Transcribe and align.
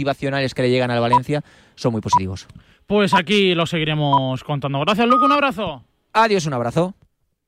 motivacionales 0.00 0.54
que 0.54 0.62
le 0.62 0.70
llegan 0.70 0.90
al 0.90 1.00
Valencia 1.00 1.42
son 1.74 1.92
muy 1.92 2.00
positivos. 2.00 2.46
Pues 2.86 3.14
aquí 3.14 3.54
lo 3.54 3.66
seguiremos 3.66 4.42
contando. 4.44 4.80
Gracias, 4.80 5.06
Luco. 5.06 5.26
Un 5.26 5.32
abrazo. 5.32 5.84
Adiós, 6.12 6.46
un 6.46 6.54
abrazo. 6.54 6.94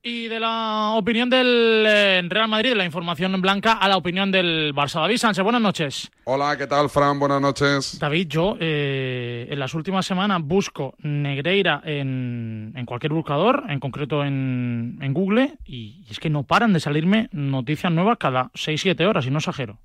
Y 0.05 0.27
de 0.27 0.37
la 0.37 0.95
opinión 0.95 1.29
del 1.29 1.85
eh, 1.87 2.21
Real 2.27 2.49
Madrid, 2.49 2.71
de 2.71 2.75
la 2.75 2.83
información 2.83 3.41
blanca, 3.41 3.73
a 3.73 3.87
la 3.87 3.95
opinión 3.95 4.31
del 4.31 4.73
Barça. 4.75 4.99
David 5.01 5.15
Sánchez, 5.15 5.43
buenas 5.43 5.61
noches. 5.61 6.11
Hola, 6.25 6.57
¿qué 6.57 6.67
tal, 6.67 6.89
Fran? 6.89 7.19
Buenas 7.19 7.39
noches. 7.39 7.99
David, 7.99 8.27
yo 8.27 8.57
eh, 8.59 9.47
en 9.49 9.59
las 9.59 9.73
últimas 9.73 10.05
semanas 10.05 10.41
busco 10.43 10.93
Negreira 10.99 11.81
en, 11.85 12.73
cualquier 12.85 13.13
buscador, 13.13 13.63
en 13.69 13.79
concreto 13.79 14.25
en, 14.25 14.99
en 15.01 15.13
Google, 15.13 15.53
y, 15.65 16.05
es 16.09 16.19
que 16.19 16.29
no 16.29 16.43
paran 16.43 16.73
de 16.73 16.81
salirme 16.81 17.29
noticias 17.31 17.91
nuevas 17.91 18.17
cada 18.17 18.51
6-7 18.55 19.07
horas, 19.07 19.25
y 19.25 19.31
no 19.31 19.37
exagero. 19.37 19.79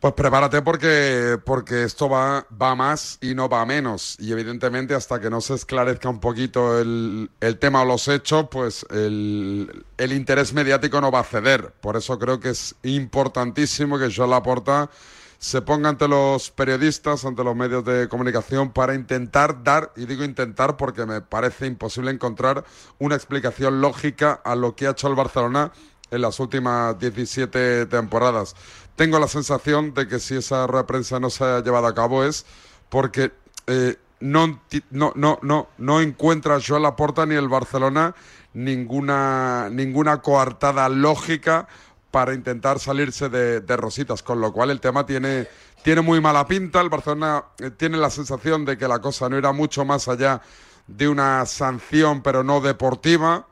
Pues 0.00 0.12
prepárate 0.12 0.60
porque, 0.60 1.38
porque 1.42 1.84
esto 1.84 2.08
va, 2.08 2.46
va 2.60 2.74
más 2.74 3.18
y 3.22 3.34
no 3.34 3.48
va 3.48 3.64
menos. 3.64 4.16
Y 4.20 4.30
evidentemente 4.30 4.94
hasta 4.94 5.18
que 5.20 5.30
no 5.30 5.40
se 5.40 5.54
esclarezca 5.54 6.10
un 6.10 6.20
poquito 6.20 6.78
el, 6.78 7.30
el 7.40 7.58
tema 7.58 7.80
o 7.80 7.86
los 7.86 8.06
hechos, 8.08 8.48
pues 8.50 8.84
el, 8.90 9.84
el, 9.96 10.12
interés 10.12 10.52
mediático 10.52 11.00
no 11.00 11.10
va 11.10 11.20
a 11.20 11.24
ceder. 11.24 11.72
Por 11.80 11.96
eso 11.96 12.18
creo 12.18 12.38
que 12.40 12.50
es 12.50 12.74
importantísimo 12.82 13.98
que 13.98 14.12
Joan 14.14 14.30
Laporta 14.30 14.90
se 15.38 15.62
ponga 15.62 15.88
ante 15.88 16.08
los 16.08 16.50
periodistas, 16.50 17.24
ante 17.24 17.42
los 17.42 17.56
medios 17.56 17.84
de 17.84 18.08
comunicación 18.08 18.72
para 18.72 18.94
intentar 18.94 19.62
dar, 19.62 19.92
y 19.96 20.04
digo 20.04 20.24
intentar 20.24 20.76
porque 20.76 21.06
me 21.06 21.20
parece 21.22 21.66
imposible 21.66 22.10
encontrar 22.10 22.64
una 22.98 23.14
explicación 23.14 23.80
lógica 23.80 24.40
a 24.44 24.56
lo 24.56 24.74
que 24.76 24.86
ha 24.86 24.90
hecho 24.90 25.08
el 25.08 25.14
Barcelona 25.14 25.72
en 26.10 26.22
las 26.22 26.38
últimas 26.40 26.98
17 26.98 27.86
temporadas. 27.86 28.54
Tengo 28.96 29.18
la 29.18 29.28
sensación 29.28 29.94
de 29.94 30.08
que 30.08 30.18
si 30.18 30.36
esa 30.36 30.66
rueda 30.66 30.86
prensa 30.86 31.20
no 31.20 31.30
se 31.30 31.44
ha 31.44 31.60
llevado 31.60 31.86
a 31.86 31.94
cabo 31.94 32.24
es 32.24 32.46
porque 32.88 33.32
eh, 33.66 33.96
no, 34.20 34.60
no, 34.90 35.12
no, 35.14 35.38
no, 35.42 35.68
no 35.76 36.00
encuentra 36.00 36.58
Joan 36.66 36.82
Laporta 36.82 37.26
ni 37.26 37.34
el 37.34 37.48
Barcelona 37.48 38.14
ninguna, 38.54 39.68
ninguna 39.70 40.22
coartada 40.22 40.88
lógica 40.88 41.68
para 42.10 42.32
intentar 42.32 42.78
salirse 42.78 43.28
de, 43.28 43.76
rositas, 43.76 44.22
con 44.22 44.40
lo 44.40 44.52
cual 44.52 44.70
el 44.70 44.80
tema 44.80 45.04
tiene, 45.04 45.46
tiene 45.82 46.00
muy 46.00 46.20
mala 46.22 46.46
pinta. 46.46 46.80
El 46.80 46.88
Barcelona 46.88 47.44
eh, 47.58 47.70
tiene 47.70 47.98
la 47.98 48.08
sensación 48.08 48.64
de 48.64 48.78
que 48.78 48.88
la 48.88 49.00
cosa 49.00 49.28
no 49.28 49.36
era 49.36 49.52
mucho 49.52 49.84
más 49.84 50.08
allá 50.08 50.40
de 50.86 51.08
una 51.08 51.44
sanción, 51.44 52.22
pero 52.22 52.42
no 52.42 52.62
deportiva. 52.62 53.46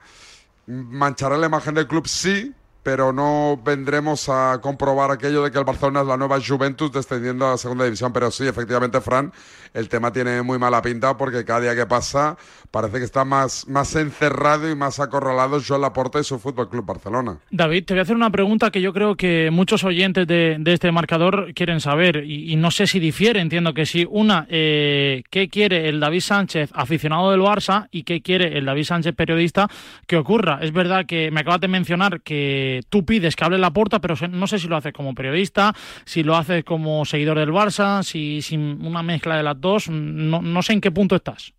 Manchará 0.67 1.37
la 1.37 1.47
imagen 1.47 1.75
del 1.75 1.87
club, 1.87 2.09
sí, 2.09 2.55
pero 2.85 3.15
no 3.15 3.59
vendremos 3.65 4.29
a 4.29 4.61
comprobar 4.61 5.11
aquello 5.11 5.43
de 5.43 5.51
que 5.51 5.59
el 5.59 5.65
Barcelona 5.65 6.03
es 6.03 6.07
la 6.07 6.19
nueva 6.19 6.39
Juventus 6.47 6.93
descendiendo 6.93 7.47
a 7.47 7.53
la 7.53 7.57
segunda 7.57 7.85
división. 7.85 8.13
Pero 8.13 8.31
sí, 8.31 8.47
efectivamente, 8.47 9.01
Fran, 9.01 9.33
el 9.75 9.89
tema 9.89 10.13
tiene 10.13 10.41
muy 10.43 10.59
mala 10.59 10.81
pinta 10.81 11.17
porque 11.17 11.45
cada 11.45 11.61
día 11.61 11.77
que 11.77 11.87
pasa 11.87 12.37
parece 12.71 12.99
que 12.99 13.05
está 13.05 13.25
más, 13.25 13.69
más 13.69 13.95
encerrado 13.95 14.69
y 14.71 14.75
más 14.75 14.99
acorralado 14.99 15.61
Joan 15.65 15.83
Laporta 15.83 16.19
y 16.19 16.25
su 16.25 16.39
Fútbol 16.39 16.69
Club 16.69 16.85
Barcelona. 16.85 17.39
David, 17.51 17.85
te 17.85 17.95
voy 17.95 18.01
a 18.01 18.03
hacer 18.03 18.17
una 18.17 18.31
pregunta 18.31 18.71
que 18.71 18.81
yo 18.81 18.93
creo 18.93 19.17
que 19.17 19.51
muchos 19.53 19.85
oyentes 19.85 20.27
de, 20.27 20.61
este 20.67 20.91
marcador 20.91 21.55
quieren 21.55 21.81
saber 21.81 22.25
y, 22.25 22.57
no 22.57 22.71
sé 22.71 22.87
si 22.87 22.99
difiere, 22.99 23.41
entiendo 23.41 23.75
que 23.75 23.87
sí. 23.87 24.07
Una, 24.11 24.47
eh, 24.49 25.23
¿qué 25.31 25.49
quiere 25.49 25.89
el 25.89 26.01
David 26.01 26.21
Sánchez, 26.21 26.71
aficionado 26.75 27.31
del 27.31 27.41
Barça, 27.41 27.89
y 27.93 28.03
qué 28.03 28.23
quiere 28.23 28.59
el 28.59 28.65
David 28.65 28.85
Sánchez, 28.85 29.15
periodista, 29.15 29.69
que 30.07 30.17
ocurra? 30.17 30.59
Es 30.63 30.73
verdad 30.73 31.07
que 31.07 31.31
me 31.31 31.41
acabas 31.41 31.61
de 31.61 31.69
mencionar 31.69 32.23
que 32.23 32.81
tú 32.89 33.05
pides 33.05 33.37
que 33.37 33.45
hable 33.45 33.59
la 33.59 33.73
puerta, 33.73 34.01
pero 34.01 34.15
no 34.29 34.47
sé 34.47 34.59
si 34.59 34.67
lo 34.67 34.77
haces 34.77 34.93
como 34.93 35.15
periodista, 35.15 35.75
si 36.05 36.23
lo 36.23 36.37
haces 36.37 36.65
como 36.65 37.05
seguidor 37.05 37.39
del 37.39 37.51
Barça, 37.51 38.03
si, 38.03 38.57
una 38.57 39.03
mezcla 39.03 39.37
de 39.37 39.43
las 39.43 39.61
no, 39.91 40.43
no 40.43 40.63
sé 40.63 40.75
en 40.75 40.81
qué 40.81 40.91
punto 40.91 41.17
estás. 41.17 41.55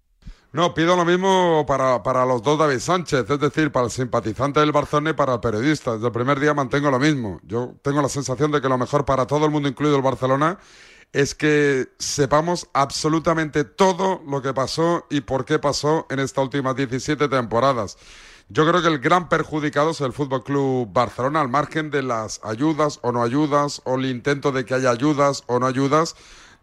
No, 0.53 0.73
pido 0.73 0.95
lo 0.95 1.03
mismo 1.03 1.66
para, 1.67 2.02
para, 2.02 2.25
los 2.25 2.42
dos 2.42 2.58
David 2.58 2.80
Sánchez, 2.80 3.30
es 3.30 3.39
decir, 3.39 3.73
para 3.73 3.88
el 3.88 3.92
simpatizante 3.92 4.62
del 4.62 4.72
Barcelona 4.72 5.09
y 5.09 5.13
para 5.13 5.34
el 5.34 5.40
periodista. 5.41 5.96
Desde 5.96 6.07
el 6.07 6.13
primer 6.13 6.40
día 6.40 6.53
mantengo 6.53 6.90
lo 6.90 6.97
mismo. 6.97 7.41
Yo 7.44 7.75
tengo 7.81 8.02
la 8.02 8.07
sensación 8.07 8.52
de 8.52 8.62
que 8.62 8.69
lo 8.69 8.78
mejor 8.78 9.03
para 9.03 9.28
todo 9.28 9.44
el 9.46 9.52
mundo, 9.52 9.68
incluido 9.68 9.97
el 9.97 10.02
Barcelona, 10.02 10.57
es 11.12 11.35
que 11.35 11.90
sepamos 12.00 12.69
absolutamente 12.72 13.66
todo 13.66 14.22
lo 14.25 14.41
que 14.41 14.53
pasó 14.53 15.06
y 15.09 15.22
por 15.22 15.44
qué 15.44 15.59
pasó 15.59 16.07
en 16.09 16.19
estas 16.19 16.46
últimas 16.46 16.78
17 16.78 17.28
temporadas. 17.28 17.97
Yo 18.47 18.66
creo 18.66 18.81
que 18.81 18.88
el 18.88 19.00
gran 19.00 19.28
perjudicado 19.28 19.90
es 19.90 20.00
el 20.00 20.13
Fútbol 20.13 20.44
Club 20.44 20.88
Barcelona, 20.94 21.41
al 21.41 21.50
margen 21.50 21.90
de 21.90 22.03
las 22.03 22.40
ayudas 22.44 23.00
o 23.01 23.12
no 23.12 23.24
ayudas, 23.24 23.81
o 23.84 23.96
el 23.96 24.06
intento 24.06 24.53
de 24.53 24.63
que 24.63 24.75
haya 24.75 24.91
ayudas 24.91 25.44
o 25.47 25.59
no 25.59 25.66
ayudas 25.66 26.16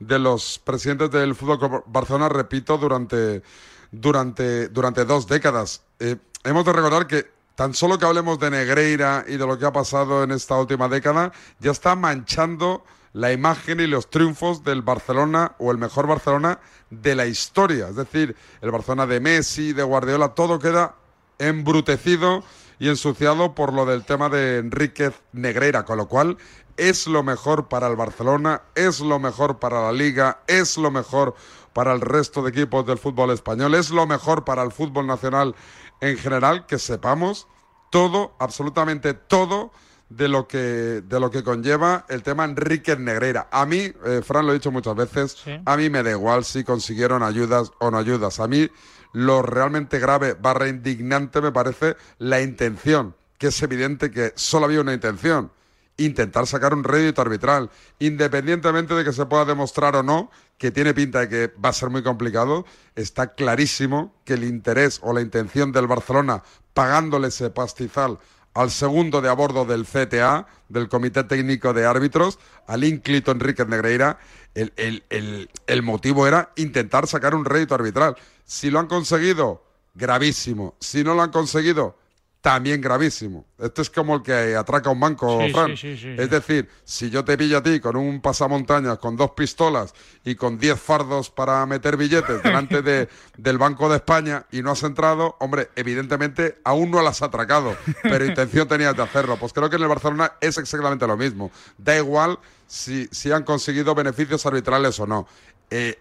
de 0.07 0.19
los 0.19 0.59
presidentes 0.59 1.11
del 1.11 1.35
Fútbol 1.35 1.85
Barcelona, 1.87 2.29
repito, 2.29 2.79
durante, 2.79 3.43
durante, 3.91 4.69
durante 4.69 5.05
dos 5.05 5.27
décadas. 5.27 5.83
Eh, 5.99 6.17
hemos 6.45 6.65
de 6.65 6.73
recordar 6.73 7.07
que 7.07 7.31
tan 7.55 7.75
solo 7.75 7.99
que 7.99 8.07
hablemos 8.07 8.39
de 8.39 8.51
Negreira 8.51 9.25
y 9.29 9.37
de 9.37 9.47
lo 9.47 9.59
que 9.59 9.67
ha 9.67 9.73
pasado 9.73 10.25
en 10.25 10.33
esta 10.33 10.57
última 10.57 10.89
década, 10.89 11.33
ya 11.61 11.71
está 11.71 11.95
manchando 11.95 12.85
la 13.13 13.33
imagen 13.33 13.81
y 13.81 13.87
los 13.87 14.09
triunfos 14.09 14.65
del 14.65 14.83
Barcelona 14.83 15.55
o 15.59 15.71
el 15.71 15.79
mejor 15.79 16.07
Barcelona 16.07 16.59
de 16.91 17.15
la 17.15 17.27
historia. 17.27 17.89
Es 17.89 17.97
decir, 17.97 18.35
el 18.63 18.71
Barcelona 18.71 19.07
de 19.07 19.21
Messi, 19.21 19.73
de 19.73 19.83
Guardiola, 19.83 20.31
todo 20.31 20.59
queda 20.59 20.97
embrutecido 21.39 22.43
y 22.83 22.89
ensuciado 22.89 23.55
por 23.55 23.73
lo 23.73 23.87
del 23.87 24.05
tema 24.05 24.29
de 24.29 24.59
Enríquez 24.59 25.15
Negreira, 25.31 25.85
con 25.85 25.99
lo 25.99 26.09
cual 26.09 26.37
es 26.77 27.07
lo 27.07 27.23
mejor 27.23 27.69
para 27.69 27.87
el 27.87 27.95
Barcelona, 27.95 28.63
es 28.75 28.99
lo 28.99 29.21
mejor 29.21 29.61
para 29.61 29.83
la 29.83 29.93
liga, 29.93 30.41
es 30.49 30.77
lo 30.77 30.91
mejor 30.91 31.37
para 31.73 31.93
el 31.93 32.01
resto 32.01 32.43
de 32.43 32.51
equipos 32.51 32.85
del 32.85 32.99
fútbol 32.99 33.31
español, 33.31 33.77
es 33.77 33.91
lo 33.91 34.05
mejor 34.09 34.45
para 34.45 34.65
el 34.65 34.73
fútbol 34.73 35.07
nacional 35.07 35.55
en 36.01 36.19
general, 36.19 36.67
que 36.67 36.81
sepamos 36.81 37.47
todo, 37.93 38.35
absolutamente 38.41 39.15
todo, 39.15 39.71
de 40.09 40.27
lo 40.27 40.49
que 40.49 40.59
de 40.59 41.21
lo 41.21 41.31
que 41.31 41.45
conlleva 41.45 42.05
el 42.09 42.25
tema 42.25 42.45
Enríquez 42.45 42.99
Negreira. 42.99 43.47
A 43.53 43.65
mí, 43.65 43.93
eh, 44.05 44.23
Fran 44.25 44.45
lo 44.45 44.51
he 44.51 44.55
dicho 44.55 44.73
muchas 44.73 44.97
veces, 44.97 45.37
a 45.65 45.77
mí 45.77 45.89
me 45.89 46.03
da 46.03 46.11
igual 46.11 46.45
si 46.45 46.65
consiguieron 46.65 47.23
ayudas 47.23 47.71
o 47.79 47.93
no 47.93 47.99
ayudas. 47.99 48.41
A 48.41 48.49
mí 48.49 48.69
lo 49.13 49.43
realmente 49.43 49.99
grave 49.99 50.35
barra 50.35 50.69
indignante 50.69 51.41
me 51.41 51.53
parece 51.53 51.97
la 52.19 52.41
intención, 52.41 53.15
que 53.39 53.49
es 53.49 53.63
evidente 53.63 54.11
que 54.11 54.33
solo 54.37 54.67
había 54.67 54.81
una 54.81 54.95
intención, 54.95 55.51
intentar 55.97 56.47
sacar 56.47 56.75
un 56.75 56.85
rédito 56.85 57.23
arbitral, 57.23 57.71
independientemente 57.99 58.95
de 58.95 59.05
que 59.05 59.13
se 59.13 59.27
pueda 59.27 59.45
demostrar 59.45 59.97
o 59.97 60.03
no, 60.03 60.31
que 60.59 60.71
tiene 60.71 60.95
pinta 60.95 61.21
de 61.21 61.29
que 61.29 61.55
va 61.61 61.71
a 61.71 61.73
ser 61.73 61.91
muy 61.91 62.03
complicado, 62.03 62.65
está 62.95 63.35
clarísimo 63.35 64.15
que 64.25 64.35
el 64.35 64.45
interés 64.45 65.01
o 65.03 65.13
la 65.13 65.21
intención 65.21 65.73
del 65.73 65.87
Barcelona 65.87 66.43
pagándole 66.73 67.29
ese 67.29 67.51
pastizal 67.51 68.19
al 68.55 68.71
segundo 68.71 69.21
de 69.23 69.29
a 69.29 69.33
bordo 69.33 69.65
del 69.65 69.87
CTA, 69.87 70.47
del 70.69 70.89
Comité 70.89 71.25
Técnico 71.25 71.73
de 71.73 71.87
Árbitros, 71.87 72.39
al 72.67 72.85
ínclito 72.85 73.31
Enrique 73.31 73.65
Negreira, 73.65 74.19
el, 74.55 74.73
el, 74.77 75.49
el, 75.67 75.83
motivo 75.83 76.27
era 76.27 76.53
intentar 76.57 77.07
sacar 77.07 77.35
un 77.35 77.47
rédito 77.47 77.75
arbitral. 77.75 78.17
Si 78.45 78.71
lo 78.71 78.81
han 78.81 78.87
conseguido, 78.87 79.65
gravísimo. 79.95 80.75
Si 80.81 81.05
no 81.05 81.15
lo 81.15 81.23
han 81.23 81.31
conseguido, 81.31 81.97
también 82.43 82.81
gravísimo. 82.81 83.47
Esto 83.57 83.83
es 83.83 83.89
como 83.89 84.17
el 84.17 84.23
que 84.23 84.57
atraca 84.57 84.91
un 84.91 84.99
banco, 84.99 85.39
Fran. 85.53 85.71
es 85.71 86.29
decir, 86.29 86.69
si 86.83 87.09
yo 87.09 87.25
te 87.25 87.39
pillo 87.39 87.59
a 87.59 87.63
ti 87.63 87.79
con 87.79 87.95
un 87.95 88.21
pasamontañas, 88.21 88.99
con 88.99 89.17
dos 89.17 89.31
pistolas 89.31 89.95
y 90.25 90.35
con 90.35 90.59
diez 90.59 90.79
fardos 90.79 91.31
para 91.31 91.65
meter 91.67 91.97
billetes 91.97 92.43
delante 92.43 92.83
de, 92.83 93.09
del 93.39 93.59
Banco 93.59 93.89
de 93.89 93.97
España 93.97 94.45
y 94.51 94.61
no 94.61 94.73
has 94.73 94.83
entrado, 94.83 95.37
hombre, 95.39 95.71
evidentemente 95.77 96.59
aún 96.65 96.91
no 96.91 97.01
las 97.01 97.23
has 97.23 97.29
atracado, 97.29 97.77
pero 98.03 98.27
intención 98.27 98.67
tenías 98.67 98.97
de 98.97 99.05
hacerlo. 99.05 99.37
Pues 99.37 99.53
creo 99.53 99.71
que 99.71 99.77
en 99.77 99.83
el 99.83 99.89
Barcelona 99.89 100.33
es 100.41 100.59
exactamente 100.59 101.07
lo 101.07 101.17
mismo. 101.17 101.53
Da 101.79 101.97
igual 101.97 102.41
si, 102.67 103.07
si 103.13 103.31
han 103.31 103.45
conseguido 103.45 103.95
beneficios 103.95 104.45
arbitrales 104.47 104.99
o 104.99 105.07
no. 105.07 105.29
Eh, 105.71 106.01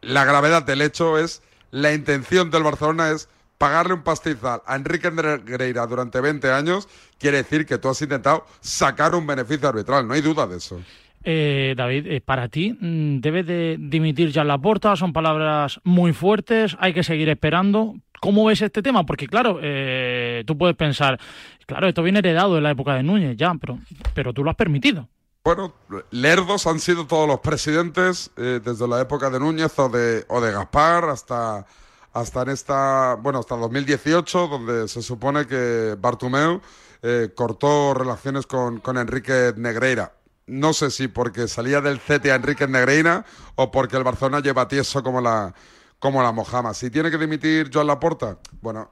la 0.00 0.24
gravedad 0.24 0.62
del 0.62 0.80
hecho 0.80 1.18
es, 1.18 1.42
la 1.76 1.92
intención 1.92 2.50
del 2.50 2.62
Barcelona 2.62 3.10
es 3.10 3.28
pagarle 3.58 3.92
un 3.92 4.02
pastizal 4.02 4.62
a 4.66 4.76
Enrique 4.76 5.10
Negreira 5.10 5.86
durante 5.86 6.22
20 6.22 6.50
años, 6.50 6.88
quiere 7.18 7.38
decir 7.38 7.66
que 7.66 7.76
tú 7.76 7.90
has 7.90 8.00
intentado 8.00 8.46
sacar 8.60 9.14
un 9.14 9.26
beneficio 9.26 9.68
arbitral, 9.68 10.08
no 10.08 10.14
hay 10.14 10.22
duda 10.22 10.46
de 10.46 10.56
eso. 10.56 10.80
Eh, 11.22 11.74
David, 11.76 12.06
eh, 12.06 12.20
para 12.22 12.48
ti, 12.48 12.72
mm, 12.72 13.20
¿debe 13.20 13.42
de 13.42 13.76
dimitir 13.78 14.30
ya 14.30 14.42
la 14.42 14.56
porta? 14.56 14.96
Son 14.96 15.12
palabras 15.12 15.78
muy 15.84 16.14
fuertes, 16.14 16.76
hay 16.80 16.94
que 16.94 17.02
seguir 17.02 17.28
esperando. 17.28 17.96
¿Cómo 18.20 18.46
ves 18.46 18.62
este 18.62 18.80
tema? 18.80 19.04
Porque 19.04 19.26
claro, 19.26 19.58
eh, 19.60 20.44
tú 20.46 20.56
puedes 20.56 20.76
pensar, 20.76 21.20
claro, 21.66 21.88
esto 21.88 22.02
viene 22.02 22.20
heredado 22.20 22.56
en 22.56 22.62
la 22.62 22.70
época 22.70 22.94
de 22.94 23.02
Núñez, 23.02 23.36
ya, 23.36 23.52
pero, 23.60 23.78
pero 24.14 24.32
tú 24.32 24.42
lo 24.42 24.50
has 24.50 24.56
permitido. 24.56 25.10
Bueno, 25.46 25.72
lerdos 26.10 26.66
han 26.66 26.80
sido 26.80 27.06
todos 27.06 27.28
los 27.28 27.38
presidentes, 27.38 28.32
desde 28.34 28.88
la 28.88 29.00
época 29.00 29.30
de 29.30 29.38
Núñez 29.38 29.78
o 29.78 29.88
de, 29.88 30.24
Gaspar 30.28 31.04
hasta 31.04 31.64
hasta 32.12 32.42
en 32.42 32.48
esta, 32.48 33.14
bueno, 33.14 33.38
hasta 33.38 33.54
2018, 33.54 34.48
donde 34.48 34.88
se 34.88 35.02
supone 35.02 35.46
que 35.46 35.94
Bartumeu 36.00 36.60
eh, 37.00 37.30
cortó 37.32 37.94
relaciones 37.94 38.44
con, 38.44 38.80
con 38.80 38.98
Enrique 38.98 39.54
Negreira. 39.56 40.14
no 40.48 40.72
sé 40.72 40.90
si 40.90 41.06
porque 41.06 41.46
salía 41.46 41.80
del 41.80 42.00
CT 42.00 42.26
a 42.26 42.34
Enrique 42.34 42.66
Negreira 42.66 43.24
o 43.54 43.70
porque 43.70 43.96
el 43.96 44.02
Barcelona 44.02 44.40
lleva 44.40 44.66
tieso 44.66 45.00
como 45.04 45.20
la, 45.20 45.54
como 46.00 46.24
la 46.24 46.32
mojama. 46.32 46.74
Si 46.74 46.90
tiene 46.90 47.08
que 47.08 47.18
dimitir 47.18 47.70
Joan 47.72 47.86
Laporta, 47.86 48.38
bueno, 48.62 48.90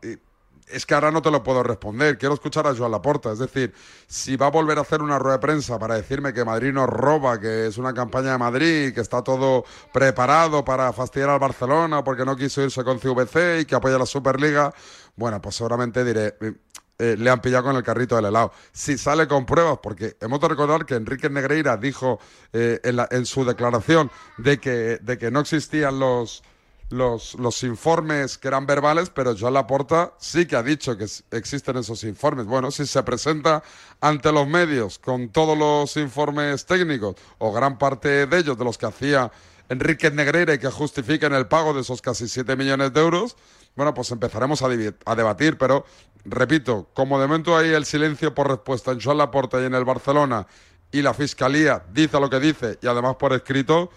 es 0.68 0.86
que 0.86 0.94
ahora 0.94 1.10
no 1.10 1.22
te 1.22 1.30
lo 1.30 1.42
puedo 1.42 1.62
responder. 1.62 2.18
Quiero 2.18 2.34
escuchar 2.34 2.66
a 2.66 2.74
Joan 2.74 2.90
Laporta. 2.90 3.32
Es 3.32 3.38
decir, 3.38 3.74
si 4.06 4.36
va 4.36 4.46
a 4.46 4.50
volver 4.50 4.78
a 4.78 4.82
hacer 4.82 5.02
una 5.02 5.18
rueda 5.18 5.36
de 5.36 5.40
prensa 5.40 5.78
para 5.78 5.96
decirme 5.96 6.32
que 6.32 6.44
Madrid 6.44 6.72
nos 6.72 6.88
roba, 6.88 7.40
que 7.40 7.66
es 7.66 7.78
una 7.78 7.92
campaña 7.92 8.32
de 8.32 8.38
Madrid, 8.38 8.94
que 8.94 9.00
está 9.00 9.22
todo 9.22 9.64
preparado 9.92 10.64
para 10.64 10.92
fastidiar 10.92 11.30
al 11.30 11.38
Barcelona 11.38 12.02
porque 12.02 12.24
no 12.24 12.36
quiso 12.36 12.62
irse 12.62 12.82
con 12.84 12.98
CVC 12.98 13.60
y 13.60 13.64
que 13.64 13.74
apoya 13.74 13.98
la 13.98 14.06
Superliga, 14.06 14.72
bueno, 15.16 15.40
pues 15.40 15.56
seguramente 15.56 16.04
diré. 16.04 16.36
Eh, 16.96 17.16
le 17.18 17.28
han 17.28 17.40
pillado 17.40 17.64
con 17.64 17.76
el 17.76 17.82
carrito 17.82 18.14
del 18.14 18.26
helado. 18.26 18.52
Si 18.72 18.96
sale 18.96 19.26
con 19.26 19.44
pruebas, 19.44 19.78
porque 19.82 20.16
hemos 20.20 20.40
de 20.40 20.46
recordar 20.46 20.86
que 20.86 20.94
Enrique 20.94 21.28
Negreira 21.28 21.76
dijo 21.76 22.20
eh, 22.52 22.80
en, 22.84 23.00
en, 23.10 23.26
su 23.26 23.44
declaración 23.44 24.12
de 24.38 24.60
que, 24.60 24.98
de 25.02 25.18
que 25.18 25.32
no 25.32 25.40
existían 25.40 25.98
los, 25.98 26.44
los, 26.90 27.34
los 27.34 27.62
informes 27.62 28.38
que 28.38 28.48
eran 28.48 28.66
verbales, 28.66 29.10
pero 29.10 29.34
Joan 29.38 29.54
Laporta 29.54 30.12
sí 30.18 30.46
que 30.46 30.56
ha 30.56 30.62
dicho 30.62 30.96
que 30.96 31.06
existen 31.30 31.76
esos 31.76 32.04
informes. 32.04 32.46
Bueno, 32.46 32.70
si 32.70 32.86
se 32.86 33.02
presenta 33.02 33.62
ante 34.00 34.32
los 34.32 34.46
medios 34.46 34.98
con 34.98 35.30
todos 35.30 35.56
los 35.56 35.96
informes 35.96 36.66
técnicos, 36.66 37.16
o 37.38 37.52
gran 37.52 37.78
parte 37.78 38.26
de 38.26 38.38
ellos, 38.38 38.58
de 38.58 38.64
los 38.64 38.78
que 38.78 38.86
hacía 38.86 39.30
Enrique 39.68 40.10
Negreira 40.10 40.54
y 40.54 40.58
que 40.58 40.70
justifiquen 40.70 41.32
el 41.32 41.46
pago 41.46 41.72
de 41.72 41.80
esos 41.80 42.02
casi 42.02 42.28
7 42.28 42.54
millones 42.56 42.92
de 42.92 43.00
euros, 43.00 43.36
bueno, 43.76 43.92
pues 43.94 44.10
empezaremos 44.10 44.62
a, 44.62 44.66
a, 44.66 45.16
debatir, 45.16 45.58
pero 45.58 45.84
repito, 46.24 46.88
como 46.94 47.18
de 47.18 47.26
momento 47.26 47.56
hay 47.56 47.70
el 47.70 47.84
silencio 47.84 48.34
por 48.34 48.48
respuesta 48.48 48.92
en 48.92 49.00
Joan 49.00 49.18
Laporta 49.18 49.60
y 49.60 49.64
en 49.64 49.74
el 49.74 49.84
Barcelona, 49.84 50.46
y 50.92 51.02
la 51.02 51.12
Fiscalía 51.12 51.82
dice 51.92 52.20
lo 52.20 52.30
que 52.30 52.38
dice, 52.38 52.78
y 52.80 52.86
además 52.86 53.16
por 53.16 53.32
escrito, 53.32 53.90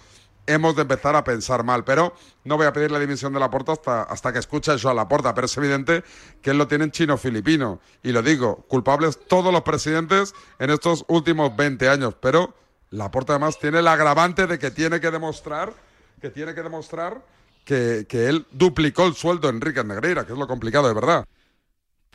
hemos 0.48 0.76
de 0.76 0.82
empezar 0.82 1.16
a 1.16 1.24
pensar 1.24 1.64
mal. 1.64 1.84
Pero 1.84 2.16
no 2.44 2.58
voy 2.58 2.66
a 2.66 2.74
pedir 2.74 2.92
la 2.92 3.00
dimisión 3.00 3.34
de 3.34 3.40
Laporta 3.40 3.74
hasta, 3.74 4.04
hasta 4.04 4.34
que 4.34 4.40
escuche 4.40 4.74
eso 4.74 4.90
a 4.90 4.94
Laporta. 4.94 5.34
Pero 5.34 5.46
es 5.46 5.58
evidente 5.58 6.04
que 6.42 6.52
él 6.52 6.58
lo 6.58 6.68
tiene 6.68 6.86
en 6.86 6.92
chino-filipino. 6.92 7.80
Y 8.02 8.12
lo 8.12 8.22
digo, 8.22 8.66
culpables 8.68 9.20
todos 9.28 9.54
los 9.54 9.62
presidentes 9.62 10.34
en 10.58 10.72
estos 10.72 11.06
últimos 11.08 11.56
20 11.56 11.88
años. 11.90 12.16
Pero 12.20 12.56
Laporta 12.90 13.34
además 13.34 13.60
tiene 13.60 13.80
el 13.80 13.88
agravante 13.88 14.48
de 14.48 14.58
que 14.58 14.72
tiene 14.72 15.00
que 15.00 15.12
demostrar, 15.12 15.74
que 16.22 16.30
tiene 16.30 16.56
que 16.56 16.64
demostrar 16.64 17.22
que, 17.66 18.06
que 18.08 18.28
él 18.28 18.48
duplicó 18.52 19.06
el 19.06 19.14
sueldo 19.14 19.50
de 19.50 19.56
Enrique 19.56 19.84
Negreira, 19.84 20.26
que 20.26 20.34
es 20.34 20.40
lo 20.40 20.48
complicado 20.48 20.88
de 20.88 20.94
verdad. 20.94 21.28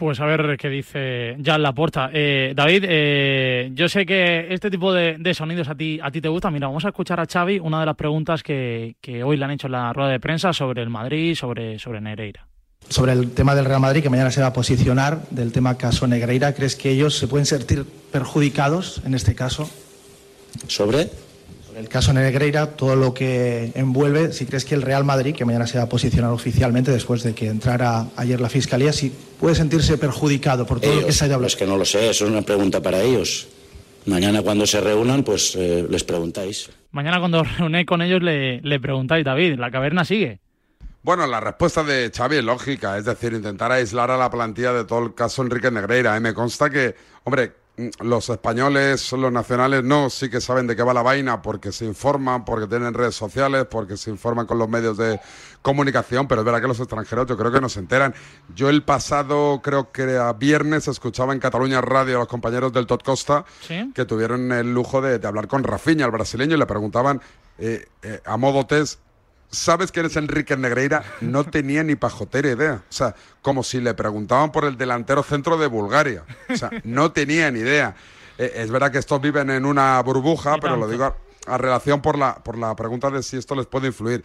Pues 0.03 0.19
a 0.19 0.27
ver 0.27 0.57
qué 0.59 0.69
dice 0.69 1.37
ya 1.39 1.57
la 1.59 1.73
puerta. 1.73 2.11
Eh, 2.13 2.55
David, 2.57 2.87
eh, 2.89 3.71
yo 3.73 3.89
sé 3.89 4.05
que 4.05 4.53
este 4.53 4.69
tipo 4.69 4.93
de, 4.93 5.33
sonidos 5.33 5.69
a 5.69 5.77
ti, 5.77 6.01
a 6.03 6.11
ti 6.11 6.21
te 6.21 6.27
gusta. 6.27 6.51
Mira, 6.51 6.67
vamos 6.67 6.85
a 6.85 6.89
escuchar 6.89 7.21
a 7.21 7.25
Xavi 7.25 7.61
una 7.61 7.79
de 7.79 7.87
las 7.87 7.95
preguntas 7.95 8.43
que, 8.43 8.97
hoy 9.25 9.37
le 9.37 9.45
han 9.45 9.53
hecho 9.53 9.69
en 9.69 9.73
la 9.75 9.93
rueda 9.93 10.11
de 10.11 10.19
prensa 10.19 10.53
sobre 10.53 10.83
el 10.83 10.91
Madrid, 10.91 11.37
sobre, 11.37 11.79
sobre 11.79 12.01
Negreira. 12.01 12.45
Sobre 12.89 13.13
el 13.13 13.31
tema 13.31 13.55
del 13.55 13.65
Real 13.65 13.79
Madrid, 13.79 14.03
que 14.03 14.11
mañana 14.11 14.33
se 14.33 14.41
va 14.41 14.49
a 14.49 14.53
posicionar, 14.53 15.21
del 15.31 15.53
tema 15.53 15.79
caso 15.79 16.05
Negreira, 16.09 16.53
¿crees 16.53 16.75
que 16.75 16.91
ellos 16.91 17.17
se 17.17 17.29
pueden 17.29 17.47
sentir 17.47 17.85
perjudicados 18.11 19.03
en 19.07 19.15
este 19.15 19.37
caso? 19.37 19.71
¿Sobre? 20.67 21.11
El 21.77 21.89
caso 21.89 22.13
Negreira, 22.13 22.69
todo 22.69 22.97
lo 22.97 23.15
que 23.15 23.73
envuelve, 23.75 24.33
si 24.33 24.47
crees 24.47 24.65
que 24.65 24.75
el 24.75 24.83
Real 24.83 25.05
Madrid, 25.05 25.35
que 25.35 25.45
mañana 25.45 25.67
se 25.67 25.79
va 25.79 25.85
a 25.85 25.89
posicionar 25.89 26.31
oficialmente 26.31 26.91
después 26.91 27.23
de 27.23 27.35
que 27.35 27.49
entrara 27.49 28.07
ayer 28.17 28.41
la 28.41 28.49
Fiscalía, 28.49 28.93
si 28.93 29.13
puede 29.41 29.55
sentirse 29.55 29.99
perjudicado 29.99 30.67
por 30.67 30.81
todo 30.81 30.95
lo 30.95 31.07
que 31.07 31.13
se 31.13 31.25
ha 31.25 31.27
hablado. 31.27 31.47
Es 31.47 31.57
que 31.57 31.67
no 31.67 31.77
lo 31.77 31.85
sé, 31.85 32.11
eso 32.11 32.25
es 32.25 32.31
una 32.31 32.43
pregunta 32.43 32.81
para 32.81 33.03
ellos. 33.03 33.49
Mañana 34.07 34.43
cuando 34.43 34.67
se 34.67 34.81
reúnan, 34.81 35.23
pues 35.23 35.55
eh, 35.57 35.87
les 35.89 36.05
preguntáis. 36.05 36.71
Mañana 36.91 37.21
cuando 37.21 37.45
reunéis 37.59 37.87
con 37.87 38.03
ellos 38.03 38.23
le, 38.23 38.61
le 38.61 38.81
preguntáis, 38.81 39.25
David, 39.25 39.59
¿la 39.59 39.71
caverna 39.71 40.05
sigue? 40.05 40.41
Bueno, 41.05 41.27
la 41.27 41.41
respuesta 41.41 41.83
de 41.83 42.13
Xavi 42.15 42.37
es 42.37 42.45
lógica, 42.45 42.97
es 42.97 43.05
decir, 43.05 43.33
intentar 43.33 43.73
aislar 43.73 44.11
a 44.13 44.17
la 44.17 44.31
plantilla 44.31 44.73
de 44.73 44.85
todo 44.85 45.05
el 45.05 45.15
caso 45.15 45.43
Enrique 45.43 45.71
Negreira. 45.71 46.17
¿eh? 46.17 46.21
Me 46.21 46.33
consta 46.33 46.71
que, 46.71 46.95
hombre, 47.25 47.53
los 48.01 48.29
españoles, 48.29 49.13
los 49.13 49.33
nacionales, 49.33 49.83
no, 49.83 50.11
sí 50.11 50.29
que 50.29 50.41
saben 50.41 50.67
de 50.67 50.77
qué 50.77 50.83
va 50.83 50.93
la 50.93 51.03
vaina 51.03 51.41
porque 51.41 51.73
se 51.73 51.87
informan, 51.87 52.45
porque 52.45 52.67
tienen 52.67 52.93
redes 52.93 53.15
sociales, 53.15 53.67
porque 53.71 53.97
se 53.97 54.11
informan 54.11 54.47
con 54.47 54.59
los 54.59 54.69
medios 54.69 54.99
de 54.99 55.19
comunicación, 55.63 56.29
pero 56.29 56.43
es 56.43 56.45
verdad 56.45 56.61
que 56.61 56.69
los 56.69 56.81
extranjeros 56.81 57.27
yo 57.27 57.37
creo 57.37 57.51
que 57.51 57.61
no 57.61 57.69
se 57.69 57.81
enteran. 57.81 58.15
Yo 58.55 58.69
el 58.69 58.83
pasado, 58.83 59.61
creo 59.63 59.91
que 59.91 60.17
a 60.17 60.33
viernes, 60.35 60.87
escuchaba 60.87 61.33
en 61.33 61.41
Cataluña 61.41 61.81
Radio 61.81 62.17
a 62.17 62.21
los 62.21 62.29
compañeros 62.29 62.73
del 62.73 62.87
Tot 62.87 63.03
Costa 63.03 63.45
que 63.95 64.05
tuvieron 64.05 64.53
el 64.53 64.73
lujo 64.75 65.01
de, 65.01 65.27
hablar 65.27 65.49
con 65.49 65.65
Rafinha, 65.65 66.05
el 66.05 66.11
brasileño, 66.11 66.57
y 66.57 66.59
le 66.59 66.67
preguntaban 66.67 67.23
eh, 67.59 67.87
eh, 68.03 68.21
a 68.25 68.37
modo 68.37 68.67
test 68.67 69.01
¿Sabes 69.53 69.93
quién 69.93 70.07
es 70.07 70.17
Enrique 70.17 70.57
Negreira? 70.57 71.05
No 71.21 71.45
tenía 71.45 71.85
ni 71.85 71.95
pajotera 71.95 72.51
idea. 72.51 72.83
O 72.89 72.93
sea, 72.93 73.15
como 73.43 73.63
si 73.63 73.83
le 73.83 73.93
preguntaban 73.93 74.51
por 74.51 74.65
el 74.65 74.79
delantero 74.79 75.23
centro 75.23 75.59
de 75.59 75.67
Bulgaria. 75.67 76.25
O 76.49 76.57
sea, 76.57 76.71
no 76.85 77.13
tenía 77.13 77.51
ni 77.51 77.61
idea. 77.61 77.95
Eh, 78.39 78.51
es 78.57 78.71
verdad 78.71 78.91
que 78.91 78.97
estos 78.97 79.21
viven 79.21 79.51
en 79.51 79.67
una 79.67 80.01
burbuja, 80.01 80.57
pero 80.59 80.79
lo 80.79 80.89
digo 80.89 81.15
a, 81.47 81.59
relación 81.59 82.01
por 82.01 82.17
la, 82.17 82.37
por 82.37 82.57
la 82.57 82.75
pregunta 82.75 83.11
de 83.11 83.23
si 83.23 83.37
esto 83.37 83.55
les 83.55 83.67
puede 83.67 83.89
influir. 83.89 84.25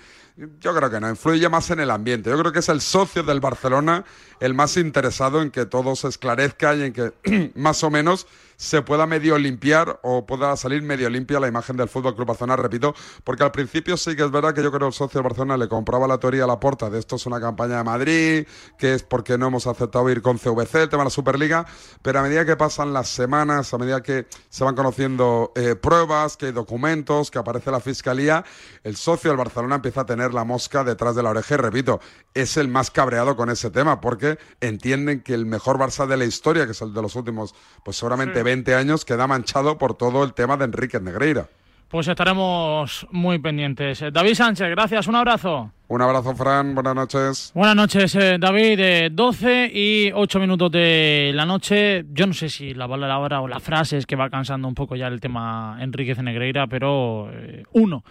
Yo 0.60 0.76
creo 0.76 0.92
que 0.92 1.00
no, 1.00 1.10
influye 1.10 1.50
más 1.50 1.72
en 1.72 1.80
el 1.80 1.90
ambiente. 1.90 2.30
Yo 2.30 2.38
creo 2.38 2.52
que 2.52 2.60
es 2.60 2.70
el 2.70 2.80
socio 2.80 3.24
del 3.24 3.40
Barcelona 3.40 4.06
el 4.40 4.54
más 4.54 4.78
interesado 4.78 5.42
en 5.42 5.50
que 5.50 5.66
todo 5.66 5.96
se 5.96 6.08
esclarezca 6.08 6.76
y 6.76 6.84
en 6.84 6.94
que 6.94 7.52
más 7.56 7.84
o 7.84 7.90
menos 7.90 8.28
se 8.56 8.82
pueda 8.82 9.06
medio 9.06 9.38
limpiar 9.38 10.00
o 10.02 10.26
pueda 10.26 10.56
salir 10.58 10.82
medio 10.82 11.10
limpia 11.10 11.40
la 11.40 11.48
imagen 11.48 11.78
del 11.78 11.88
Fútbol 11.88 12.16
Club 12.16 12.28
Barcelona, 12.28 12.56
repito, 12.56 12.96
porque 13.24 13.44
al 13.44 13.52
principio 13.52 13.96
sí 13.98 14.16
que 14.16 14.24
es 14.24 14.32
verdad 14.32 14.54
que 14.54 14.64
yo 14.64 14.70
creo 14.70 14.82
que 14.82 14.88
el 14.88 14.94
socio 14.94 15.20
del 15.20 15.24
Barcelona 15.24 15.58
le 15.58 15.68
compraba 15.68 16.08
la 16.08 16.18
teoría 16.18 16.44
a 16.44 16.48
la 16.48 16.60
porta 16.60 16.90
de 16.90 16.98
esto 16.98 17.18
es 17.18 17.26
una 17.28 17.40
campaña 17.40 17.78
de 17.78 17.84
Madrid, 17.84 18.48
que 18.78 18.96
es 18.96 19.04
porque 19.04 19.38
no 19.38 19.48
hemos 19.48 19.68
aceptado 19.68 20.10
ir 20.10 20.24
con 20.24 20.40
CVC, 20.40 20.82
el 20.82 20.90
tema 20.90 21.04
de 21.04 21.06
la 21.06 21.12
Superliga, 21.12 21.68
pero 22.02 22.20
a 22.20 22.24
medida 22.24 22.46
que 22.46 22.58
pasan 22.58 22.94
las 22.94 23.10
semanas, 23.10 23.74
a 23.74 23.78
medida 23.78 24.02
que 24.02 24.26
se 24.50 24.64
van 24.64 24.76
conociendo 24.76 25.52
eh, 25.56 25.76
pruebas, 25.76 26.36
que 26.36 26.48
hay 26.48 26.52
documentos, 26.52 27.30
que 27.30 27.38
aparece 27.38 27.70
la 27.70 27.80
fiscalía, 27.80 28.44
el 28.84 28.96
socio 28.96 29.30
del 29.30 29.38
Barcelona 29.38 29.76
empieza 29.76 30.02
a 30.02 30.06
tener 30.06 30.27
la 30.34 30.44
mosca 30.44 30.84
detrás 30.84 31.16
de 31.16 31.24
la 31.24 31.30
oreja 31.30 31.56
y 31.56 31.58
repito, 31.58 32.00
es 32.34 32.58
el 32.58 32.68
más 32.68 32.92
cabreado 32.92 33.36
con 33.36 33.50
ese 33.50 33.70
tema, 33.72 34.02
porque 34.02 34.38
entienden 34.62 35.22
que 35.22 35.34
el 35.34 35.46
mejor 35.46 35.78
Barça 35.78 36.08
de 36.08 36.18
la 36.18 36.26
historia, 36.26 36.66
que 36.66 36.72
es 36.72 36.82
el 36.82 36.94
de 36.94 37.02
los 37.02 37.16
últimos, 37.16 37.54
pues 37.84 37.98
seguramente 37.98 38.44
20 38.44 38.76
años 38.76 39.06
queda 39.06 39.28
manchado 39.28 39.78
por 39.78 39.96
todo 39.96 40.24
el 40.24 40.34
tema 40.34 40.58
de 40.58 40.66
Enrique 40.66 41.00
Negreira. 41.00 41.50
Pues 41.88 42.06
estaremos 42.10 43.08
muy 43.12 43.40
pendientes. 43.40 44.04
David 44.12 44.34
Sánchez, 44.34 44.70
gracias, 44.72 45.08
un 45.08 45.16
abrazo. 45.16 45.72
Un 45.88 46.02
abrazo, 46.02 46.36
Fran, 46.36 46.76
buenas 46.76 46.94
noches. 46.94 47.52
Buenas 47.56 47.78
noches, 47.78 48.14
eh, 48.16 48.38
David. 48.38 49.10
12 49.10 49.72
y 49.74 50.12
8 50.14 50.40
minutos 50.40 50.70
de 50.70 51.32
la 51.34 51.46
noche. 51.46 52.04
Yo 52.12 52.28
no 52.28 52.34
sé 52.34 52.50
si 52.50 52.74
la 52.74 52.90
palabra 52.90 53.40
o 53.40 53.48
la 53.48 53.62
frase 53.62 53.98
es 53.98 54.06
que 54.06 54.18
va 54.18 54.30
cansando 54.30 54.68
un 54.68 54.76
poco 54.76 54.98
ya 54.98 55.08
el 55.08 55.22
tema 55.22 55.78
Enrique 55.80 56.14
Negreira, 56.22 56.68
pero 56.68 57.30
eh, 57.32 57.64
uno. 57.72 58.04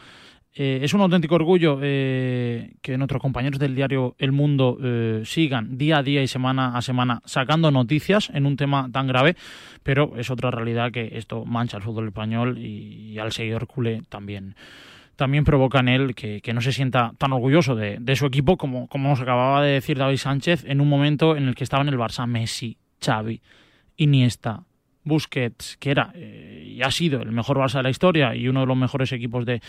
Eh, 0.58 0.80
es 0.82 0.94
un 0.94 1.02
auténtico 1.02 1.34
orgullo 1.34 1.80
eh, 1.82 2.76
que 2.80 2.96
nuestros 2.96 3.20
compañeros 3.20 3.60
del 3.60 3.74
diario 3.74 4.16
El 4.18 4.32
Mundo 4.32 4.78
eh, 4.82 5.20
sigan 5.26 5.76
día 5.76 5.98
a 5.98 6.02
día 6.02 6.22
y 6.22 6.28
semana 6.28 6.74
a 6.74 6.80
semana 6.80 7.20
sacando 7.26 7.70
noticias 7.70 8.30
en 8.32 8.46
un 8.46 8.56
tema 8.56 8.88
tan 8.90 9.06
grave, 9.06 9.36
pero 9.82 10.16
es 10.16 10.30
otra 10.30 10.50
realidad 10.50 10.92
que 10.92 11.10
esto 11.18 11.44
mancha 11.44 11.76
al 11.76 11.82
fútbol 11.82 12.08
español 12.08 12.56
y, 12.56 13.18
al 13.18 13.32
seguidor 13.32 13.66
culé 13.66 14.00
también. 14.08 14.56
También 15.16 15.44
provoca 15.44 15.80
en 15.80 15.88
él 15.88 16.14
que, 16.14 16.40
no 16.54 16.62
se 16.62 16.72
sienta 16.72 17.12
tan 17.18 17.34
orgulloso 17.34 17.74
de, 17.74 18.16
su 18.16 18.24
equipo 18.24 18.56
como, 18.56 18.88
nos 18.94 19.20
acababa 19.20 19.62
de 19.62 19.72
decir 19.72 19.98
David 19.98 20.16
Sánchez 20.16 20.64
en 20.66 20.80
un 20.80 20.88
momento 20.88 21.36
en 21.36 21.48
el 21.48 21.54
que 21.54 21.64
estaba 21.64 21.82
en 21.82 21.88
el 21.88 21.98
Barça 21.98 22.26
Messi, 22.26 22.78
Xavi, 23.04 23.42
Iniesta, 23.96 24.64
Busquets, 25.06 25.76
que 25.78 25.92
era 25.92 26.10
eh, 26.14 26.64
y 26.66 26.82
ha 26.82 26.90
sido 26.90 27.22
el 27.22 27.32
mejor 27.32 27.56
Barça 27.58 27.78
de 27.78 27.84
la 27.84 27.90
historia 27.90 28.34
y 28.34 28.48
uno 28.48 28.60
de 28.60 28.66
los 28.66 28.76
mejores 28.76 29.12
equipos 29.12 29.46
de, 29.46 29.62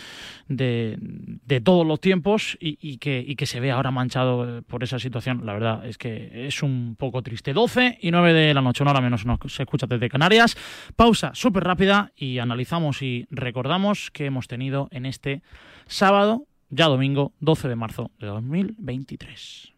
de, 0.48 1.60
todos 1.60 1.86
los 1.86 2.00
tiempos 2.00 2.58
y, 2.60 2.98
que, 2.98 3.24
y 3.26 3.36
que 3.36 3.46
se 3.46 3.60
ve 3.60 3.70
ahora 3.70 3.90
manchado 3.90 4.58
eh, 4.58 4.62
por 4.62 4.82
esa 4.82 4.98
situación, 4.98 5.46
la 5.46 5.54
verdad 5.54 5.86
es 5.86 5.96
que 5.96 6.46
es 6.46 6.62
un 6.62 6.96
poco 6.98 7.22
triste. 7.22 7.52
12 7.52 7.98
y 8.02 8.10
9 8.10 8.32
de 8.32 8.52
la 8.52 8.60
noche, 8.60 8.82
una 8.82 8.90
hora 8.90 9.00
menos 9.00 9.24
se 9.46 9.62
escucha 9.62 9.86
desde 9.86 10.08
Canarias. 10.08 10.56
Pausa 10.96 11.30
súper 11.34 11.64
rápida 11.64 12.12
y 12.16 12.38
analizamos 12.38 13.00
y 13.00 13.26
recordamos 13.30 14.10
que 14.10 14.26
hemos 14.26 14.48
tenido 14.48 14.88
en 14.90 15.06
este 15.06 15.42
sábado, 15.86 16.46
ya 16.68 16.86
domingo, 16.86 17.32
12 17.40 17.68
de 17.68 17.76
marzo 17.76 18.10
de 18.18 18.26
2023. 18.26 19.72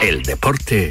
El 0.00 0.22
deporte 0.22 0.90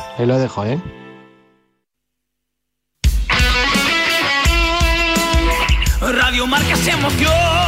ahí 0.17 0.25
lo 0.25 0.37
dejo, 0.37 0.65
¿eh? 0.65 0.79
Radio 6.01 6.47
Marca 6.47 6.75
se 6.75 6.91
emoción. 6.91 7.61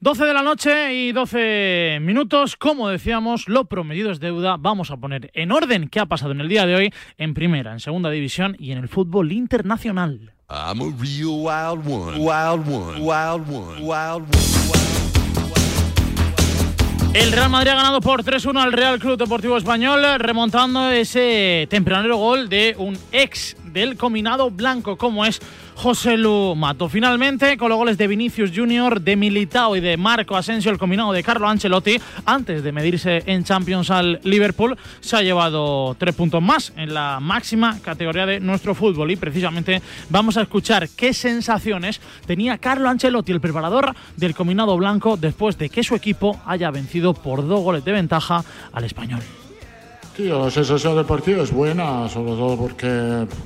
Doce 0.00 0.24
de 0.26 0.32
la 0.32 0.42
noche 0.42 0.94
y 0.94 1.12
12 1.12 1.98
minutos. 2.00 2.56
Como 2.56 2.88
decíamos, 2.88 3.48
lo 3.48 3.64
prometido 3.64 4.12
es 4.12 4.20
deuda. 4.20 4.56
Vamos 4.56 4.92
a 4.92 4.96
poner 4.96 5.30
en 5.34 5.50
orden 5.50 5.88
qué 5.88 5.98
ha 5.98 6.06
pasado 6.06 6.30
en 6.32 6.40
el 6.40 6.48
día 6.48 6.66
de 6.66 6.76
hoy 6.76 6.94
en 7.16 7.34
primera, 7.34 7.72
en 7.72 7.80
segunda 7.80 8.08
división 8.08 8.54
y 8.60 8.70
en 8.70 8.78
el 8.78 8.88
fútbol 8.88 9.32
internacional. 9.32 10.37
I'm 10.50 10.80
a 10.80 10.86
real 10.86 11.40
wild 11.40 11.86
one. 11.86 12.18
Wild 12.18 12.66
one. 12.66 13.02
Wild 13.02 13.46
one. 13.50 13.82
Wild 13.82 14.22
one. 14.22 14.48
El 17.12 17.32
Real 17.32 17.50
Madrid 17.50 17.72
ha 17.72 17.74
ganado 17.74 18.00
por 18.00 18.24
3-1 18.24 18.58
al 18.58 18.72
Real 18.72 18.98
Club 18.98 19.18
Deportivo 19.18 19.58
Español, 19.58 20.02
remontando 20.18 20.88
ese 20.88 21.66
tempranero 21.68 22.16
gol 22.16 22.48
de 22.48 22.74
un 22.78 22.98
ex 23.12 23.58
del 23.64 23.98
combinado 23.98 24.50
blanco, 24.50 24.96
como 24.96 25.26
es 25.26 25.38
José 25.78 26.16
Lu 26.16 26.56
Mato. 26.56 26.88
Finalmente, 26.88 27.56
con 27.56 27.68
los 27.68 27.78
goles 27.78 27.96
de 27.96 28.08
Vinicius 28.08 28.50
Junior, 28.52 29.00
de 29.00 29.14
Militao 29.14 29.76
y 29.76 29.80
de 29.80 29.96
Marco 29.96 30.36
Asensio, 30.36 30.72
el 30.72 30.78
combinado 30.78 31.12
de 31.12 31.22
Carlo 31.22 31.48
Ancelotti, 31.48 32.00
antes 32.26 32.64
de 32.64 32.72
medirse 32.72 33.22
en 33.26 33.44
Champions 33.44 33.88
al 33.92 34.18
Liverpool, 34.24 34.76
se 34.98 35.14
ha 35.14 35.22
llevado 35.22 35.94
tres 35.96 36.16
puntos 36.16 36.42
más 36.42 36.72
en 36.76 36.92
la 36.92 37.20
máxima 37.20 37.78
categoría 37.80 38.26
de 38.26 38.40
nuestro 38.40 38.74
fútbol. 38.74 39.12
Y 39.12 39.16
precisamente 39.16 39.80
vamos 40.10 40.36
a 40.36 40.42
escuchar 40.42 40.88
qué 40.88 41.14
sensaciones 41.14 42.00
tenía 42.26 42.58
Carlo 42.58 42.88
Ancelotti, 42.88 43.30
el 43.30 43.40
preparador 43.40 43.94
del 44.16 44.34
combinado 44.34 44.76
blanco, 44.76 45.16
después 45.16 45.58
de 45.58 45.68
que 45.70 45.84
su 45.84 45.94
equipo 45.94 46.40
haya 46.44 46.72
vencido 46.72 47.14
por 47.14 47.46
dos 47.46 47.62
goles 47.62 47.84
de 47.84 47.92
ventaja 47.92 48.44
al 48.72 48.82
español. 48.82 49.20
La 50.18 50.50
sensación 50.50 50.96
del 50.96 51.04
partido 51.04 51.44
es 51.44 51.52
buena, 51.52 52.08
sobre 52.08 52.32
todo 52.32 52.56
porque 52.56 52.88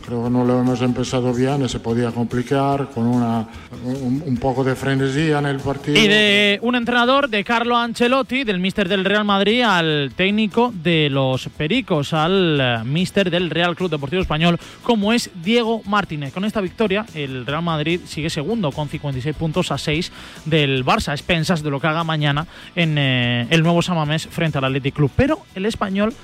creo 0.06 0.24
que 0.24 0.30
no 0.30 0.42
lo 0.42 0.58
hemos 0.58 0.80
empezado 0.80 1.34
bien 1.34 1.68
se 1.68 1.80
podía 1.80 2.10
complicar 2.12 2.88
con 2.94 3.06
una, 3.06 3.46
un, 3.84 4.22
un 4.24 4.36
poco 4.38 4.64
de 4.64 4.74
frenesía 4.74 5.38
en 5.40 5.46
el 5.46 5.58
partido. 5.58 5.98
Y 5.98 6.08
de 6.08 6.58
un 6.62 6.74
entrenador, 6.74 7.28
de 7.28 7.44
Carlo 7.44 7.76
Ancelotti, 7.76 8.44
del 8.44 8.58
míster 8.58 8.88
del 8.88 9.04
Real 9.04 9.26
Madrid, 9.26 9.60
al 9.60 10.12
técnico 10.16 10.72
de 10.74 11.10
los 11.10 11.50
Pericos, 11.50 12.14
al 12.14 12.58
eh, 12.58 12.84
míster 12.84 13.30
del 13.30 13.50
Real 13.50 13.76
Club 13.76 13.90
Deportivo 13.90 14.22
Español, 14.22 14.58
como 14.82 15.12
es 15.12 15.30
Diego 15.44 15.82
Martínez. 15.84 16.32
Con 16.32 16.46
esta 16.46 16.62
victoria, 16.62 17.04
el 17.14 17.44
Real 17.44 17.62
Madrid 17.62 18.00
sigue 18.06 18.30
segundo 18.30 18.72
con 18.72 18.88
56 18.88 19.36
puntos 19.36 19.70
a 19.72 19.76
6 19.76 20.10
del 20.46 20.86
Barça, 20.86 21.12
expensas 21.12 21.62
de 21.62 21.70
lo 21.70 21.80
que 21.80 21.88
haga 21.88 22.02
mañana 22.02 22.46
en 22.74 22.96
eh, 22.96 23.46
el 23.50 23.62
nuevo 23.62 23.82
Samamés 23.82 24.26
frente 24.26 24.56
al 24.56 24.64
Athletic 24.64 24.94
Club. 24.94 25.10
Pero 25.14 25.40
el 25.54 25.66
español 25.66 26.14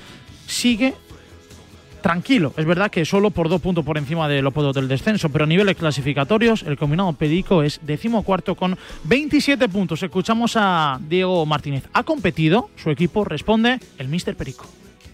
sigue 0.48 0.94
tranquilo. 2.00 2.52
Es 2.56 2.64
verdad 2.64 2.90
que 2.90 3.04
solo 3.04 3.30
por 3.30 3.48
dos 3.48 3.60
puntos 3.60 3.84
por 3.84 3.98
encima 3.98 4.28
de 4.28 4.42
puestos 4.50 4.74
del 4.74 4.88
descenso, 4.88 5.28
pero 5.28 5.44
a 5.44 5.46
niveles 5.46 5.76
clasificatorios, 5.76 6.62
el 6.62 6.78
combinado 6.78 7.12
Pedico 7.12 7.62
es 7.62 7.80
decimocuarto 7.82 8.54
con 8.54 8.78
27 9.04 9.68
puntos. 9.68 10.02
Escuchamos 10.02 10.54
a 10.56 10.98
Diego 11.08 11.44
Martínez. 11.44 11.84
Ha 11.92 12.04
competido, 12.04 12.70
su 12.76 12.90
equipo 12.90 13.24
responde 13.24 13.78
el 13.98 14.08
Mister 14.08 14.36
Perico. 14.36 14.66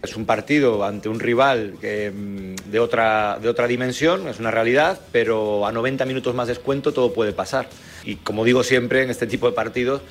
Es 0.03 0.15
un 0.15 0.25
partido 0.25 0.85
ante 0.85 1.09
un 1.09 1.19
rival 1.19 1.73
mm, 1.73 2.69
de, 2.69 2.79
otra, 2.79 3.39
de 3.41 3.49
otra 3.49 3.65
dimensión, 3.65 4.27
es 4.27 4.39
una 4.39 4.51
realidad, 4.51 4.99
pero 5.11 5.65
a 5.65 5.71
90 5.71 6.05
minutos 6.05 6.35
más 6.35 6.47
descuento 6.47 6.93
todo 6.93 7.11
puede 7.11 7.33
pasar. 7.33 7.67
Y 8.03 8.17
como 8.17 8.45
digo 8.45 8.63
siempre 8.63 9.01
en 9.01 9.09
este 9.09 9.25
tipo 9.25 9.47
de 9.47 9.53
partidos, 9.53 10.01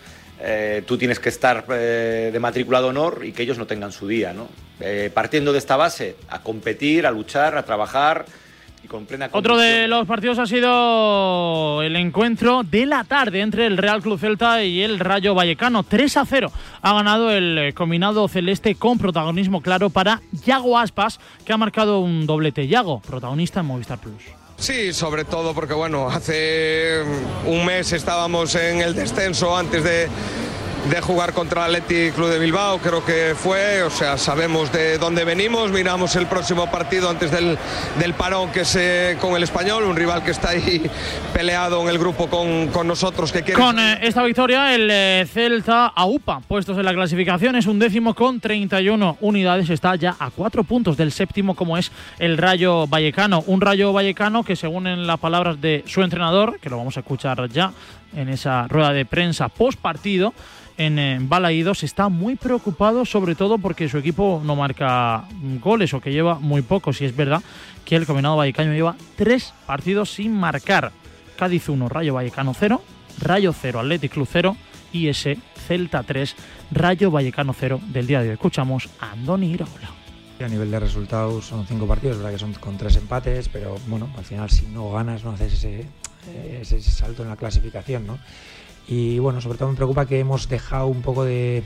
eh, 0.40 0.82
tú 0.86 0.98
tienes 0.98 1.20
que 1.20 1.28
estar 1.28 1.64
eh, 1.70 2.30
de 2.32 2.40
matrícula 2.40 2.80
de 2.80 2.88
honor 2.88 3.22
y 3.24 3.32
que 3.32 3.42
ellos 3.42 3.58
no 3.58 3.66
tengan 3.66 3.92
su 3.92 4.08
día. 4.08 4.32
¿no? 4.32 4.48
Eh, 4.80 5.10
partiendo 5.12 5.52
de 5.52 5.58
esta 5.58 5.76
base, 5.76 6.16
a 6.28 6.40
competir, 6.40 7.06
a 7.06 7.10
luchar, 7.10 7.56
a 7.56 7.64
trabajar 7.64 8.24
y 8.82 8.88
con 8.88 9.06
plena 9.06 9.30
Otro 9.32 9.56
de 9.56 9.88
los 9.88 10.06
partidos 10.06 10.38
ha 10.38 10.46
sido 10.46 11.82
el 11.82 11.96
encuentro 11.96 12.62
de 12.64 12.84
la 12.84 13.04
tarde 13.04 13.40
entre 13.40 13.66
el 13.66 13.78
Real 13.78 14.02
Club 14.02 14.18
Celta 14.18 14.62
y 14.62 14.82
el 14.82 14.98
Rayo 14.98 15.34
Vallecano. 15.34 15.84
3 15.84 16.16
a 16.18 16.26
0 16.26 16.52
ha 16.82 16.92
ganado 16.92 17.30
el 17.30 17.72
combinado 17.74 18.28
celeste 18.28 18.74
con 18.74 18.98
protagonismo 18.98 19.62
claro 19.62 19.88
para 19.88 20.20
Yago 20.44 20.78
Aspas, 20.78 21.18
que 21.46 21.52
ha 21.52 21.56
marcado 21.56 22.00
un 22.00 22.26
doblete. 22.26 22.68
Yago, 22.68 23.00
protagonista 23.00 23.60
en 23.60 23.66
Movistar 23.66 23.98
Plus. 23.98 24.43
Sí, 24.56 24.92
sobre 24.92 25.24
todo 25.24 25.54
porque 25.54 25.74
bueno, 25.74 26.08
hace 26.08 27.02
un 27.46 27.64
mes 27.66 27.92
estábamos 27.92 28.54
en 28.54 28.80
el 28.80 28.94
descenso 28.94 29.56
antes 29.56 29.84
de, 29.84 30.08
de 30.90 31.00
jugar 31.00 31.32
contra 31.32 31.66
el 31.66 31.76
Athletic 31.76 32.14
Club 32.14 32.28
de 32.28 32.38
Bilbao, 32.38 32.78
creo 32.78 33.04
que 33.04 33.34
fue, 33.34 33.82
o 33.82 33.90
sea, 33.90 34.18
sabemos 34.18 34.70
de 34.70 34.98
dónde 34.98 35.24
venimos, 35.24 35.70
miramos 35.70 36.14
el 36.16 36.26
próximo 36.26 36.70
partido 36.70 37.08
antes 37.08 37.30
del, 37.30 37.56
del 37.98 38.14
parón 38.14 38.52
que 38.52 38.60
es 38.60 38.76
eh, 38.76 39.16
con 39.20 39.34
el 39.34 39.42
español, 39.42 39.84
un 39.84 39.96
rival 39.96 40.22
que 40.22 40.30
está 40.30 40.50
ahí 40.50 40.82
peleado 41.32 41.80
en 41.82 41.88
el 41.88 41.98
grupo 41.98 42.28
con, 42.28 42.68
con 42.68 42.86
nosotros 42.86 43.32
que 43.32 43.42
quiere... 43.42 43.58
Con 43.60 43.78
eh, 43.78 43.98
esta 44.02 44.22
victoria 44.22 44.74
el 44.74 44.90
eh, 44.90 45.26
Celta 45.32 45.86
AUPA, 45.86 46.40
puestos 46.40 46.76
en 46.76 46.84
la 46.84 46.92
clasificación, 46.92 47.56
es 47.56 47.66
un 47.66 47.78
décimo 47.78 48.14
con 48.14 48.40
31 48.40 49.16
unidades, 49.22 49.70
está 49.70 49.96
ya 49.96 50.16
a 50.18 50.30
cuatro 50.30 50.64
puntos 50.64 50.98
del 50.98 51.12
séptimo 51.12 51.54
como 51.54 51.78
es 51.78 51.92
el 52.18 52.36
Rayo 52.36 52.86
Vallecano, 52.86 53.42
un 53.46 53.62
Rayo 53.62 53.92
Vallecano 53.94 54.43
que 54.44 54.56
según 54.56 54.86
en 54.86 55.06
las 55.06 55.18
palabras 55.18 55.60
de 55.60 55.82
su 55.86 56.02
entrenador, 56.02 56.60
que 56.60 56.70
lo 56.70 56.76
vamos 56.76 56.96
a 56.96 57.00
escuchar 57.00 57.48
ya 57.48 57.72
en 58.14 58.28
esa 58.28 58.68
rueda 58.68 58.92
de 58.92 59.04
prensa 59.04 59.48
post 59.48 59.78
partido, 59.80 60.32
en 60.76 60.98
eh, 60.98 61.18
Balaídos 61.20 61.82
está 61.84 62.08
muy 62.08 62.34
preocupado 62.36 63.04
sobre 63.04 63.34
todo 63.34 63.58
porque 63.58 63.88
su 63.88 63.98
equipo 63.98 64.42
no 64.44 64.56
marca 64.56 65.24
goles 65.60 65.94
o 65.94 66.00
que 66.00 66.12
lleva 66.12 66.38
muy 66.38 66.62
pocos 66.62 67.00
y 67.00 67.04
es 67.04 67.14
verdad 67.14 67.42
que 67.84 67.96
el 67.96 68.06
combinado 68.06 68.36
vallecano 68.36 68.72
lleva 68.72 68.96
tres 69.16 69.54
partidos 69.66 70.10
sin 70.10 70.34
marcar. 70.34 70.92
Cádiz 71.36 71.68
1, 71.68 71.88
Rayo 71.88 72.14
Vallecano 72.14 72.54
0, 72.54 72.80
Rayo 73.20 73.52
0, 73.52 73.80
Athletic 73.80 74.12
Club 74.12 74.28
0 74.30 74.56
y 74.92 75.08
ese 75.08 75.38
Celta 75.66 76.02
3, 76.02 76.36
Rayo 76.70 77.10
Vallecano 77.10 77.54
0 77.58 77.80
del 77.88 78.06
día 78.06 78.22
de 78.22 78.28
hoy. 78.28 78.34
Escuchamos 78.34 78.88
a 79.00 79.12
Andoni 79.12 79.50
Iraola. 79.50 80.03
A 80.40 80.48
nivel 80.48 80.70
de 80.70 80.80
resultados 80.80 81.46
son 81.46 81.66
cinco 81.66 81.86
partidos, 81.86 82.18
verdad 82.18 82.32
que 82.32 82.38
son 82.38 82.52
con 82.54 82.76
tres 82.76 82.96
empates, 82.96 83.48
pero 83.48 83.76
bueno, 83.86 84.10
al 84.18 84.24
final 84.24 84.50
si 84.50 84.66
no 84.66 84.90
ganas 84.90 85.24
no 85.24 85.30
haces 85.30 85.54
ese, 85.54 85.86
ese, 86.60 86.82
salto 86.82 87.22
en 87.22 87.28
la 87.28 87.36
clasificación, 87.36 88.06
¿no? 88.06 88.18
Y 88.88 89.18
bueno, 89.20 89.40
sobre 89.40 89.58
todo 89.58 89.68
me 89.70 89.76
preocupa 89.76 90.06
que 90.06 90.18
hemos 90.18 90.48
dejado 90.48 90.88
un 90.88 91.02
poco 91.02 91.24
de, 91.24 91.62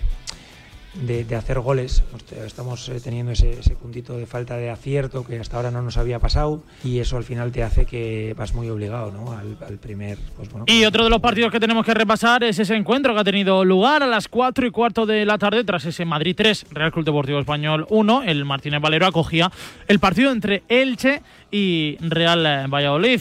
de, 1.02 1.24
de 1.24 1.36
hacer 1.36 1.60
goles. 1.60 2.02
Estamos 2.44 2.88
eh, 2.88 3.00
teniendo 3.02 3.32
ese, 3.32 3.60
ese, 3.60 3.74
puntito 3.74 4.16
de 4.16 4.26
falta 4.26 4.56
de 4.56 4.70
acierto 4.70 5.24
que 5.24 5.38
hasta 5.38 5.56
ahora 5.56 5.70
no 5.70 5.82
nos 5.82 5.96
había 5.96 6.18
pasado 6.18 6.62
y 6.84 6.98
eso 6.98 7.16
al 7.16 7.24
final 7.24 7.52
te 7.52 7.62
hace 7.62 7.86
que 7.86 8.34
vas 8.36 8.54
muy 8.54 8.68
obligado 8.68 9.12
¿no? 9.12 9.32
al, 9.32 9.56
al 9.66 9.78
primer. 9.78 10.18
Pues 10.36 10.50
bueno, 10.50 10.64
y 10.68 10.84
otro 10.84 11.04
de 11.04 11.10
los 11.10 11.20
partidos 11.20 11.52
que 11.52 11.60
tenemos 11.60 11.84
que 11.84 11.94
repasar 11.94 12.44
es 12.44 12.58
ese 12.58 12.74
encuentro 12.74 13.14
que 13.14 13.20
ha 13.20 13.24
tenido 13.24 13.64
lugar 13.64 14.02
a 14.02 14.06
las 14.06 14.28
4 14.28 14.66
y 14.66 14.70
cuarto 14.70 15.06
de 15.06 15.24
la 15.24 15.38
tarde 15.38 15.64
tras 15.64 15.84
ese 15.84 16.04
Madrid 16.04 16.34
3, 16.36 16.66
Real 16.70 16.92
Club 16.92 17.04
Deportivo 17.04 17.38
Español 17.38 17.86
1. 17.88 18.22
El 18.24 18.44
Martínez 18.44 18.80
Valero 18.80 19.06
acogía 19.06 19.50
el 19.86 19.98
partido 19.98 20.32
entre 20.32 20.62
Elche 20.68 21.22
y 21.50 21.96
Real 22.00 22.68
Valladolid. 22.72 23.20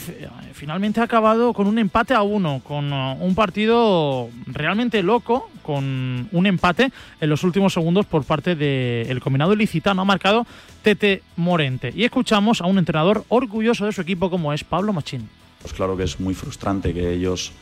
Finalmente 0.58 1.00
ha 1.00 1.04
acabado 1.04 1.52
con 1.52 1.68
un 1.68 1.78
empate 1.78 2.14
a 2.14 2.22
uno, 2.22 2.60
con 2.64 2.92
uh, 2.92 3.16
un 3.20 3.36
partido 3.36 4.28
realmente 4.46 5.04
loco, 5.04 5.48
con 5.62 6.28
un 6.32 6.46
empate 6.46 6.90
en 7.20 7.30
los 7.30 7.44
últimos 7.44 7.72
segundos 7.74 8.06
por 8.06 8.24
parte 8.24 8.56
del 8.56 9.20
combinado 9.20 9.52
ilicitano. 9.52 10.02
Ha 10.02 10.04
marcado 10.04 10.48
Tete 10.82 11.22
Morente. 11.36 11.92
Y 11.94 12.02
escuchamos 12.02 12.60
a 12.60 12.66
un 12.66 12.76
entrenador 12.76 13.24
orgulloso 13.28 13.86
de 13.86 13.92
su 13.92 14.00
equipo 14.00 14.30
como 14.30 14.52
es 14.52 14.64
Pablo 14.64 14.92
Machín. 14.92 15.28
Pues 15.62 15.72
claro 15.72 15.96
que 15.96 16.02
es 16.02 16.18
muy 16.18 16.34
frustrante 16.34 16.92
que 16.92 17.12
ellos 17.12 17.52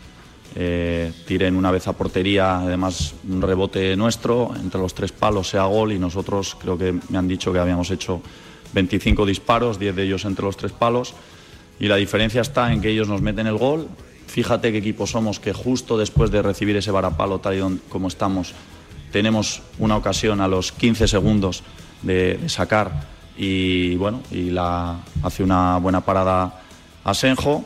eh, 0.55 1.13
tiren 1.27 1.55
una 1.55 1.71
vez 1.71 1.89
a 1.89 1.93
portería, 1.93 2.61
además 2.61 3.15
un 3.29 3.43
rebote 3.43 3.95
nuestro, 3.95 4.55
entre 4.57 4.81
los 4.81 4.95
tres 4.95 5.13
palos 5.13 5.51
sea 5.51 5.65
gol 5.65 5.93
y 5.93 5.99
nosotros 5.99 6.57
creo 6.59 6.79
que 6.79 6.99
me 7.11 7.19
han 7.19 7.29
dicho 7.29 7.53
que 7.53 7.59
habíamos 7.59 7.91
hecho 7.91 8.23
25 8.73 9.27
disparos, 9.27 9.79
10 9.79 9.97
de 9.97 10.03
ellos 10.03 10.25
entre 10.25 10.47
los 10.47 10.57
tres 10.57 10.73
palos. 10.73 11.15
Y 11.79 11.89
la 11.89 11.97
diferencia 11.97 12.41
está 12.41 12.73
en 12.73 12.81
que 12.81 12.91
ellos 12.91 13.09
nos 13.09 13.23
meten 13.23 13.47
el 13.47 13.57
gol. 13.57 13.89
Fíjate 14.27 14.73
qué 14.73 14.79
equipo 14.79 15.07
somos 15.07 15.41
que 15.41 15.53
justo 15.53 15.97
después 15.99 16.31
de 16.31 16.43
recibir 16.43 16.77
ese 16.77 16.91
varapalo 16.91 17.39
tal 17.39 17.55
y 17.57 17.81
como 17.89 18.09
estamos, 18.09 18.55
tenemos 19.13 19.63
una 19.79 19.97
ocasión 19.97 20.41
a 20.41 20.49
los 20.49 20.73
15 20.73 21.09
segundos 21.09 21.63
de, 22.03 22.39
de 22.39 22.49
sacar 22.49 23.17
y 23.37 23.97
bueno, 23.97 24.23
y 24.31 24.51
la 24.51 24.97
hace 25.23 25.43
una 25.43 25.79
buena 25.79 26.01
parada 26.01 26.61
a 27.05 27.15
Senjo. 27.15 27.65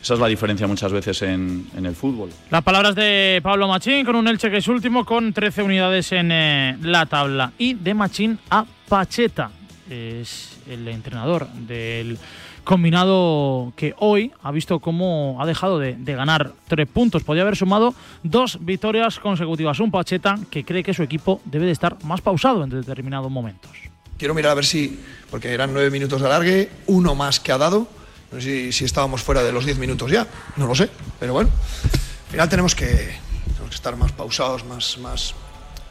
Esa 0.00 0.14
es 0.14 0.20
la 0.20 0.28
diferencia 0.28 0.68
muchas 0.68 0.92
veces 0.92 1.20
en, 1.22 1.66
en, 1.76 1.84
el 1.84 1.96
fútbol. 1.96 2.30
Las 2.50 2.62
palabras 2.62 2.94
de 2.94 3.40
Pablo 3.42 3.66
Machín 3.66 4.04
con 4.04 4.14
un 4.14 4.28
Elche 4.28 4.50
que 4.50 4.58
es 4.58 4.68
último 4.68 5.04
con 5.04 5.32
13 5.32 5.64
unidades 5.64 6.12
en 6.12 6.30
eh, 6.30 6.78
la 6.82 7.06
tabla. 7.06 7.52
Y 7.58 7.74
de 7.74 7.92
Machín 7.92 8.38
a 8.50 8.64
Pacheta, 8.88 9.50
es 9.90 10.58
el 10.68 10.86
entrenador 10.86 11.48
del 11.48 12.18
combinado 12.66 13.72
que 13.76 13.94
hoy 13.98 14.32
ha 14.42 14.50
visto 14.50 14.80
cómo 14.80 15.38
ha 15.40 15.46
dejado 15.46 15.78
de, 15.78 15.96
ganar 16.04 16.52
tres 16.68 16.86
puntos. 16.86 17.22
Podría 17.22 17.44
haber 17.44 17.56
sumado 17.56 17.94
dos 18.22 18.58
victorias 18.60 19.18
consecutivas. 19.20 19.80
Un 19.80 19.90
Pacheta 19.90 20.38
que 20.50 20.64
cree 20.64 20.82
que 20.82 20.92
su 20.92 21.02
equipo 21.02 21.40
debe 21.44 21.66
de 21.66 21.72
estar 21.72 21.96
más 22.04 22.20
pausado 22.20 22.64
en 22.64 22.70
determinados 22.70 23.30
momentos. 23.30 23.70
Quiero 24.18 24.34
mirar 24.34 24.52
a 24.52 24.54
ver 24.56 24.66
si, 24.66 24.98
porque 25.30 25.52
eran 25.52 25.72
nueve 25.72 25.90
minutos 25.90 26.20
de 26.20 26.26
alargue, 26.26 26.70
uno 26.88 27.14
más 27.14 27.38
que 27.40 27.52
ha 27.52 27.58
dado. 27.58 27.86
No 28.32 28.40
sé 28.40 28.66
si, 28.66 28.72
si 28.72 28.84
estábamos 28.84 29.22
fuera 29.22 29.44
de 29.44 29.52
los 29.52 29.64
diez 29.64 29.78
minutos 29.78 30.10
ya, 30.10 30.26
no 30.56 30.66
lo 30.66 30.74
sé, 30.74 30.90
pero 31.20 31.32
bueno. 31.32 31.50
Al 31.84 32.30
final 32.32 32.48
tenemos 32.48 32.74
que, 32.74 32.86
tenemos 32.86 33.70
que 33.70 33.76
estar 33.76 33.96
más 33.96 34.10
pausados, 34.10 34.64
más, 34.64 34.98
más, 34.98 35.34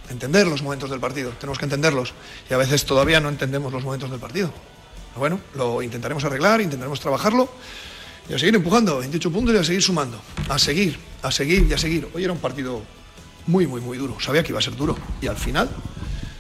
entender 0.09 0.45
los 0.45 0.61
momentos 0.61 0.89
del 0.89 0.99
partido, 0.99 1.31
tenemos 1.39 1.57
que 1.57 1.65
entenderlos 1.65 2.13
y 2.49 2.53
a 2.53 2.57
veces 2.57 2.85
todavía 2.85 3.21
no 3.21 3.29
entendemos 3.29 3.71
los 3.71 3.83
momentos 3.85 4.11
del 4.11 4.19
partido. 4.19 4.51
Bueno, 5.15 5.39
lo 5.55 5.81
intentaremos 5.81 6.25
arreglar, 6.25 6.59
intentaremos 6.59 6.99
trabajarlo 6.99 7.47
y 8.29 8.33
a 8.33 8.39
seguir 8.39 8.55
empujando, 8.55 8.99
28 8.99 9.31
puntos 9.31 9.55
y 9.55 9.57
a 9.57 9.63
seguir 9.63 9.81
sumando, 9.81 10.19
a 10.49 10.59
seguir, 10.59 10.99
a 11.21 11.31
seguir 11.31 11.67
y 11.69 11.73
a 11.73 11.77
seguir. 11.77 12.09
Hoy 12.13 12.25
era 12.25 12.33
un 12.33 12.39
partido 12.39 12.81
muy, 13.47 13.65
muy, 13.65 13.79
muy 13.79 13.97
duro, 13.97 14.17
sabía 14.19 14.43
que 14.43 14.49
iba 14.49 14.59
a 14.59 14.61
ser 14.61 14.75
duro 14.75 14.97
y 15.21 15.27
al 15.27 15.37
final 15.37 15.69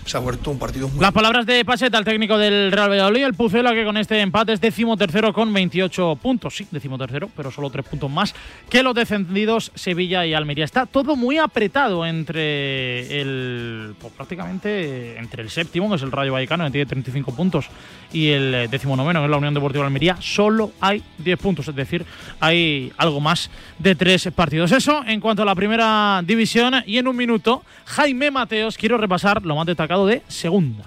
se 0.05 0.17
ha 0.17 0.19
vuelto 0.19 0.51
un 0.51 0.59
partido 0.59 0.87
muy... 0.87 0.99
Las 0.99 1.11
palabras 1.11 1.45
de 1.45 1.65
Pacheta, 1.65 1.97
el 1.97 2.05
técnico 2.05 2.37
del 2.37 2.71
Real 2.71 2.91
Valladolid, 2.91 3.23
el 3.23 3.33
Pucela, 3.33 3.73
que 3.73 3.83
con 3.83 3.97
este 3.97 4.21
empate 4.21 4.53
es 4.53 4.61
decimotercero 4.61 5.33
con 5.33 5.51
28 5.51 6.19
puntos. 6.21 6.55
Sí, 6.55 6.67
decimotercero, 6.69 7.29
pero 7.35 7.51
solo 7.51 7.69
tres 7.69 7.85
puntos 7.85 8.09
más 8.09 8.35
que 8.69 8.83
los 8.83 8.93
descendidos 8.93 9.71
Sevilla 9.73 10.25
y 10.25 10.33
Almería. 10.33 10.63
Está 10.63 10.85
todo 10.85 11.15
muy 11.15 11.37
apretado 11.37 12.05
entre 12.05 13.21
el... 13.21 13.95
Pues 13.99 14.13
prácticamente 14.13 15.17
entre 15.17 15.41
el 15.41 15.49
séptimo, 15.49 15.89
que 15.89 15.95
es 15.95 16.03
el 16.03 16.11
Rayo 16.11 16.33
Vallecano, 16.33 16.65
que 16.65 16.71
tiene 16.71 16.85
35 16.85 17.35
puntos, 17.35 17.67
y 18.13 18.29
el 18.29 18.69
decimonoveno, 18.69 19.21
que 19.21 19.25
es 19.25 19.31
la 19.31 19.37
Unión 19.37 19.53
Deportiva 19.53 19.85
Almería, 19.85 20.17
solo 20.19 20.71
hay 20.79 21.03
10 21.17 21.39
puntos. 21.39 21.67
Es 21.67 21.75
decir, 21.75 22.05
hay 22.39 22.93
algo 22.97 23.19
más 23.19 23.49
de 23.79 23.95
tres 23.95 24.29
partidos. 24.35 24.71
Eso 24.71 25.03
en 25.05 25.19
cuanto 25.19 25.41
a 25.41 25.45
la 25.45 25.55
primera 25.55 26.21
división. 26.23 26.75
Y 26.85 26.97
en 26.97 27.07
un 27.07 27.15
minuto, 27.15 27.63
Jaime 27.85 28.31
Mateos, 28.31 28.77
quiero 28.77 28.97
repasar 28.97 29.43
lo 29.45 29.55
más 29.55 29.65
destacado 29.65 29.94
de 30.03 30.21
segunda. 30.27 30.83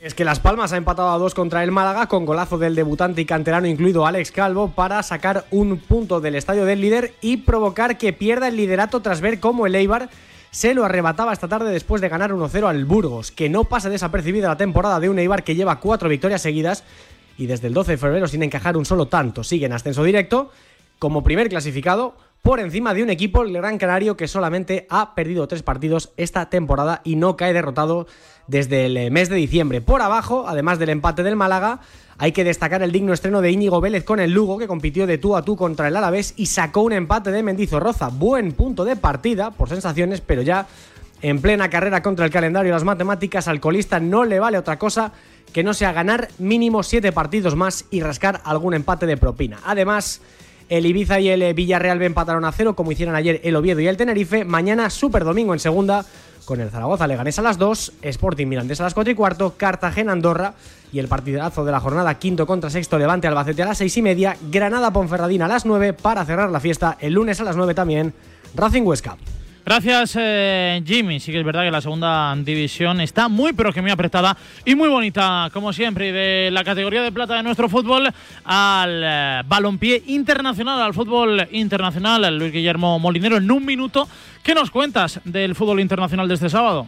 Es 0.00 0.14
que 0.14 0.24
Las 0.24 0.40
Palmas 0.40 0.72
ha 0.72 0.76
empatado 0.76 1.10
a 1.10 1.18
dos 1.18 1.34
contra 1.34 1.64
el 1.64 1.72
Málaga 1.72 2.06
con 2.06 2.24
golazo 2.24 2.58
del 2.58 2.74
debutante 2.74 3.20
y 3.20 3.24
canterano 3.24 3.66
incluido 3.66 4.06
Alex 4.06 4.30
Calvo 4.30 4.70
para 4.70 5.02
sacar 5.02 5.44
un 5.50 5.78
punto 5.78 6.20
del 6.20 6.36
estadio 6.36 6.64
del 6.64 6.80
líder 6.80 7.14
y 7.20 7.38
provocar 7.38 7.98
que 7.98 8.12
pierda 8.12 8.48
el 8.48 8.56
liderato 8.56 9.00
tras 9.00 9.20
ver 9.20 9.40
cómo 9.40 9.66
el 9.66 9.74
Eibar 9.74 10.08
se 10.50 10.74
lo 10.74 10.84
arrebataba 10.84 11.32
esta 11.32 11.48
tarde 11.48 11.70
después 11.70 12.00
de 12.00 12.08
ganar 12.08 12.32
1-0 12.32 12.66
al 12.66 12.84
Burgos, 12.84 13.30
que 13.30 13.50
no 13.50 13.64
pasa 13.64 13.90
desapercibida 13.90 14.48
la 14.48 14.56
temporada 14.56 15.00
de 15.00 15.10
un 15.10 15.18
Eibar 15.18 15.44
que 15.44 15.54
lleva 15.54 15.80
cuatro 15.80 16.08
victorias 16.08 16.40
seguidas 16.40 16.84
y 17.36 17.46
desde 17.46 17.66
el 17.66 17.74
12 17.74 17.92
de 17.92 17.98
febrero 17.98 18.28
sin 18.28 18.42
encajar 18.42 18.76
un 18.76 18.86
solo 18.86 19.06
tanto. 19.06 19.44
Sigue 19.44 19.66
en 19.66 19.72
ascenso 19.72 20.04
directo 20.04 20.50
como 20.98 21.22
primer 21.22 21.48
clasificado 21.48 22.14
por 22.42 22.60
encima 22.60 22.94
de 22.94 23.02
un 23.02 23.10
equipo, 23.10 23.42
el 23.42 23.52
Gran 23.52 23.78
Canario, 23.78 24.16
que 24.16 24.28
solamente 24.28 24.86
ha 24.88 25.14
perdido 25.14 25.48
tres 25.48 25.62
partidos 25.62 26.12
esta 26.16 26.48
temporada 26.48 27.00
y 27.04 27.16
no 27.16 27.36
cae 27.36 27.52
derrotado 27.52 28.06
desde 28.46 28.86
el 28.86 29.10
mes 29.10 29.28
de 29.28 29.36
diciembre. 29.36 29.80
Por 29.80 30.02
abajo, 30.02 30.44
además 30.46 30.78
del 30.78 30.90
empate 30.90 31.22
del 31.22 31.34
Málaga, 31.34 31.80
hay 32.18 32.32
que 32.32 32.44
destacar 32.44 32.82
el 32.82 32.92
digno 32.92 33.12
estreno 33.12 33.40
de 33.40 33.50
Íñigo 33.50 33.80
Vélez 33.80 34.04
con 34.04 34.20
el 34.20 34.32
Lugo, 34.32 34.58
que 34.58 34.68
compitió 34.68 35.06
de 35.06 35.18
tú 35.18 35.36
a 35.36 35.42
tú 35.42 35.56
contra 35.56 35.88
el 35.88 35.96
Alavés 35.96 36.34
y 36.36 36.46
sacó 36.46 36.82
un 36.82 36.92
empate 36.92 37.30
de 37.30 37.42
Mendizorroza. 37.42 38.08
Buen 38.08 38.52
punto 38.52 38.84
de 38.84 38.96
partida, 38.96 39.50
por 39.50 39.68
sensaciones, 39.68 40.20
pero 40.20 40.42
ya 40.42 40.66
en 41.22 41.40
plena 41.40 41.70
carrera 41.70 42.02
contra 42.02 42.24
el 42.24 42.30
calendario 42.30 42.70
y 42.70 42.72
las 42.72 42.84
matemáticas, 42.84 43.48
al 43.48 43.60
colista 43.60 44.00
no 44.00 44.24
le 44.24 44.38
vale 44.38 44.58
otra 44.58 44.78
cosa 44.78 45.12
que 45.52 45.62
no 45.62 45.74
sea 45.74 45.92
ganar 45.92 46.28
mínimo 46.38 46.82
siete 46.82 47.12
partidos 47.12 47.56
más 47.56 47.86
y 47.90 48.00
rascar 48.00 48.40
algún 48.44 48.74
empate 48.74 49.06
de 49.06 49.16
propina. 49.16 49.58
Además, 49.64 50.20
el 50.68 50.86
Ibiza 50.86 51.20
y 51.20 51.28
el 51.28 51.54
Villarreal 51.54 52.00
empataron 52.02 52.44
a 52.44 52.52
cero, 52.52 52.74
como 52.74 52.92
hicieron 52.92 53.14
ayer 53.14 53.40
el 53.44 53.56
Oviedo 53.56 53.80
y 53.80 53.86
el 53.86 53.96
Tenerife. 53.96 54.44
Mañana, 54.44 54.90
Super 54.90 55.24
Domingo 55.24 55.52
en 55.52 55.60
segunda, 55.60 56.04
con 56.44 56.60
el 56.60 56.70
Zaragoza 56.70 57.06
Leganés 57.06 57.38
a 57.38 57.42
las 57.42 57.58
2, 57.58 57.94
Sporting 58.02 58.46
Mirandés 58.46 58.80
a 58.80 58.84
las 58.84 58.94
4 58.94 59.12
y 59.12 59.14
cuarto, 59.14 59.54
Cartagena 59.56 60.12
Andorra 60.12 60.54
y 60.92 61.00
el 61.00 61.08
partidazo 61.08 61.64
de 61.64 61.72
la 61.72 61.80
jornada 61.80 62.18
quinto 62.18 62.46
contra 62.46 62.70
sexto 62.70 62.98
Levante 62.98 63.26
Albacete 63.26 63.62
a 63.62 63.66
las 63.66 63.78
6 63.78 63.96
y 63.96 64.02
media, 64.02 64.36
Granada 64.50 64.92
Ponferradina 64.92 65.46
a 65.46 65.48
las 65.48 65.66
9 65.66 65.92
para 65.92 66.24
cerrar 66.24 66.50
la 66.50 66.60
fiesta 66.60 66.96
el 67.00 67.14
lunes 67.14 67.40
a 67.40 67.44
las 67.44 67.56
9 67.56 67.74
también, 67.74 68.14
Racing 68.54 68.82
Huesca. 68.82 69.16
Gracias, 69.66 70.16
eh, 70.16 70.80
Jimmy. 70.86 71.18
Sí 71.18 71.32
que 71.32 71.40
es 71.40 71.44
verdad 71.44 71.64
que 71.64 71.72
la 71.72 71.80
segunda 71.80 72.36
división 72.36 73.00
está 73.00 73.26
muy, 73.26 73.52
pero 73.52 73.72
que 73.72 73.82
muy 73.82 73.90
apretada 73.90 74.36
y 74.64 74.76
muy 74.76 74.88
bonita, 74.88 75.50
como 75.52 75.72
siempre. 75.72 76.12
De 76.12 76.52
la 76.52 76.62
categoría 76.62 77.02
de 77.02 77.10
plata 77.10 77.34
de 77.34 77.42
nuestro 77.42 77.68
fútbol 77.68 78.08
al 78.44 79.02
eh, 79.04 79.42
balompié 79.44 80.04
internacional, 80.06 80.80
al 80.80 80.94
fútbol 80.94 81.48
internacional. 81.50 82.38
Luis 82.38 82.52
Guillermo 82.52 83.00
Molinero, 83.00 83.38
en 83.38 83.50
un 83.50 83.66
minuto, 83.66 84.06
¿qué 84.44 84.54
nos 84.54 84.70
cuentas 84.70 85.20
del 85.24 85.56
fútbol 85.56 85.80
internacional 85.80 86.28
de 86.28 86.34
este 86.34 86.48
sábado? 86.48 86.86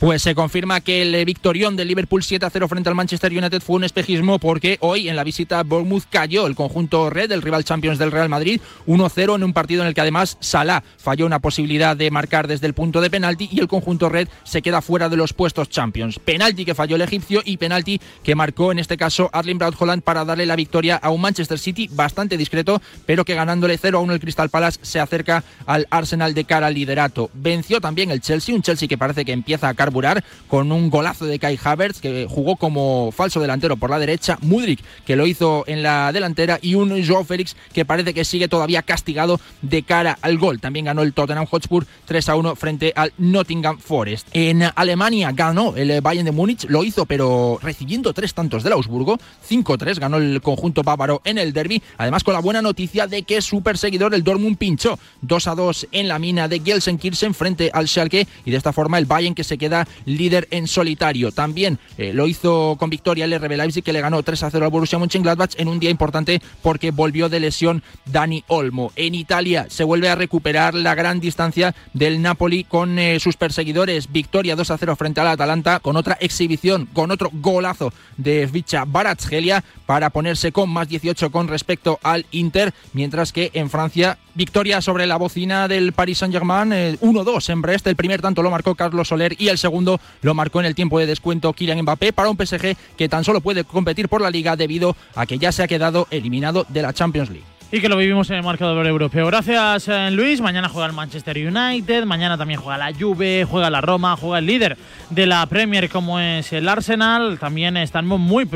Pues 0.00 0.22
se 0.22 0.34
confirma 0.34 0.80
que 0.80 1.02
el 1.02 1.26
victorión 1.26 1.76
del 1.76 1.88
Liverpool 1.88 2.22
7-0 2.22 2.68
frente 2.68 2.88
al 2.88 2.94
Manchester 2.94 3.30
United 3.36 3.60
fue 3.60 3.76
un 3.76 3.84
espejismo 3.84 4.38
porque 4.38 4.78
hoy 4.80 5.10
en 5.10 5.14
la 5.14 5.24
visita 5.24 5.58
a 5.58 5.62
Bournemouth 5.62 6.04
cayó 6.08 6.46
el 6.46 6.54
conjunto 6.54 7.10
red, 7.10 7.30
el 7.30 7.42
rival 7.42 7.64
Champions 7.64 7.98
del 7.98 8.10
Real 8.10 8.30
Madrid, 8.30 8.62
1-0 8.86 9.36
en 9.36 9.44
un 9.44 9.52
partido 9.52 9.82
en 9.82 9.88
el 9.88 9.94
que 9.94 10.00
además 10.00 10.38
Salah 10.40 10.82
falló 10.96 11.26
una 11.26 11.40
posibilidad 11.40 11.98
de 11.98 12.10
marcar 12.10 12.48
desde 12.48 12.66
el 12.66 12.72
punto 12.72 13.02
de 13.02 13.10
penalti 13.10 13.50
y 13.52 13.60
el 13.60 13.68
conjunto 13.68 14.08
red 14.08 14.26
se 14.42 14.62
queda 14.62 14.80
fuera 14.80 15.10
de 15.10 15.18
los 15.18 15.34
puestos 15.34 15.68
Champions. 15.68 16.18
Penalti 16.18 16.64
que 16.64 16.74
falló 16.74 16.96
el 16.96 17.02
egipcio 17.02 17.42
y 17.44 17.58
penalti 17.58 18.00
que 18.22 18.34
marcó 18.34 18.72
en 18.72 18.78
este 18.78 18.96
caso 18.96 19.28
Arlen 19.34 19.58
Braut 19.58 19.76
Holland 19.78 20.02
para 20.02 20.24
darle 20.24 20.46
la 20.46 20.56
victoria 20.56 20.96
a 20.96 21.10
un 21.10 21.20
Manchester 21.20 21.58
City 21.58 21.90
bastante 21.92 22.38
discreto, 22.38 22.80
pero 23.04 23.26
que 23.26 23.34
ganándole 23.34 23.78
0-1 23.78 24.14
el 24.14 24.20
Crystal 24.20 24.48
Palace 24.48 24.78
se 24.80 24.98
acerca 24.98 25.44
al 25.66 25.86
Arsenal 25.90 26.32
de 26.32 26.44
cara 26.44 26.68
al 26.68 26.74
liderato. 26.74 27.28
Venció 27.34 27.82
también 27.82 28.10
el 28.10 28.22
Chelsea, 28.22 28.54
un 28.54 28.62
Chelsea 28.62 28.88
que 28.88 28.96
parece 28.96 29.26
que 29.26 29.32
empieza 29.32 29.68
a 29.68 29.74
carburar 29.74 29.89
carburar 29.90 30.22
con 30.46 30.70
un 30.70 30.88
golazo 30.88 31.26
de 31.26 31.40
Kai 31.40 31.58
Havertz 31.62 32.00
que 32.00 32.26
jugó 32.30 32.54
como 32.54 33.10
falso 33.10 33.40
delantero 33.40 33.76
por 33.76 33.90
la 33.90 33.98
derecha, 33.98 34.38
Mudrik 34.40 34.80
que 35.04 35.16
lo 35.16 35.26
hizo 35.26 35.64
en 35.66 35.82
la 35.82 36.12
delantera 36.12 36.60
y 36.62 36.76
un 36.76 37.04
Joao 37.04 37.24
Félix 37.24 37.56
que 37.72 37.84
parece 37.84 38.14
que 38.14 38.24
sigue 38.24 38.46
todavía 38.46 38.82
castigado 38.82 39.40
de 39.62 39.82
cara 39.82 40.16
al 40.22 40.38
gol. 40.38 40.60
También 40.60 40.84
ganó 40.84 41.02
el 41.02 41.12
Tottenham 41.12 41.46
Hotspur 41.46 41.86
3 42.04 42.28
a 42.28 42.36
1 42.36 42.54
frente 42.54 42.92
al 42.94 43.12
Nottingham 43.18 43.78
Forest. 43.78 44.28
En 44.32 44.62
Alemania 44.76 45.32
ganó 45.32 45.74
el 45.74 46.00
Bayern 46.00 46.24
de 46.24 46.32
Múnich, 46.32 46.66
lo 46.68 46.84
hizo 46.84 47.04
pero 47.06 47.58
recibiendo 47.60 48.12
tres 48.12 48.32
tantos 48.32 48.62
del 48.62 48.74
Augsburgo, 48.74 49.18
5-3 49.48 49.98
ganó 49.98 50.18
el 50.18 50.40
conjunto 50.40 50.84
bávaro 50.84 51.20
en 51.24 51.38
el 51.38 51.52
derby, 51.52 51.82
además 51.98 52.22
con 52.22 52.34
la 52.34 52.40
buena 52.40 52.62
noticia 52.62 53.08
de 53.08 53.24
que 53.24 53.42
su 53.42 53.62
perseguidor 53.62 54.14
el 54.14 54.22
Dortmund 54.22 54.56
pinchó 54.56 54.98
2 55.22 55.46
a 55.48 55.54
2 55.56 55.88
en 55.90 56.06
la 56.06 56.20
mina 56.20 56.46
de 56.46 56.60
Gelsenkirchen 56.60 57.34
frente 57.34 57.70
al 57.72 57.88
Schalke 57.88 58.28
y 58.44 58.50
de 58.52 58.56
esta 58.56 58.72
forma 58.72 58.98
el 58.98 59.06
Bayern 59.06 59.34
que 59.34 59.44
se 59.44 59.58
queda 59.58 59.79
líder 60.04 60.48
en 60.50 60.66
solitario. 60.66 61.32
También 61.32 61.78
eh, 61.98 62.12
lo 62.12 62.26
hizo 62.26 62.76
con 62.78 62.90
victoria 62.90 63.24
el 63.24 63.38
RB 63.38 63.56
Leipzig 63.56 63.84
que 63.84 63.92
le 63.92 64.00
ganó 64.00 64.22
3 64.22 64.42
a 64.42 64.50
0 64.50 64.64
al 64.64 64.70
Borussia 64.70 64.98
Mönchengladbach 64.98 65.54
en 65.58 65.68
un 65.68 65.80
día 65.80 65.90
importante 65.90 66.40
porque 66.62 66.90
volvió 66.90 67.28
de 67.28 67.40
lesión 67.40 67.82
Dani 68.06 68.44
Olmo. 68.48 68.92
En 68.96 69.14
Italia 69.14 69.66
se 69.68 69.84
vuelve 69.84 70.08
a 70.08 70.14
recuperar 70.14 70.74
la 70.74 70.94
gran 70.94 71.20
distancia 71.20 71.74
del 71.92 72.22
Napoli 72.22 72.64
con 72.64 72.98
eh, 72.98 73.20
sus 73.20 73.36
perseguidores. 73.36 74.10
Victoria 74.12 74.56
2 74.56 74.70
a 74.70 74.78
0 74.78 74.96
frente 74.96 75.20
al 75.20 75.28
Atalanta 75.28 75.80
con 75.80 75.96
otra 75.96 76.16
exhibición, 76.20 76.86
con 76.92 77.10
otro 77.10 77.30
golazo 77.32 77.92
de 78.16 78.46
Vicha 78.46 78.84
Baratsgelia 78.84 79.64
para 79.86 80.10
ponerse 80.10 80.52
con 80.52 80.70
más 80.70 80.88
18 80.88 81.30
con 81.30 81.48
respecto 81.48 81.98
al 82.02 82.26
Inter, 82.30 82.72
mientras 82.92 83.32
que 83.32 83.50
en 83.54 83.70
Francia 83.70 84.18
victoria 84.40 84.80
sobre 84.80 85.06
la 85.06 85.18
bocina 85.18 85.68
del 85.68 85.92
Paris 85.92 86.16
Saint-Germain 86.16 86.70
1-2 86.70 87.46
eh, 87.46 87.52
en 87.52 87.60
Brest. 87.60 87.86
El 87.86 87.94
primer 87.94 88.22
tanto 88.22 88.42
lo 88.42 88.50
marcó 88.50 88.74
Carlos 88.74 89.08
Soler 89.08 89.36
y 89.38 89.48
el 89.48 89.58
segundo 89.58 90.00
lo 90.22 90.32
marcó 90.32 90.60
en 90.60 90.66
el 90.66 90.74
tiempo 90.74 90.98
de 90.98 91.04
descuento 91.04 91.52
Kylian 91.52 91.82
Mbappé 91.82 92.14
para 92.14 92.30
un 92.30 92.38
PSG 92.38 92.74
que 92.96 93.08
tan 93.10 93.22
solo 93.22 93.42
puede 93.42 93.64
competir 93.64 94.08
por 94.08 94.22
la 94.22 94.30
liga 94.30 94.56
debido 94.56 94.96
a 95.14 95.26
que 95.26 95.38
ya 95.38 95.52
se 95.52 95.62
ha 95.62 95.68
quedado 95.68 96.08
eliminado 96.10 96.64
de 96.70 96.80
la 96.80 96.94
Champions 96.94 97.28
League. 97.28 97.49
Y 97.72 97.80
que 97.80 97.88
lo 97.88 97.96
vivimos 97.96 98.28
en 98.30 98.36
el 98.36 98.42
marcador 98.42 98.84
europeo. 98.84 99.28
Gracias, 99.28 99.86
eh, 99.86 100.10
Luis. 100.10 100.40
Mañana 100.40 100.68
juega 100.68 100.88
el 100.88 100.92
Manchester 100.92 101.36
United, 101.36 102.04
mañana 102.04 102.36
también 102.36 102.58
juega 102.58 102.76
la 102.76 102.92
Juve, 102.92 103.46
juega 103.48 103.70
la 103.70 103.80
Roma, 103.80 104.16
juega 104.16 104.40
el 104.40 104.46
líder 104.46 104.76
de 105.10 105.26
la 105.26 105.46
Premier 105.46 105.88
como 105.88 106.18
es 106.18 106.52
el 106.52 106.68
Arsenal. 106.68 107.38
También 107.38 107.76
estamos 107.76 108.18
muy, 108.18 108.48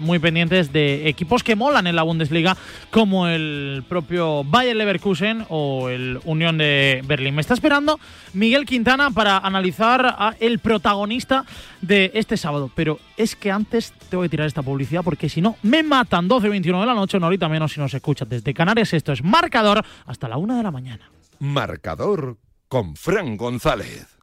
muy 0.00 0.18
pendientes 0.18 0.72
de 0.72 1.08
equipos 1.08 1.44
que 1.44 1.54
molan 1.54 1.86
en 1.86 1.94
la 1.94 2.02
Bundesliga 2.02 2.56
como 2.90 3.28
el 3.28 3.84
propio 3.88 4.42
Bayer 4.42 4.74
Leverkusen 4.74 5.46
o 5.48 5.88
el 5.88 6.18
Unión 6.24 6.58
de 6.58 7.02
Berlín. 7.06 7.36
Me 7.36 7.42
está 7.42 7.54
esperando 7.54 8.00
Miguel 8.32 8.66
Quintana 8.66 9.12
para 9.12 9.38
analizar 9.38 10.04
a 10.18 10.34
el 10.40 10.58
protagonista 10.58 11.44
de 11.82 12.10
este 12.14 12.36
sábado. 12.36 12.68
Pero 12.74 12.98
es 13.16 13.36
que 13.36 13.52
antes 13.52 13.92
tengo 14.10 14.24
que 14.24 14.28
tirar 14.28 14.48
esta 14.48 14.62
publicidad 14.62 15.04
porque 15.04 15.28
si 15.28 15.40
no 15.40 15.56
me 15.62 15.84
matan 15.84 16.28
12-21 16.28 16.80
de 16.80 16.86
la 16.86 16.94
noche, 16.94 17.16
una 17.16 17.28
horita 17.28 17.48
menos 17.48 17.72
si 17.72 17.78
nos 17.78 17.94
escuchas 17.94 18.28
desde 18.28 18.55
Canarias. 18.56 18.92
Esto 18.92 19.12
es 19.12 19.22
Marcador 19.22 19.84
hasta 20.06 20.28
la 20.28 20.38
una 20.38 20.56
de 20.56 20.62
la 20.62 20.70
mañana. 20.70 21.10
Marcador 21.38 22.38
con 22.68 22.96
Fran 22.96 23.36
González. 23.36 24.16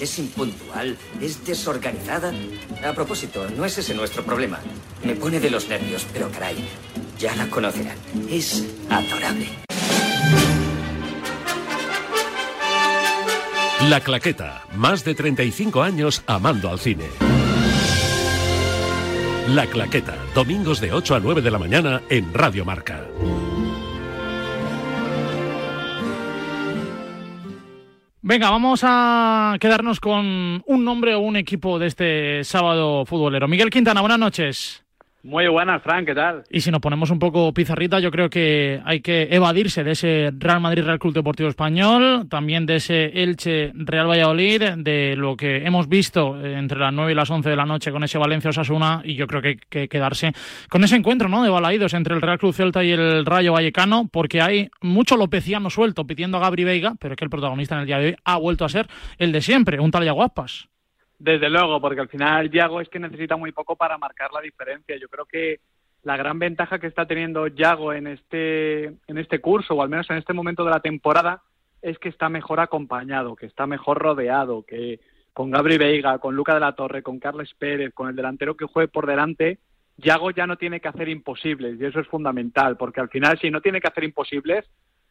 Es 0.00 0.18
impuntual, 0.18 0.96
es 1.20 1.44
desorganizada. 1.44 2.32
A 2.88 2.92
propósito, 2.92 3.48
no 3.50 3.64
es 3.64 3.76
ese 3.76 3.94
nuestro 3.94 4.24
problema. 4.24 4.58
Me 5.04 5.14
pone 5.14 5.40
de 5.40 5.50
los 5.50 5.68
nervios, 5.68 6.06
pero 6.12 6.30
caray, 6.30 6.56
ya 7.18 7.36
la 7.36 7.48
conocerán. 7.48 7.98
Es 8.30 8.66
adorable. 8.88 9.46
La 13.88 14.00
Claqueta, 14.00 14.64
más 14.74 15.04
de 15.04 15.14
35 15.14 15.82
años 15.82 16.22
amando 16.26 16.70
al 16.70 16.78
cine. 16.78 17.06
La 19.54 19.66
Claqueta, 19.66 20.14
domingos 20.32 20.80
de 20.80 20.92
8 20.92 21.16
a 21.16 21.18
9 21.20 21.42
de 21.42 21.50
la 21.50 21.58
mañana 21.58 22.02
en 22.08 22.32
Radio 22.32 22.64
Marca. 22.64 23.04
Venga, 28.22 28.50
vamos 28.50 28.82
a 28.84 29.56
quedarnos 29.58 29.98
con 29.98 30.62
un 30.64 30.84
nombre 30.84 31.16
o 31.16 31.20
un 31.20 31.34
equipo 31.34 31.80
de 31.80 31.88
este 31.88 32.44
sábado 32.44 33.04
futbolero. 33.04 33.48
Miguel 33.48 33.70
Quintana, 33.70 34.02
buenas 34.02 34.20
noches. 34.20 34.79
Muy 35.22 35.46
buenas, 35.48 35.82
Frank, 35.82 36.06
¿qué 36.06 36.14
tal? 36.14 36.44
Y 36.50 36.62
si 36.62 36.70
nos 36.70 36.80
ponemos 36.80 37.10
un 37.10 37.18
poco 37.18 37.52
pizarrita, 37.52 38.00
yo 38.00 38.10
creo 38.10 38.30
que 38.30 38.80
hay 38.86 39.02
que 39.02 39.28
evadirse 39.30 39.84
de 39.84 39.90
ese 39.90 40.30
Real 40.32 40.62
Madrid 40.62 40.82
Real 40.82 40.98
Club 40.98 41.12
Deportivo 41.12 41.50
Español, 41.50 42.26
también 42.30 42.64
de 42.64 42.76
ese 42.76 43.22
Elche 43.22 43.70
Real 43.74 44.08
Valladolid, 44.08 44.62
de 44.78 45.16
lo 45.16 45.36
que 45.36 45.66
hemos 45.66 45.88
visto 45.88 46.42
entre 46.42 46.78
las 46.78 46.94
9 46.94 47.12
y 47.12 47.14
las 47.14 47.28
11 47.28 47.50
de 47.50 47.56
la 47.56 47.66
noche 47.66 47.92
con 47.92 48.02
ese 48.02 48.16
Valencia 48.16 48.48
Osasuna, 48.48 49.02
y 49.04 49.14
yo 49.14 49.26
creo 49.26 49.42
que 49.42 49.48
hay 49.48 49.56
que 49.56 49.88
quedarse 49.88 50.32
con 50.70 50.84
ese 50.84 50.96
encuentro 50.96 51.28
¿no? 51.28 51.42
de 51.42 51.50
balaídos 51.50 51.92
entre 51.92 52.14
el 52.14 52.22
Real 52.22 52.38
Club 52.38 52.54
Celta 52.54 52.82
y 52.82 52.92
el 52.92 53.26
Rayo 53.26 53.52
Vallecano, 53.52 54.08
porque 54.10 54.40
hay 54.40 54.70
mucho 54.80 55.18
lopeciano 55.18 55.68
suelto 55.68 56.06
pidiendo 56.06 56.38
a 56.38 56.40
Gabri 56.40 56.64
Veiga, 56.64 56.94
pero 56.98 57.12
es 57.12 57.18
que 57.18 57.26
el 57.26 57.30
protagonista 57.30 57.74
en 57.74 57.82
el 57.82 57.86
día 57.86 57.98
de 57.98 58.06
hoy 58.06 58.16
ha 58.24 58.38
vuelto 58.38 58.64
a 58.64 58.70
ser 58.70 58.86
el 59.18 59.32
de 59.32 59.42
siempre, 59.42 59.80
un 59.80 59.90
tal 59.90 60.06
Yaguapas. 60.06 60.70
Desde 61.20 61.50
luego, 61.50 61.82
porque 61.82 62.00
al 62.00 62.08
final 62.08 62.50
Yago 62.50 62.80
es 62.80 62.88
que 62.88 62.98
necesita 62.98 63.36
muy 63.36 63.52
poco 63.52 63.76
para 63.76 63.98
marcar 63.98 64.32
la 64.32 64.40
diferencia. 64.40 64.96
Yo 64.96 65.06
creo 65.10 65.26
que 65.26 65.60
la 66.02 66.16
gran 66.16 66.38
ventaja 66.38 66.78
que 66.78 66.86
está 66.86 67.04
teniendo 67.06 67.46
Yago 67.46 67.92
en 67.92 68.06
este, 68.06 68.84
en 68.84 69.18
este 69.18 69.38
curso, 69.38 69.74
o 69.74 69.82
al 69.82 69.90
menos 69.90 70.08
en 70.08 70.16
este 70.16 70.32
momento 70.32 70.64
de 70.64 70.70
la 70.70 70.80
temporada, 70.80 71.42
es 71.82 71.98
que 71.98 72.08
está 72.08 72.30
mejor 72.30 72.58
acompañado, 72.58 73.36
que 73.36 73.44
está 73.44 73.66
mejor 73.66 73.98
rodeado, 73.98 74.62
que 74.62 74.98
con 75.34 75.50
Gabri 75.50 75.76
Veiga, 75.76 76.18
con 76.20 76.34
Luca 76.34 76.54
de 76.54 76.60
la 76.60 76.74
Torre, 76.74 77.02
con 77.02 77.18
Carles 77.18 77.52
Pérez, 77.52 77.92
con 77.92 78.08
el 78.08 78.16
delantero 78.16 78.56
que 78.56 78.64
juegue 78.64 78.88
por 78.88 79.06
delante, 79.06 79.58
Yago 79.98 80.30
ya 80.30 80.46
no 80.46 80.56
tiene 80.56 80.80
que 80.80 80.88
hacer 80.88 81.10
imposibles, 81.10 81.78
y 81.78 81.84
eso 81.84 82.00
es 82.00 82.08
fundamental, 82.08 82.78
porque 82.78 83.00
al 83.00 83.10
final 83.10 83.38
si 83.38 83.50
no 83.50 83.60
tiene 83.60 83.82
que 83.82 83.88
hacer 83.88 84.04
imposibles, 84.04 84.64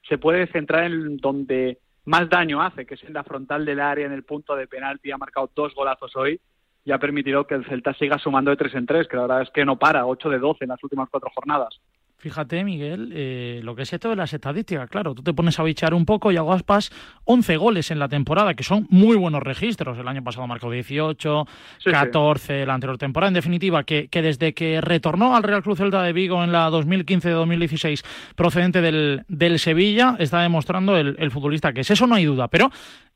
se 0.08 0.17
puede 0.17 0.48
centrar 0.48 0.86
en 0.86 1.17
donde 1.17 1.78
más 2.10 2.28
daño 2.28 2.60
hace, 2.60 2.88
que 2.88 2.95
es 2.95 3.04
en 3.04 3.13
la 3.13 3.24
frontal 3.24 3.63
del 3.63 3.80
área, 3.80 4.08
en 4.08 4.12
el 4.12 4.24
punto 4.24 4.56
de 4.56 4.65
penalti, 4.65 5.12
ha 5.12 5.17
marcado 5.17 5.52
dos 5.56 5.76
golazos 5.76 6.15
hoy 6.15 6.41
y 6.84 6.91
ha 6.91 6.98
permitido 6.98 7.45
que 7.45 7.54
el 7.54 7.65
Celta 7.65 7.93
siga 7.93 8.17
sumando 8.17 8.50
de 8.50 8.58
tres 8.58 8.74
en 8.74 8.88
tres, 8.88 9.08
que 9.08 9.15
la 9.15 9.24
verdad 9.24 9.41
es 9.43 9.52
que 9.52 9.63
no 9.63 9.78
para, 9.78 10.08
8 10.08 10.28
de 10.30 10.39
12 10.39 10.63
en 10.63 10.69
las 10.69 10.84
últimas 10.84 11.08
cuatro 11.12 11.30
jornadas. 11.36 11.80
Fíjate, 12.19 12.65
Miguel, 12.65 13.13
eh, 13.15 13.62
lo 13.63 13.75
que 13.75 13.84
es 13.84 13.93
esto 13.93 14.10
de 14.10 14.17
las 14.17 14.34
estadísticas, 14.34 14.89
claro, 14.89 15.15
tú 15.15 15.23
te 15.23 15.34
pones 15.34 15.58
a 15.58 15.63
bichar 15.63 15.93
un 15.93 16.05
poco 16.05 16.34
y 16.34 16.36
Aguaspas 16.36 16.91
11 17.23 17.55
goles 17.55 17.91
en 17.91 17.99
la 17.99 18.10
temporada, 18.10 18.55
que 18.55 18.63
son 18.63 18.88
muy 18.89 19.15
buenos 19.15 19.41
registros. 19.41 19.97
El 19.97 20.05
año 20.05 20.21
pasado 20.21 20.45
marcó 20.45 20.69
18, 20.69 21.47
14 21.86 22.65
la 22.65 22.73
anterior 22.73 22.97
temporada. 22.97 23.29
En 23.29 23.36
definitiva, 23.36 23.86
que, 23.86 24.10
que, 24.10 24.21
desde 24.21 24.53
que 24.53 24.82
retornó 24.82 25.34
al 25.34 25.43
Real 25.43 25.63
Cruz 25.63 25.77
Celta 25.77 26.03
de 26.03 26.12
Vigo 26.12 26.43
en 26.43 26.51
la 26.51 26.69
2015-2016, 26.69 28.03
procedente 28.36 28.82
del, 28.82 29.23
del, 29.29 29.58
Sevilla, 29.58 30.17
está 30.19 30.41
demostrando 30.41 30.97
el, 30.97 31.15
el 31.19 31.32
futbolista 31.32 31.71
que 31.71 31.82
es. 31.82 31.91
Eso 31.91 32.05
no 32.05 32.15
hay 32.15 32.25
duda, 32.25 32.49
pero 32.49 32.69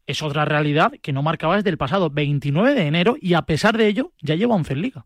es 0.07 0.21
otra 0.21 0.45
realidad 0.45 0.93
que 1.01 1.11
no 1.11 1.23
marcaba 1.23 1.57
desde 1.57 1.71
el 1.71 1.77
pasado 1.77 2.09
29 2.09 2.73
de 2.73 2.87
enero 2.87 3.17
y 3.19 3.33
a 3.33 3.41
pesar 3.41 3.77
de 3.77 3.87
ello 3.87 4.13
ya 4.21 4.35
lleva 4.35 4.55
11 4.55 4.71
en 4.71 4.81
Liga. 4.81 5.05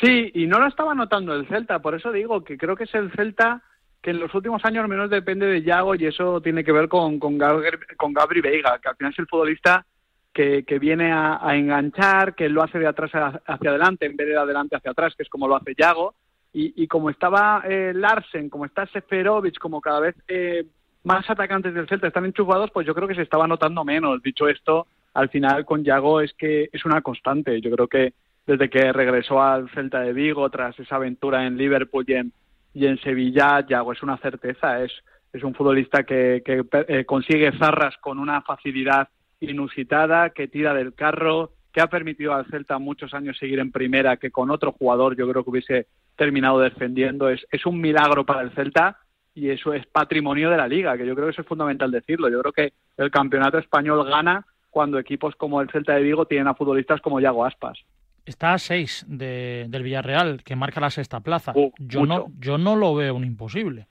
Sí, 0.00 0.30
y 0.34 0.46
no 0.46 0.60
lo 0.60 0.66
estaba 0.66 0.94
notando 0.94 1.34
el 1.34 1.46
Celta, 1.48 1.80
por 1.80 1.94
eso 1.94 2.12
digo 2.12 2.44
que 2.44 2.56
creo 2.56 2.76
que 2.76 2.84
es 2.84 2.94
el 2.94 3.10
Celta 3.12 3.62
que 4.00 4.10
en 4.10 4.20
los 4.20 4.34
últimos 4.34 4.64
años 4.64 4.88
menos 4.88 5.10
depende 5.10 5.46
de 5.46 5.62
Yago 5.62 5.94
y 5.94 6.06
eso 6.06 6.40
tiene 6.40 6.64
que 6.64 6.72
ver 6.72 6.88
con, 6.88 7.18
con, 7.18 7.36
Gabri, 7.36 7.78
con 7.96 8.12
Gabri 8.12 8.40
Veiga, 8.40 8.78
que 8.78 8.88
al 8.88 8.96
final 8.96 9.12
es 9.12 9.18
el 9.18 9.26
futbolista 9.26 9.84
que, 10.32 10.64
que 10.64 10.78
viene 10.78 11.12
a, 11.12 11.38
a, 11.46 11.56
enganchar, 11.56 12.34
que 12.34 12.48
lo 12.48 12.62
hace 12.62 12.78
de 12.78 12.86
atrás 12.86 13.10
hacia 13.12 13.70
adelante 13.70 14.06
en 14.06 14.16
vez 14.16 14.28
de 14.28 14.38
adelante 14.38 14.76
hacia 14.76 14.92
atrás, 14.92 15.14
que 15.14 15.24
es 15.24 15.28
como 15.28 15.48
lo 15.48 15.56
hace 15.56 15.74
Yago. 15.76 16.14
Y, 16.52 16.82
y 16.82 16.88
como 16.88 17.10
estaba 17.10 17.62
eh, 17.68 17.92
Larsen, 17.94 18.48
como 18.48 18.64
está 18.64 18.86
Seferovic, 18.86 19.58
como 19.58 19.80
cada 19.80 20.00
vez 20.00 20.16
eh, 20.26 20.64
más 21.04 21.28
atacantes 21.28 21.74
del 21.74 21.88
Celta 21.88 22.08
están 22.08 22.24
enchufados, 22.24 22.70
pues 22.72 22.86
yo 22.86 22.94
creo 22.94 23.06
que 23.06 23.14
se 23.14 23.22
estaba 23.22 23.46
notando 23.46 23.84
menos. 23.84 24.22
Dicho 24.22 24.48
esto, 24.48 24.86
al 25.14 25.28
final 25.28 25.64
con 25.64 25.84
Yago 25.84 26.20
es 26.20 26.32
que 26.34 26.68
es 26.72 26.84
una 26.84 27.02
constante. 27.02 27.60
Yo 27.60 27.70
creo 27.70 27.86
que 27.86 28.14
desde 28.46 28.70
que 28.70 28.92
regresó 28.92 29.42
al 29.42 29.70
Celta 29.70 30.00
de 30.00 30.12
Vigo 30.12 30.48
tras 30.50 30.78
esa 30.78 30.96
aventura 30.96 31.46
en 31.46 31.56
Liverpool 31.56 32.04
y 32.06 32.14
en, 32.14 32.32
y 32.74 32.86
en 32.86 32.98
Sevilla, 32.98 33.64
Yago 33.66 33.92
es 33.92 34.02
una 34.02 34.16
certeza, 34.18 34.82
es, 34.82 34.92
es 35.32 35.42
un 35.42 35.54
futbolista 35.54 36.04
que, 36.04 36.42
eh, 36.44 37.04
consigue 37.04 37.56
zarras 37.58 37.96
con 37.98 38.18
una 38.18 38.42
facilidad 38.42 39.08
inusitada, 39.40 40.30
que 40.30 40.48
tira 40.48 40.74
del 40.74 40.94
carro, 40.94 41.52
que 41.72 41.80
ha 41.80 41.86
permitido 41.86 42.34
al 42.34 42.46
Celta 42.46 42.78
muchos 42.78 43.14
años 43.14 43.38
seguir 43.38 43.60
en 43.60 43.70
primera, 43.70 44.16
que 44.16 44.30
con 44.30 44.50
otro 44.50 44.72
jugador 44.72 45.16
yo 45.16 45.28
creo 45.28 45.44
que 45.44 45.50
hubiese 45.50 45.86
terminado 46.16 46.58
defendiendo. 46.58 47.28
Es, 47.28 47.46
es 47.50 47.64
un 47.64 47.80
milagro 47.80 48.26
para 48.26 48.42
el 48.42 48.50
Celta 48.50 48.98
y 49.34 49.50
eso 49.50 49.72
es 49.72 49.86
patrimonio 49.86 50.50
de 50.50 50.56
la 50.56 50.66
liga, 50.66 50.96
que 50.96 51.06
yo 51.06 51.14
creo 51.14 51.26
que 51.26 51.32
eso 51.32 51.42
es 51.42 51.48
fundamental 51.48 51.90
decirlo. 51.90 52.28
Yo 52.28 52.40
creo 52.40 52.52
que 52.52 52.72
el 52.96 53.10
campeonato 53.10 53.58
español 53.58 54.04
gana 54.08 54.44
cuando 54.70 54.98
equipos 54.98 55.36
como 55.36 55.60
el 55.60 55.70
Celta 55.70 55.94
de 55.94 56.02
Vigo 56.02 56.26
tienen 56.26 56.48
a 56.48 56.54
futbolistas 56.54 57.00
como 57.00 57.20
Yago 57.20 57.44
Aspas 57.44 57.78
está 58.24 58.54
a 58.54 58.58
6 58.58 59.06
de, 59.08 59.66
del 59.68 59.82
Villarreal, 59.82 60.42
que 60.44 60.56
marca 60.56 60.80
la 60.80 60.90
sexta 60.90 61.20
plaza. 61.20 61.52
Uh, 61.54 61.72
yo, 61.78 62.06
no, 62.06 62.26
yo 62.38 62.58
no 62.58 62.76
lo 62.76 62.94
veo 62.94 63.14
un 63.14 63.24
imposible. 63.24 63.86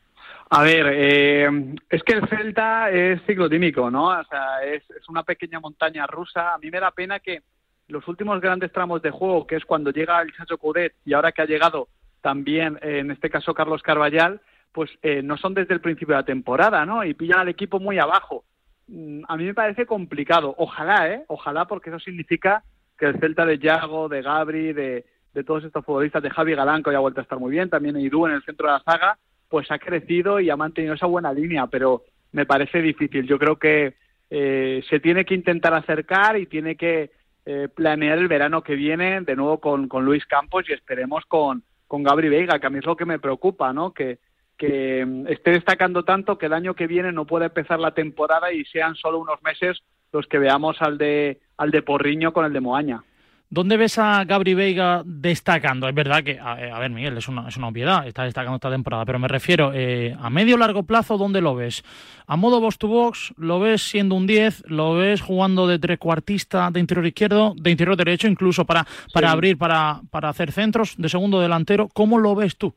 A 0.51 0.63
ver, 0.63 0.87
eh, 0.91 1.75
es 1.89 2.03
que 2.03 2.13
el 2.13 2.27
Celta 2.27 2.89
es 2.89 3.21
ciclotímico, 3.27 3.91
¿no? 3.91 4.07
O 4.07 4.23
sea, 4.23 4.63
es, 4.63 4.83
es, 4.89 5.07
una 5.07 5.23
pequeña 5.23 5.59
montaña 5.59 6.07
rusa. 6.07 6.55
A 6.55 6.57
mí 6.57 6.71
me 6.71 6.79
da 6.79 6.89
pena 6.91 7.19
que 7.19 7.43
los 7.87 8.07
últimos 8.07 8.41
grandes 8.41 8.71
tramos 8.71 9.01
de 9.01 9.11
juego, 9.11 9.45
que 9.45 9.57
es 9.57 9.65
cuando 9.65 9.91
llega 9.91 10.21
el 10.21 10.33
Chacho 10.33 10.57
Cudet 10.57 10.95
y 11.05 11.13
ahora 11.13 11.31
que 11.31 11.41
ha 11.41 11.45
llegado 11.45 11.87
también, 12.21 12.77
eh, 12.81 12.99
en 12.99 13.11
este 13.11 13.29
caso, 13.29 13.53
Carlos 13.53 13.81
Carballal, 13.81 14.41
pues 14.71 14.89
eh, 15.01 15.21
no 15.23 15.37
son 15.37 15.53
desde 15.53 15.73
el 15.73 15.81
principio 15.81 16.15
de 16.15 16.21
la 16.21 16.25
temporada, 16.25 16.85
¿no? 16.85 17.03
Y 17.03 17.13
pillan 17.13 17.39
al 17.39 17.49
equipo 17.49 17.79
muy 17.79 17.99
abajo. 17.99 18.43
Mm, 18.87 19.21
a 19.27 19.37
mí 19.37 19.45
me 19.45 19.53
parece 19.53 19.85
complicado. 19.85 20.53
Ojalá, 20.57 21.09
¿eh? 21.09 21.23
Ojalá, 21.27 21.65
porque 21.65 21.89
eso 21.89 21.99
significa 21.99 22.63
que 22.99 23.05
el 23.05 23.19
Celta 23.19 23.45
de 23.45 23.57
Yago, 23.57 24.09
de 24.09 24.21
Gabri, 24.21 24.73
de, 24.73 25.05
de 25.33 25.43
todos 25.43 25.63
estos 25.63 25.85
futbolistas, 25.85 26.21
de 26.21 26.29
Javi 26.29 26.53
Galán, 26.53 26.83
que 26.83 26.91
ya 26.91 26.97
ha 26.97 27.01
vuelto 27.01 27.21
a 27.21 27.23
estar 27.23 27.39
muy 27.39 27.51
bien, 27.51 27.69
también 27.69 27.95
Edu 27.95 28.27
en 28.27 28.33
el 28.33 28.43
centro 28.43 28.67
de 28.67 28.73
la 28.73 28.83
saga, 28.83 29.17
pues 29.47 29.71
ha 29.71 29.79
crecido 29.79 30.39
y 30.39 30.49
ha 30.49 30.57
mantenido 30.57 30.93
esa 30.93 31.05
buena 31.07 31.33
línea, 31.33 31.67
pero 31.67 32.03
me 32.31 32.45
parece 32.45 32.81
difícil. 32.81 33.25
Yo 33.25 33.39
creo 33.39 33.57
que 33.57 33.95
eh, 34.29 34.83
se 34.89 34.99
tiene 34.99 35.25
que 35.25 35.33
intentar 35.33 35.73
acercar 35.73 36.37
y 36.37 36.45
tiene 36.45 36.75
que 36.75 37.11
eh, 37.45 37.67
planear 37.73 38.19
el 38.19 38.27
verano 38.27 38.61
que 38.61 38.75
viene 38.75 39.21
de 39.21 39.35
nuevo 39.35 39.59
con, 39.59 39.87
con 39.87 40.05
Luis 40.05 40.25
Campos 40.25 40.65
y 40.69 40.73
esperemos 40.73 41.25
con, 41.25 41.63
con 41.87 42.03
Gabri 42.03 42.29
Veiga, 42.29 42.59
que 42.59 42.67
a 42.67 42.69
mí 42.69 42.79
es 42.79 42.85
lo 42.85 42.95
que 42.95 43.05
me 43.05 43.17
preocupa, 43.17 43.73
¿no? 43.73 43.93
Que, 43.93 44.19
que 44.57 45.03
mm, 45.05 45.27
esté 45.27 45.51
destacando 45.51 46.03
tanto 46.03 46.37
que 46.37 46.45
el 46.47 46.53
año 46.53 46.75
que 46.75 46.85
viene 46.85 47.11
no 47.11 47.25
pueda 47.25 47.45
empezar 47.45 47.79
la 47.79 47.93
temporada 47.95 48.51
y 48.51 48.65
sean 48.65 48.95
solo 48.95 49.19
unos 49.19 49.41
meses 49.41 49.81
los 50.11 50.27
que 50.27 50.37
veamos 50.37 50.81
al 50.81 50.97
de, 50.97 51.39
al 51.59 51.71
de 51.71 51.83
Porriño 51.83 52.33
con 52.33 52.45
el 52.45 52.53
de 52.53 52.61
Moaña. 52.61 53.03
¿Dónde 53.51 53.77
ves 53.77 53.97
a 53.97 54.23
Gabri 54.25 54.53
Veiga 54.53 55.01
destacando? 55.03 55.89
Es 55.89 55.95
verdad 55.95 56.23
que, 56.23 56.37
a, 56.39 56.77
ver, 56.77 56.91
Miguel, 56.91 57.17
es 57.17 57.27
una, 57.27 57.47
es 57.47 57.57
una 57.57 57.67
obviedad, 57.67 58.05
está 58.07 58.23
destacando 58.23 58.57
esta 58.57 58.69
temporada, 58.69 59.05
pero 59.05 59.17
me 59.17 59.27
refiero 59.27 59.71
eh, 59.73 60.15
a 60.19 60.29
medio 60.29 60.55
largo 60.55 60.83
plazo, 60.83 61.17
¿dónde 61.17 61.41
lo 61.41 61.55
ves? 61.55 61.83
¿A 62.27 62.37
modo 62.37 62.61
box 62.61 62.77
to 62.77 62.87
box? 62.87 63.33
¿Lo 63.37 63.59
ves 63.59 63.81
siendo 63.81 64.13
un 64.13 64.27
10? 64.27 64.65
¿Lo 64.67 64.93
ves 64.93 65.21
jugando 65.21 65.65
de 65.65 65.79
trecuartista 65.79 66.69
de 66.69 66.79
interior 66.79 67.07
izquierdo, 67.07 67.55
de 67.57 67.71
interior 67.71 67.97
derecho, 67.97 68.27
incluso 68.27 68.65
para, 68.65 68.85
para 69.15 69.31
abrir, 69.31 69.57
para, 69.57 69.99
para 70.11 70.29
hacer 70.29 70.51
centros 70.51 70.95
de 70.95 71.09
segundo 71.09 71.41
delantero? 71.41 71.89
¿Cómo 71.91 72.19
lo 72.19 72.35
ves 72.35 72.55
tú? 72.55 72.75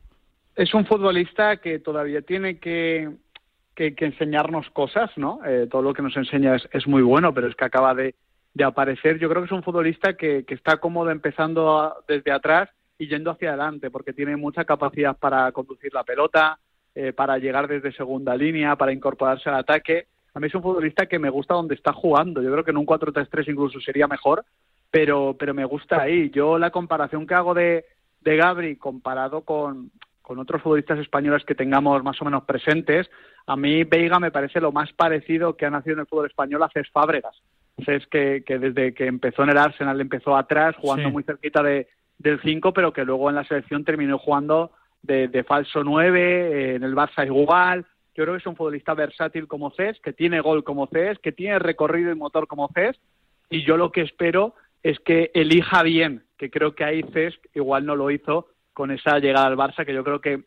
Es 0.56 0.72
un 0.72 0.86
futbolista 0.86 1.58
que 1.58 1.80
todavía 1.80 2.22
tiene 2.22 2.58
que, 2.58 3.10
que, 3.74 3.94
enseñarnos 3.98 4.70
cosas, 4.70 5.10
¿no? 5.16 5.40
Eh, 5.46 5.68
todo 5.70 5.82
lo 5.82 5.92
que 5.92 6.00
nos 6.00 6.16
enseña 6.16 6.56
es, 6.56 6.66
es 6.72 6.86
muy 6.86 7.02
bueno, 7.02 7.34
pero 7.34 7.48
es 7.48 7.54
que 7.54 7.66
acaba 7.66 7.94
de 7.94 8.14
de 8.54 8.64
aparecer. 8.64 9.18
Yo 9.18 9.28
creo 9.28 9.42
que 9.42 9.46
es 9.46 9.52
un 9.52 9.62
futbolista 9.62 10.14
que, 10.14 10.44
que 10.44 10.54
está 10.54 10.76
cómodo 10.76 11.10
empezando 11.10 11.96
desde 12.06 12.32
atrás 12.32 12.68
y 12.98 13.08
yendo 13.08 13.30
hacia 13.30 13.50
adelante, 13.50 13.90
porque 13.90 14.12
tiene 14.12 14.36
mucha 14.36 14.64
capacidad 14.64 15.16
para 15.16 15.50
conducir 15.52 15.92
la 15.92 16.04
pelota, 16.04 16.58
eh, 16.94 17.12
para 17.12 17.38
llegar 17.38 17.66
desde 17.66 17.92
segunda 17.92 18.36
línea, 18.36 18.76
para 18.76 18.92
incorporarse 18.92 19.48
al 19.48 19.56
ataque. 19.56 20.06
A 20.34 20.40
mí 20.40 20.46
es 20.46 20.54
un 20.54 20.62
futbolista 20.62 21.06
que 21.06 21.18
me 21.18 21.30
gusta 21.30 21.54
donde 21.54 21.74
está 21.74 21.92
jugando. 21.92 22.42
Yo 22.42 22.52
creo 22.52 22.64
que 22.64 22.70
en 22.70 22.76
un 22.76 22.86
4-3-3 22.86 23.50
incluso 23.50 23.80
sería 23.80 24.06
mejor, 24.06 24.44
pero, 24.90 25.34
pero 25.38 25.54
me 25.54 25.64
gusta 25.64 26.02
ahí. 26.02 26.30
Yo 26.30 26.58
la 26.58 26.70
comparación 26.70 27.26
que 27.26 27.34
hago 27.34 27.54
de, 27.54 27.86
de 28.20 28.36
Gabri 28.36 28.76
comparado 28.76 29.40
con, 29.42 29.90
con 30.20 30.38
otros 30.38 30.62
futbolistas 30.62 30.98
españoles 30.98 31.44
que 31.44 31.54
tengamos 31.54 32.02
más 32.04 32.20
o 32.20 32.24
menos 32.24 32.44
presentes, 32.44 33.10
a 33.46 33.56
mí 33.56 33.84
Veiga 33.84 34.20
me 34.20 34.30
parece 34.30 34.60
lo 34.60 34.70
más 34.70 34.92
parecido 34.92 35.56
que 35.56 35.66
ha 35.66 35.70
nacido 35.70 35.94
en 35.94 36.00
el 36.00 36.06
fútbol 36.06 36.26
español 36.26 36.62
a 36.62 36.68
Cés 36.68 36.88
Fábregas 36.92 37.42
es 37.76 38.06
que, 38.06 38.42
que, 38.44 38.58
desde 38.58 38.94
que 38.94 39.06
empezó 39.06 39.42
en 39.42 39.50
el 39.50 39.58
Arsenal 39.58 40.00
empezó 40.00 40.36
atrás, 40.36 40.76
jugando 40.76 41.10
muy 41.10 41.22
cerquita 41.22 41.62
de, 41.62 41.88
del 42.18 42.40
5, 42.40 42.72
pero 42.72 42.92
que 42.92 43.04
luego 43.04 43.28
en 43.28 43.36
la 43.36 43.44
selección 43.44 43.84
terminó 43.84 44.18
jugando 44.18 44.72
de, 45.02 45.28
de 45.28 45.44
falso 45.44 45.82
9, 45.82 46.20
eh, 46.20 46.74
en 46.76 46.82
el 46.82 46.94
Barça 46.94 47.26
igual. 47.26 47.86
Yo 48.14 48.24
creo 48.24 48.34
que 48.34 48.40
es 48.40 48.46
un 48.46 48.56
futbolista 48.56 48.94
versátil 48.94 49.48
como 49.48 49.70
Cés, 49.70 49.98
que 50.02 50.12
tiene 50.12 50.40
gol 50.40 50.64
como 50.64 50.86
Cés, 50.86 51.18
que 51.18 51.32
tiene 51.32 51.58
recorrido 51.58 52.12
y 52.12 52.14
motor 52.14 52.46
como 52.46 52.68
Cés, 52.74 53.00
y 53.48 53.64
yo 53.64 53.76
lo 53.76 53.90
que 53.90 54.02
espero 54.02 54.54
es 54.82 54.98
que 55.00 55.30
elija 55.34 55.82
bien, 55.82 56.24
que 56.36 56.50
creo 56.50 56.74
que 56.74 56.84
ahí 56.84 57.02
Cés 57.12 57.34
igual 57.54 57.86
no 57.86 57.96
lo 57.96 58.10
hizo 58.10 58.48
con 58.74 58.90
esa 58.90 59.18
llegada 59.18 59.46
al 59.46 59.56
Barça, 59.56 59.84
que 59.86 59.94
yo 59.94 60.04
creo 60.04 60.20
que 60.20 60.44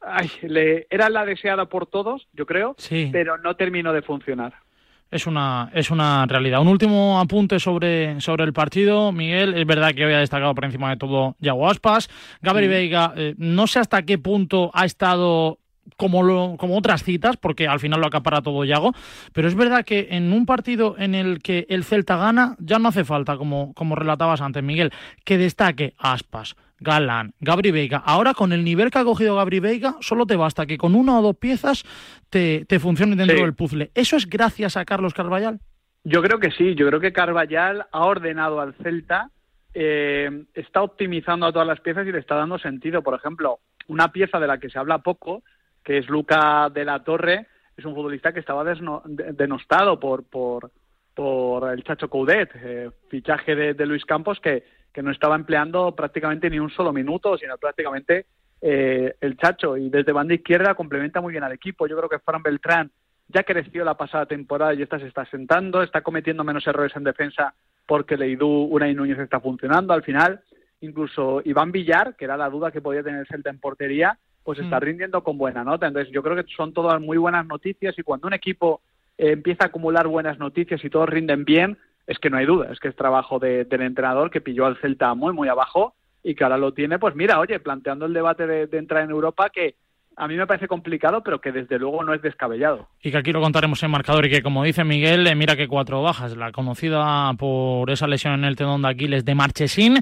ay, 0.00 0.30
le, 0.42 0.86
era 0.90 1.08
la 1.08 1.24
deseada 1.24 1.66
por 1.66 1.86
todos, 1.86 2.26
yo 2.32 2.46
creo, 2.46 2.76
pero 3.12 3.38
no 3.38 3.56
terminó 3.56 3.92
de 3.92 4.02
funcionar 4.02 4.63
es 5.10 5.26
una, 5.26 5.70
es 5.74 5.90
una 5.90 6.26
realidad. 6.26 6.60
Un 6.60 6.68
último 6.68 7.20
apunte 7.20 7.60
sobre, 7.60 8.20
sobre 8.20 8.44
el 8.44 8.52
partido, 8.52 9.12
Miguel. 9.12 9.54
Es 9.54 9.66
verdad 9.66 9.94
que 9.94 10.04
hoy 10.04 10.12
ha 10.12 10.18
destacado 10.18 10.54
por 10.54 10.64
encima 10.64 10.90
de 10.90 10.96
todo 10.96 11.36
Yago 11.38 11.68
Aspas. 11.68 12.08
Gabriel 12.42 12.70
Veiga, 12.70 13.12
eh, 13.16 13.34
no 13.38 13.66
sé 13.66 13.78
hasta 13.78 14.02
qué 14.02 14.18
punto 14.18 14.70
ha 14.74 14.84
estado 14.84 15.58
como, 15.96 16.22
lo, 16.22 16.56
como 16.58 16.76
otras 16.76 17.02
citas, 17.02 17.36
porque 17.36 17.68
al 17.68 17.80
final 17.80 18.00
lo 18.00 18.06
acapara 18.06 18.42
todo 18.42 18.64
Yago, 18.64 18.92
pero 19.32 19.48
es 19.48 19.54
verdad 19.54 19.84
que 19.84 20.08
en 20.10 20.32
un 20.32 20.46
partido 20.46 20.96
en 20.98 21.14
el 21.14 21.40
que 21.40 21.66
el 21.68 21.84
Celta 21.84 22.16
gana, 22.16 22.56
ya 22.58 22.78
no 22.78 22.88
hace 22.88 23.04
falta, 23.04 23.36
como, 23.36 23.72
como 23.74 23.94
relatabas 23.94 24.40
antes, 24.40 24.62
Miguel, 24.62 24.92
que 25.24 25.38
destaque 25.38 25.94
Aspas, 25.98 26.56
Galán, 26.78 27.34
Gabri 27.40 27.70
Veiga. 27.70 27.98
Ahora, 27.98 28.34
con 28.34 28.52
el 28.52 28.64
nivel 28.64 28.90
que 28.90 28.98
ha 28.98 29.04
cogido 29.04 29.36
Gabri 29.36 29.60
Veiga, 29.60 29.96
solo 30.00 30.26
te 30.26 30.36
basta 30.36 30.66
que 30.66 30.76
con 30.76 30.94
una 30.94 31.18
o 31.18 31.22
dos 31.22 31.36
piezas 31.36 31.84
te, 32.30 32.64
te 32.66 32.78
funcionen 32.78 33.18
dentro 33.18 33.36
del 33.36 33.54
puzzle. 33.54 33.90
¿Eso 33.94 34.16
es 34.16 34.28
gracias 34.28 34.76
a 34.76 34.84
Carlos 34.84 35.14
Carballal? 35.14 35.60
Yo 36.04 36.22
creo 36.22 36.38
que 36.38 36.50
sí. 36.50 36.74
Yo 36.74 36.86
creo 36.88 37.00
que 37.00 37.12
Carballal 37.12 37.86
ha 37.90 38.04
ordenado 38.04 38.60
al 38.60 38.74
Celta, 38.74 39.30
eh, 39.72 40.44
está 40.54 40.82
optimizando 40.82 41.46
a 41.46 41.52
todas 41.52 41.66
las 41.66 41.80
piezas 41.80 42.06
y 42.06 42.12
le 42.12 42.18
está 42.18 42.34
dando 42.34 42.58
sentido. 42.58 43.02
Por 43.02 43.14
ejemplo, 43.14 43.60
una 43.88 44.12
pieza 44.12 44.38
de 44.38 44.46
la 44.46 44.58
que 44.58 44.68
se 44.68 44.78
habla 44.78 44.98
poco, 44.98 45.42
que 45.82 45.98
es 45.98 46.08
Luca 46.08 46.68
de 46.70 46.84
la 46.84 47.02
Torre, 47.02 47.46
es 47.76 47.84
un 47.84 47.94
futbolista 47.94 48.32
que 48.32 48.40
estaba 48.40 48.64
denostado 48.64 49.98
por, 49.98 50.24
por, 50.24 50.70
por 51.14 51.72
el 51.72 51.84
Chacho 51.84 52.08
Coudet, 52.08 52.50
eh, 52.56 52.90
fichaje 53.08 53.74
de 53.74 53.86
Luis 53.86 54.04
Campos 54.04 54.40
que 54.40 54.64
que 54.94 55.02
no 55.02 55.10
estaba 55.10 55.34
empleando 55.34 55.94
prácticamente 55.94 56.48
ni 56.48 56.60
un 56.60 56.70
solo 56.70 56.92
minuto, 56.92 57.36
sino 57.36 57.58
prácticamente 57.58 58.26
eh, 58.60 59.16
el 59.20 59.36
Chacho. 59.36 59.76
Y 59.76 59.90
desde 59.90 60.12
banda 60.12 60.34
izquierda 60.34 60.76
complementa 60.76 61.20
muy 61.20 61.32
bien 61.32 61.42
al 61.42 61.52
equipo. 61.52 61.88
Yo 61.88 61.96
creo 61.96 62.08
que 62.08 62.20
Fran 62.20 62.44
Beltrán 62.44 62.92
ya 63.26 63.42
creció 63.42 63.84
la 63.84 63.96
pasada 63.96 64.26
temporada 64.26 64.72
y 64.72 64.82
esta 64.82 65.00
se 65.00 65.08
está 65.08 65.26
sentando, 65.26 65.82
está 65.82 66.02
cometiendo 66.02 66.44
menos 66.44 66.64
errores 66.68 66.94
en 66.94 67.02
defensa 67.02 67.54
porque 67.84 68.16
Leidú, 68.16 68.48
Una 68.70 68.88
y 68.88 68.94
Núñez 68.94 69.18
está 69.18 69.40
funcionando. 69.40 69.92
Al 69.92 70.04
final, 70.04 70.40
incluso 70.80 71.42
Iván 71.44 71.72
Villar, 71.72 72.14
que 72.14 72.26
era 72.26 72.36
la 72.36 72.48
duda 72.48 72.70
que 72.70 72.80
podía 72.80 73.02
tener 73.02 73.20
el 73.20 73.26
Celta 73.26 73.50
en 73.50 73.58
portería, 73.58 74.16
pues 74.44 74.60
está 74.60 74.78
mm. 74.78 74.82
rindiendo 74.82 75.24
con 75.24 75.36
buena 75.36 75.64
nota. 75.64 75.88
Entonces, 75.88 76.12
yo 76.14 76.22
creo 76.22 76.36
que 76.36 76.48
son 76.56 76.72
todas 76.72 77.00
muy 77.00 77.16
buenas 77.16 77.44
noticias 77.46 77.98
y 77.98 78.02
cuando 78.04 78.28
un 78.28 78.34
equipo 78.34 78.80
eh, 79.18 79.32
empieza 79.32 79.64
a 79.64 79.66
acumular 79.68 80.06
buenas 80.06 80.38
noticias 80.38 80.84
y 80.84 80.90
todos 80.90 81.08
rinden 81.08 81.44
bien, 81.44 81.78
es 82.06 82.18
que 82.18 82.30
no 82.30 82.36
hay 82.36 82.46
duda, 82.46 82.70
es 82.72 82.80
que 82.80 82.88
es 82.88 82.96
trabajo 82.96 83.38
del 83.38 83.66
entrenador 83.70 84.30
que 84.30 84.40
pilló 84.40 84.66
al 84.66 84.76
Celta 84.76 85.14
muy, 85.14 85.32
muy 85.32 85.48
abajo 85.48 85.94
y 86.22 86.34
que 86.34 86.44
ahora 86.44 86.58
lo 86.58 86.72
tiene, 86.72 86.98
pues 86.98 87.14
mira, 87.14 87.38
oye, 87.38 87.60
planteando 87.60 88.06
el 88.06 88.12
debate 88.12 88.46
de, 88.46 88.78
entrar 88.78 89.04
en 89.04 89.10
Europa 89.10 89.50
que 89.50 89.76
a 90.16 90.28
mí 90.28 90.36
me 90.36 90.46
parece 90.46 90.68
complicado, 90.68 91.22
pero 91.22 91.40
que 91.40 91.50
desde 91.50 91.78
luego 91.78 92.04
no 92.04 92.14
es 92.14 92.22
descabellado. 92.22 92.88
Y 93.02 93.10
que 93.10 93.18
aquí 93.18 93.32
lo 93.32 93.40
contaremos 93.40 93.82
en 93.82 93.90
marcador 93.90 94.26
y 94.26 94.30
que, 94.30 94.42
como 94.42 94.62
dice 94.62 94.84
Miguel, 94.84 95.26
eh, 95.26 95.34
mira 95.34 95.56
que 95.56 95.66
cuatro 95.66 96.02
bajas. 96.02 96.36
La 96.36 96.52
conocida 96.52 97.32
por 97.34 97.90
esa 97.90 98.06
lesión 98.06 98.34
en 98.34 98.44
el 98.44 98.54
tendón 98.54 98.82
de 98.82 98.88
Aquiles 98.88 99.24
de 99.24 99.34
Marchesín, 99.34 99.98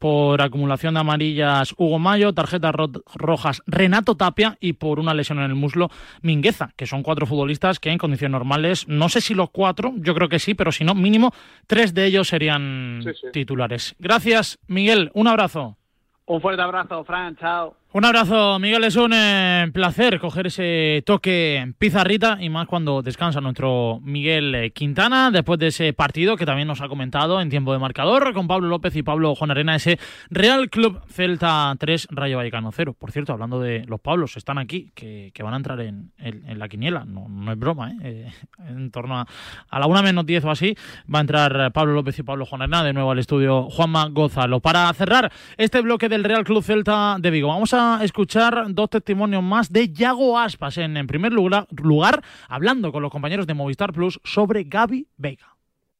por 0.00 0.40
acumulación 0.40 0.94
de 0.94 1.00
amarillas 1.00 1.74
Hugo 1.76 1.98
Mayo, 1.98 2.32
tarjetas 2.32 2.74
rojas 3.14 3.62
Renato 3.66 4.16
Tapia 4.16 4.56
y 4.58 4.72
por 4.72 4.98
una 4.98 5.14
lesión 5.14 5.38
en 5.38 5.44
el 5.44 5.54
muslo 5.54 5.90
Mingueza, 6.22 6.72
que 6.76 6.86
son 6.86 7.02
cuatro 7.02 7.26
futbolistas 7.26 7.78
que 7.78 7.90
en 7.90 7.98
condiciones 7.98 8.32
normales, 8.32 8.88
no 8.88 9.08
sé 9.10 9.20
si 9.20 9.34
los 9.34 9.50
cuatro, 9.50 9.92
yo 9.96 10.14
creo 10.14 10.28
que 10.28 10.38
sí, 10.38 10.54
pero 10.54 10.72
si 10.72 10.84
no, 10.84 10.94
mínimo 10.94 11.32
tres 11.66 11.92
de 11.92 12.06
ellos 12.06 12.28
serían 12.28 13.04
titulares. 13.32 13.94
Gracias, 13.98 14.58
Miguel, 14.66 15.10
un 15.14 15.28
abrazo. 15.28 15.76
Un 16.24 16.40
fuerte 16.40 16.62
abrazo, 16.62 17.04
Fran, 17.04 17.36
chao. 17.36 17.76
Un 17.92 18.04
abrazo, 18.04 18.60
Miguel. 18.60 18.84
Es 18.84 18.94
un 18.94 19.12
eh, 19.12 19.68
placer 19.72 20.20
coger 20.20 20.46
ese 20.46 21.02
toque 21.04 21.74
pizarrita 21.76 22.38
y 22.40 22.48
más 22.48 22.68
cuando 22.68 23.02
descansa 23.02 23.40
nuestro 23.40 23.98
Miguel 24.04 24.54
eh, 24.54 24.70
Quintana 24.70 25.32
después 25.32 25.58
de 25.58 25.66
ese 25.66 25.92
partido 25.92 26.36
que 26.36 26.46
también 26.46 26.68
nos 26.68 26.80
ha 26.82 26.88
comentado 26.88 27.40
en 27.40 27.50
tiempo 27.50 27.72
de 27.72 27.80
marcador 27.80 28.32
con 28.32 28.46
Pablo 28.46 28.68
López 28.68 28.94
y 28.94 29.02
Pablo 29.02 29.34
Juan 29.34 29.50
Arena, 29.50 29.74
ese 29.74 29.98
Real 30.30 30.70
Club 30.70 31.00
Celta 31.08 31.74
3, 31.80 32.06
Rayo 32.12 32.36
Vallecano 32.36 32.70
0. 32.70 32.94
Por 32.96 33.10
cierto, 33.10 33.32
hablando 33.32 33.58
de 33.58 33.84
los 33.88 34.00
Pablos, 34.00 34.36
están 34.36 34.58
aquí, 34.58 34.92
que, 34.94 35.32
van 35.42 35.54
a 35.54 35.56
entrar 35.56 35.80
en, 35.80 36.12
la 36.60 36.68
quiniela. 36.68 37.04
No, 37.04 37.26
no 37.28 37.50
es 37.50 37.58
broma, 37.58 37.90
¿eh? 38.02 38.32
en 38.68 38.92
torno 38.92 39.18
a, 39.18 39.26
a 39.68 39.80
la 39.80 39.86
una 39.88 40.00
menos 40.00 40.24
10 40.26 40.44
o 40.44 40.50
así, 40.52 40.76
va 41.12 41.18
a 41.18 41.22
entrar 41.22 41.72
Pablo 41.72 41.94
López 41.94 42.16
y 42.20 42.22
Pablo 42.22 42.46
Juan 42.46 42.62
Arena 42.62 42.84
de 42.84 42.92
nuevo 42.92 43.10
al 43.10 43.18
estudio 43.18 43.64
Juanma 43.68 44.06
Gózalo. 44.10 44.60
Para 44.60 44.92
cerrar 44.92 45.32
este 45.56 45.80
bloque 45.80 46.08
del 46.08 46.22
Real 46.22 46.44
Club 46.44 46.62
Celta 46.62 47.16
de 47.18 47.30
Vigo, 47.32 47.48
vamos 47.48 47.74
a 47.74 47.79
escuchar 48.02 48.66
dos 48.68 48.90
testimonios 48.90 49.42
más 49.42 49.72
de 49.72 49.92
Yago 49.92 50.38
Aspas. 50.38 50.78
En, 50.78 50.96
en 50.96 51.06
primer 51.06 51.32
lugar, 51.32 51.66
lugar, 51.70 52.22
hablando 52.48 52.92
con 52.92 53.02
los 53.02 53.10
compañeros 53.10 53.46
de 53.46 53.54
Movistar 53.54 53.92
Plus 53.92 54.20
sobre 54.24 54.64
Gaby 54.64 55.06
Vega. 55.16 55.56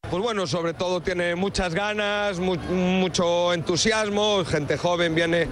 Pues 0.09 0.21
bueno, 0.21 0.45
sobre 0.47 0.73
todo 0.73 0.99
tiene 0.99 1.35
muchas 1.35 1.73
ganas, 1.73 2.39
mu 2.39 2.57
mucho 2.57 3.53
entusiasmo, 3.53 4.43
gente 4.43 4.75
joven 4.75 5.15
viene, 5.15 5.47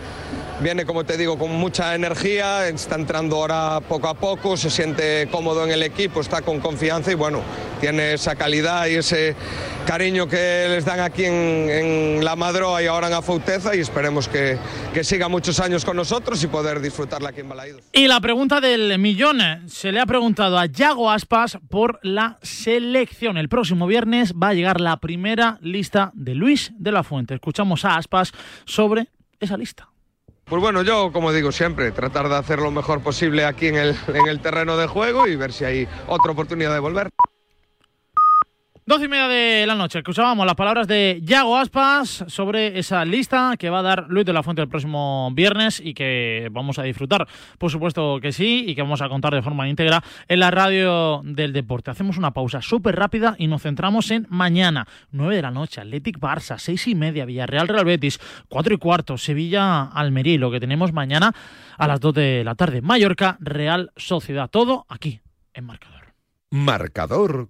viene, 0.60 0.86
como 0.86 1.06
te 1.06 1.18
digo, 1.18 1.38
con 1.38 1.52
mucha 1.52 1.96
energía, 1.96 2.68
está 2.68 2.96
entrando 2.96 3.38
ahora 3.38 3.80
poco 3.88 4.08
a 4.08 4.16
poco, 4.16 4.58
se 4.58 4.70
siente 4.70 5.30
cómodo 5.32 5.64
en 5.64 5.72
el 5.72 5.84
equipo, 5.84 6.20
está 6.20 6.42
con 6.42 6.60
confianza 6.60 7.12
y 7.12 7.16
bueno, 7.16 7.42
tiene 7.80 8.14
esa 8.16 8.36
calidad 8.36 8.88
y 8.88 8.96
ese 8.96 9.36
cariño 9.90 10.28
que 10.28 10.68
les 10.70 10.86
dan 10.86 11.00
aquí 11.00 11.26
en, 11.26 11.34
en 11.34 12.24
La 12.24 12.36
Madroa 12.36 12.84
y 12.84 12.86
ahora 12.86 13.08
en 13.08 13.14
Afouteza 13.14 13.76
y 13.76 13.80
esperemos 13.80 14.28
que, 14.28 14.56
que, 14.94 15.04
siga 15.04 15.30
muchos 15.30 15.60
años 15.60 15.84
con 15.84 15.98
nosotros 15.98 16.44
y 16.44 16.48
poder 16.48 16.80
disfrutarla 16.80 17.30
aquí 17.30 17.40
en 17.40 17.50
Balaídos. 17.50 17.82
Y 17.92 18.08
la 18.08 18.22
pregunta 18.22 18.62
del 18.62 19.00
millón, 19.00 19.40
se 19.68 19.92
le 19.92 20.00
ha 20.00 20.06
preguntado 20.06 20.60
a 20.60 20.68
Yago 20.68 21.10
Aspas 21.10 21.58
por 21.72 22.00
la 22.04 22.38
selección. 22.44 23.36
El 23.40 23.50
próximo 23.50 23.88
viernes 23.88 24.36
va 24.36 24.50
a 24.50 24.54
llegar 24.54 24.80
la 24.80 24.98
primera 24.98 25.58
lista 25.60 26.12
de 26.14 26.36
Luis 26.36 26.72
de 26.78 26.92
la 26.92 27.02
Fuente. 27.02 27.34
Escuchamos 27.34 27.84
a 27.84 27.96
Aspas 27.96 28.32
sobre 28.66 29.08
esa 29.40 29.58
lista. 29.58 29.90
Pues 30.46 30.62
bueno, 30.62 30.84
yo 30.84 31.12
como 31.12 31.34
digo 31.34 31.52
siempre, 31.52 31.92
tratar 31.92 32.30
de 32.30 32.36
hacer 32.36 32.60
lo 32.60 32.70
mejor 32.70 33.02
posible 33.02 33.44
aquí 33.44 33.70
en 33.70 33.78
el, 33.78 33.96
en 34.08 34.28
el 34.28 34.40
terreno 34.40 34.78
de 34.78 34.86
juego 34.86 35.26
y 35.26 35.36
ver 35.36 35.52
si 35.52 35.66
hay 35.66 35.88
otra 36.06 36.34
oportunidad 36.34 36.76
de 36.76 36.80
volver. 36.80 37.10
Doce 38.90 39.06
y 39.06 39.08
media 39.08 39.28
de 39.28 39.68
la 39.68 39.76
noche, 39.76 40.00
escuchábamos 40.00 40.48
las 40.48 40.56
palabras 40.56 40.88
de 40.88 41.22
Yago 41.24 41.56
Aspas 41.60 42.26
sobre 42.26 42.80
esa 42.80 43.06
lista 43.06 43.54
que 43.56 43.70
va 43.70 43.82
a 43.82 43.84
dar 43.84 44.08
Luis 44.10 44.26
de 44.26 44.34
la 44.34 44.42
Fuente 44.42 44.64
el 44.64 44.68
próximo 44.68 45.30
viernes 45.32 45.80
y 45.80 45.94
que 45.94 46.50
vamos 46.52 46.80
a 46.80 46.82
disfrutar, 46.82 47.28
por 47.60 47.70
supuesto 47.70 48.18
que 48.20 48.32
sí, 48.32 48.66
y 48.68 48.74
que 48.74 48.82
vamos 48.82 49.04
a 49.04 49.08
contar 49.08 49.36
de 49.36 49.44
forma 49.44 49.70
íntegra 49.70 50.04
en 50.28 50.40
la 50.40 50.50
radio 50.50 51.22
del 51.24 51.54
deporte. 51.54 51.92
Hacemos 51.92 52.18
una 52.18 52.32
pausa 52.32 52.64
súper 52.64 52.96
rápida 52.96 53.36
y 53.38 53.46
nos 53.46 53.62
centramos 53.62 54.10
en 54.10 54.26
mañana, 54.28 54.88
9 55.12 55.36
de 55.36 55.42
la 55.44 55.52
noche, 55.52 55.82
Athletic 55.82 56.18
Barça, 56.18 56.58
seis 56.58 56.88
y 56.88 56.96
media, 56.96 57.26
Villarreal 57.26 57.68
Real 57.68 57.86
Betis, 57.86 58.20
cuatro 58.48 58.74
y 58.74 58.80
cuarto, 58.80 59.20
Sevilla 59.20 59.84
Almería, 59.84 60.34
y 60.34 60.38
lo 60.40 60.50
que 60.50 60.60
tenemos 60.60 60.94
mañana 60.94 61.32
a 61.78 61.88
las 61.88 62.00
2 62.00 62.14
de 62.16 62.44
la 62.44 62.56
tarde, 62.56 62.82
Mallorca 62.82 63.38
Real 63.40 63.92
Sociedad, 63.98 64.50
todo 64.50 64.88
aquí 64.90 65.22
en 65.54 65.66
Marcador. 65.66 66.16
Marcador 66.50 67.50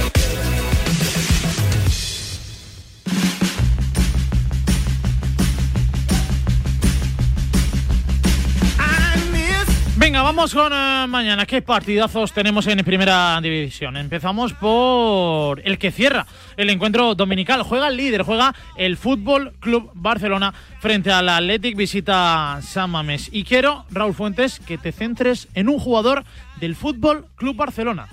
Venga, 10.11 10.23
vamos 10.23 10.53
con 10.53 10.73
uh, 10.73 11.07
mañana. 11.07 11.45
¿Qué 11.45 11.61
partidazos 11.61 12.33
tenemos 12.33 12.67
en 12.67 12.83
primera 12.83 13.39
división? 13.39 13.95
Empezamos 13.95 14.51
por 14.51 15.61
el 15.65 15.77
que 15.77 15.89
cierra 15.89 16.27
el 16.57 16.69
encuentro 16.69 17.15
dominical. 17.15 17.63
Juega 17.63 17.87
el 17.87 17.95
líder, 17.95 18.23
juega 18.23 18.53
el 18.75 18.97
Fútbol 18.97 19.53
Club 19.61 19.89
Barcelona 19.93 20.53
frente 20.81 21.13
al 21.13 21.29
Athletic 21.29 21.77
Visita 21.77 22.59
San 22.61 22.89
Mamés. 22.89 23.29
Y 23.31 23.45
quiero, 23.45 23.85
Raúl 23.89 24.13
Fuentes, 24.13 24.59
que 24.59 24.77
te 24.77 24.91
centres 24.91 25.47
en 25.53 25.69
un 25.69 25.79
jugador 25.79 26.25
del 26.59 26.75
Fútbol 26.75 27.27
Club 27.37 27.55
Barcelona. 27.55 28.09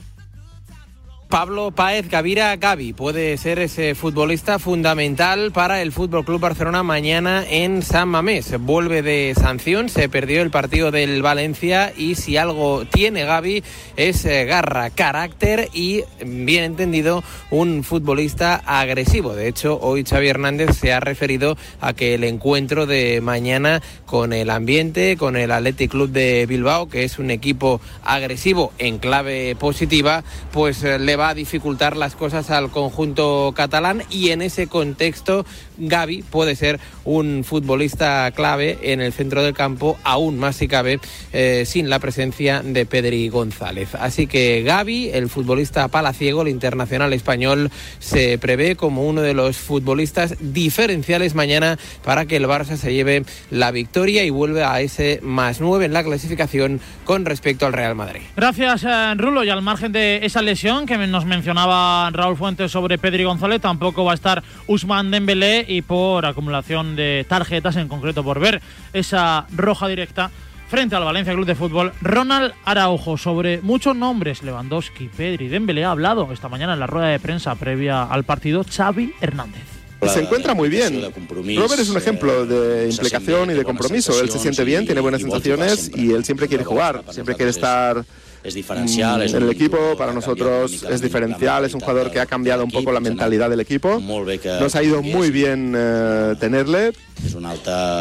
Pablo 1.29 1.73
Páez 1.73 2.09
Gavira 2.09 2.57
Gavi 2.57 2.95
puede 2.95 3.37
ser 3.37 3.59
ese 3.59 3.95
futbolista 3.95 4.59
fundamental 4.59 5.53
para 5.53 5.83
el 5.83 5.93
Fútbol 5.93 6.25
Club 6.25 6.41
Barcelona 6.41 6.83
mañana 6.83 7.45
en 7.47 7.83
San 7.83 8.09
Mamés. 8.09 8.59
Vuelve 8.59 9.03
de 9.03 9.35
sanción, 9.38 9.91
se 9.91 10.09
perdió 10.09 10.41
el 10.41 10.51
partido 10.51 10.91
del 10.91 11.21
Valencia 11.21 11.93
y 11.95 12.14
si 12.14 12.38
algo 12.38 12.87
tiene 12.87 13.25
Gavi 13.25 13.62
es 13.97 14.25
eh, 14.25 14.47
garra, 14.47 14.88
carácter 14.88 15.69
y, 15.75 16.03
bien 16.25 16.64
entendido, 16.64 17.23
un 17.51 17.85
futbolista 17.85 18.62
agresivo. 18.64 19.35
De 19.35 19.49
hecho, 19.49 19.79
hoy 19.83 20.05
Xavi 20.05 20.29
Hernández 20.29 20.79
se 20.79 20.95
ha 20.95 21.01
referido 21.01 21.59
a 21.83 21.93
que 21.93 22.14
el 22.14 22.25
encuentro 22.25 22.87
de 22.87 23.21
mañana 23.21 23.83
con 24.07 24.33
el 24.33 24.49
ambiente, 24.49 25.19
con 25.19 25.37
el 25.37 25.51
Athletic 25.51 25.91
Club 25.91 26.09
de 26.09 26.47
Bilbao, 26.47 26.88
que 26.88 27.05
es 27.05 27.19
un 27.19 27.31
equipo 27.31 27.83
agresivo 28.03 28.73
en 28.79 28.99
clave 28.99 29.55
positiva, 29.57 30.25
pues 30.53 30.83
le 30.83 31.17
va 31.18 31.31
a 31.31 31.35
dificultar 31.35 31.96
las 31.96 32.14
cosas 32.14 32.50
al 32.50 32.70
conjunto 32.70 33.52
catalán 33.54 34.02
y 34.11 34.31
en 34.31 34.42
ese 34.42 34.68
contexto 34.68 35.44
Gaby 35.78 36.22
puede 36.22 36.57
ser 36.57 36.81
un 37.04 37.44
futbolista 37.44 38.31
clave 38.33 38.78
en 38.83 39.00
el 39.00 39.12
centro 39.12 39.42
del 39.42 39.54
campo, 39.54 39.98
aún 40.04 40.38
más 40.38 40.57
si 40.57 40.68
cabe, 40.68 41.00
eh, 41.33 41.64
sin 41.66 41.88
la 41.88 41.98
presencia 41.98 42.62
de 42.62 42.87
Pedri 42.87 43.28
González. 43.28 43.94
Así 43.94 44.26
que 44.26 44.62
Gaby, 44.62 45.11
el 45.11 45.28
futbolista 45.28 45.88
palaciego, 45.88 46.42
el 46.42 46.48
internacional 46.48 47.12
español, 47.12 47.70
se 47.98 48.38
prevé 48.38 48.76
como 48.76 49.07
uno 49.07 49.20
de 49.20 49.35
los 49.35 49.57
futbolistas 49.57 50.37
diferenciales 50.40 51.35
mañana 51.35 51.78
para 52.04 52.26
que 52.26 52.37
el 52.37 52.46
Barça 52.46 52.76
se 52.76 52.92
lleve 52.92 53.24
la 53.50 53.70
victoria 53.70 54.24
y 54.24 54.31
vuelva 54.31 54.72
a 54.72 54.81
ese 54.81 55.20
más 55.22 55.61
nueve 55.61 55.87
en 55.87 55.92
la 55.92 56.04
clasificación 56.04 56.81
con 57.04 57.24
respecto 57.24 57.66
al 57.66 57.72
Real 57.72 57.94
Madrid. 57.94 58.22
Gracias, 58.37 58.85
eh, 58.85 59.14
Rulo. 59.16 59.44
Y 59.44 59.50
al 59.50 59.62
margen 59.62 59.92
de 59.92 60.20
esa 60.22 60.42
lesión 60.42 60.87
que 60.87 60.98
nos 61.11 61.25
mencionaba 61.25 62.11
Raúl 62.11 62.37
Fuentes 62.37 62.71
sobre 62.71 62.99
Pedri 62.99 63.25
González, 63.25 63.61
tampoco 63.61 64.05
va 64.05 64.12
a 64.12 64.14
estar 64.14 64.42
Usman 64.66 65.11
Dembélé 65.11 65.64
y 65.68 65.83
por 65.83 66.27
acumulación 66.27 66.97
de 66.97 67.27
tarjetas, 67.29 67.77
en 67.77 67.88
concreto 67.88 68.23
por 68.23 68.40
ver 68.40 68.61
esa 68.92 69.47
roja 69.55 69.88
directa 69.88 70.31
frente 70.68 70.94
al 70.97 71.05
Valencia 71.05 71.33
Club 71.33 71.47
de 71.47 71.55
Fútbol, 71.55 71.92
Ronald 72.03 72.53
Araujo 72.64 73.16
sobre 73.16 73.62
muchos 73.62 73.97
nombres, 73.97 74.42
Lewandowski, 74.42 75.09
Pedri, 75.09 75.49
Dembélé 75.49 75.85
ha 75.85 75.90
hablado 75.90 76.31
esta 76.33 76.49
mañana 76.49 76.75
en 76.75 76.81
la 76.81 76.87
rueda 76.87 77.09
de 77.09 77.18
prensa 77.18 77.55
previa 77.55 78.03
al 78.05 78.25
partido 78.25 78.64
Xavi 78.64 79.14
Hernández. 79.21 79.64
Se 80.07 80.21
encuentra 80.21 80.55
muy 80.55 80.68
bien. 80.68 81.03
Robert 81.57 81.81
es 81.81 81.88
un 81.88 81.97
ejemplo 81.97 82.47
de 82.47 82.88
implicación 82.88 83.51
y 83.51 83.55
de 83.55 83.64
compromiso. 83.64 84.21
Él 84.21 84.31
se 84.31 84.38
siente 84.38 84.62
bien, 84.62 84.87
tiene 84.87 85.01
buenas 85.01 85.23
sensaciones 85.23 85.90
y 85.94 86.12
él 86.12 86.25
siempre 86.25 86.47
quiere 86.47 86.64
jugar, 86.64 87.03
siempre 87.11 87.35
quiere 87.35 87.51
estar 87.51 88.05
es 88.42 88.55
diferencial. 88.55 89.22
En 89.22 89.42
el 89.42 89.51
equipo, 89.51 89.96
para 89.96 90.12
nosotros, 90.12 90.83
es 90.83 91.01
diferencial. 91.01 91.64
Es 91.64 91.74
un 91.74 91.81
jugador 91.81 92.11
que 92.11 92.20
ha 92.20 92.27
cambiado 92.27 92.64
un 92.64 92.70
poco 92.70 92.92
la 92.92 93.01
mentalidad 93.01 93.51
del 93.51 93.61
equipo. 93.61 94.01
Nos 94.01 94.74
ha 94.74 94.83
ido 94.83 95.03
muy 95.03 95.31
bien 95.31 95.74
eh, 95.77 96.35
tenerle. 96.38 96.92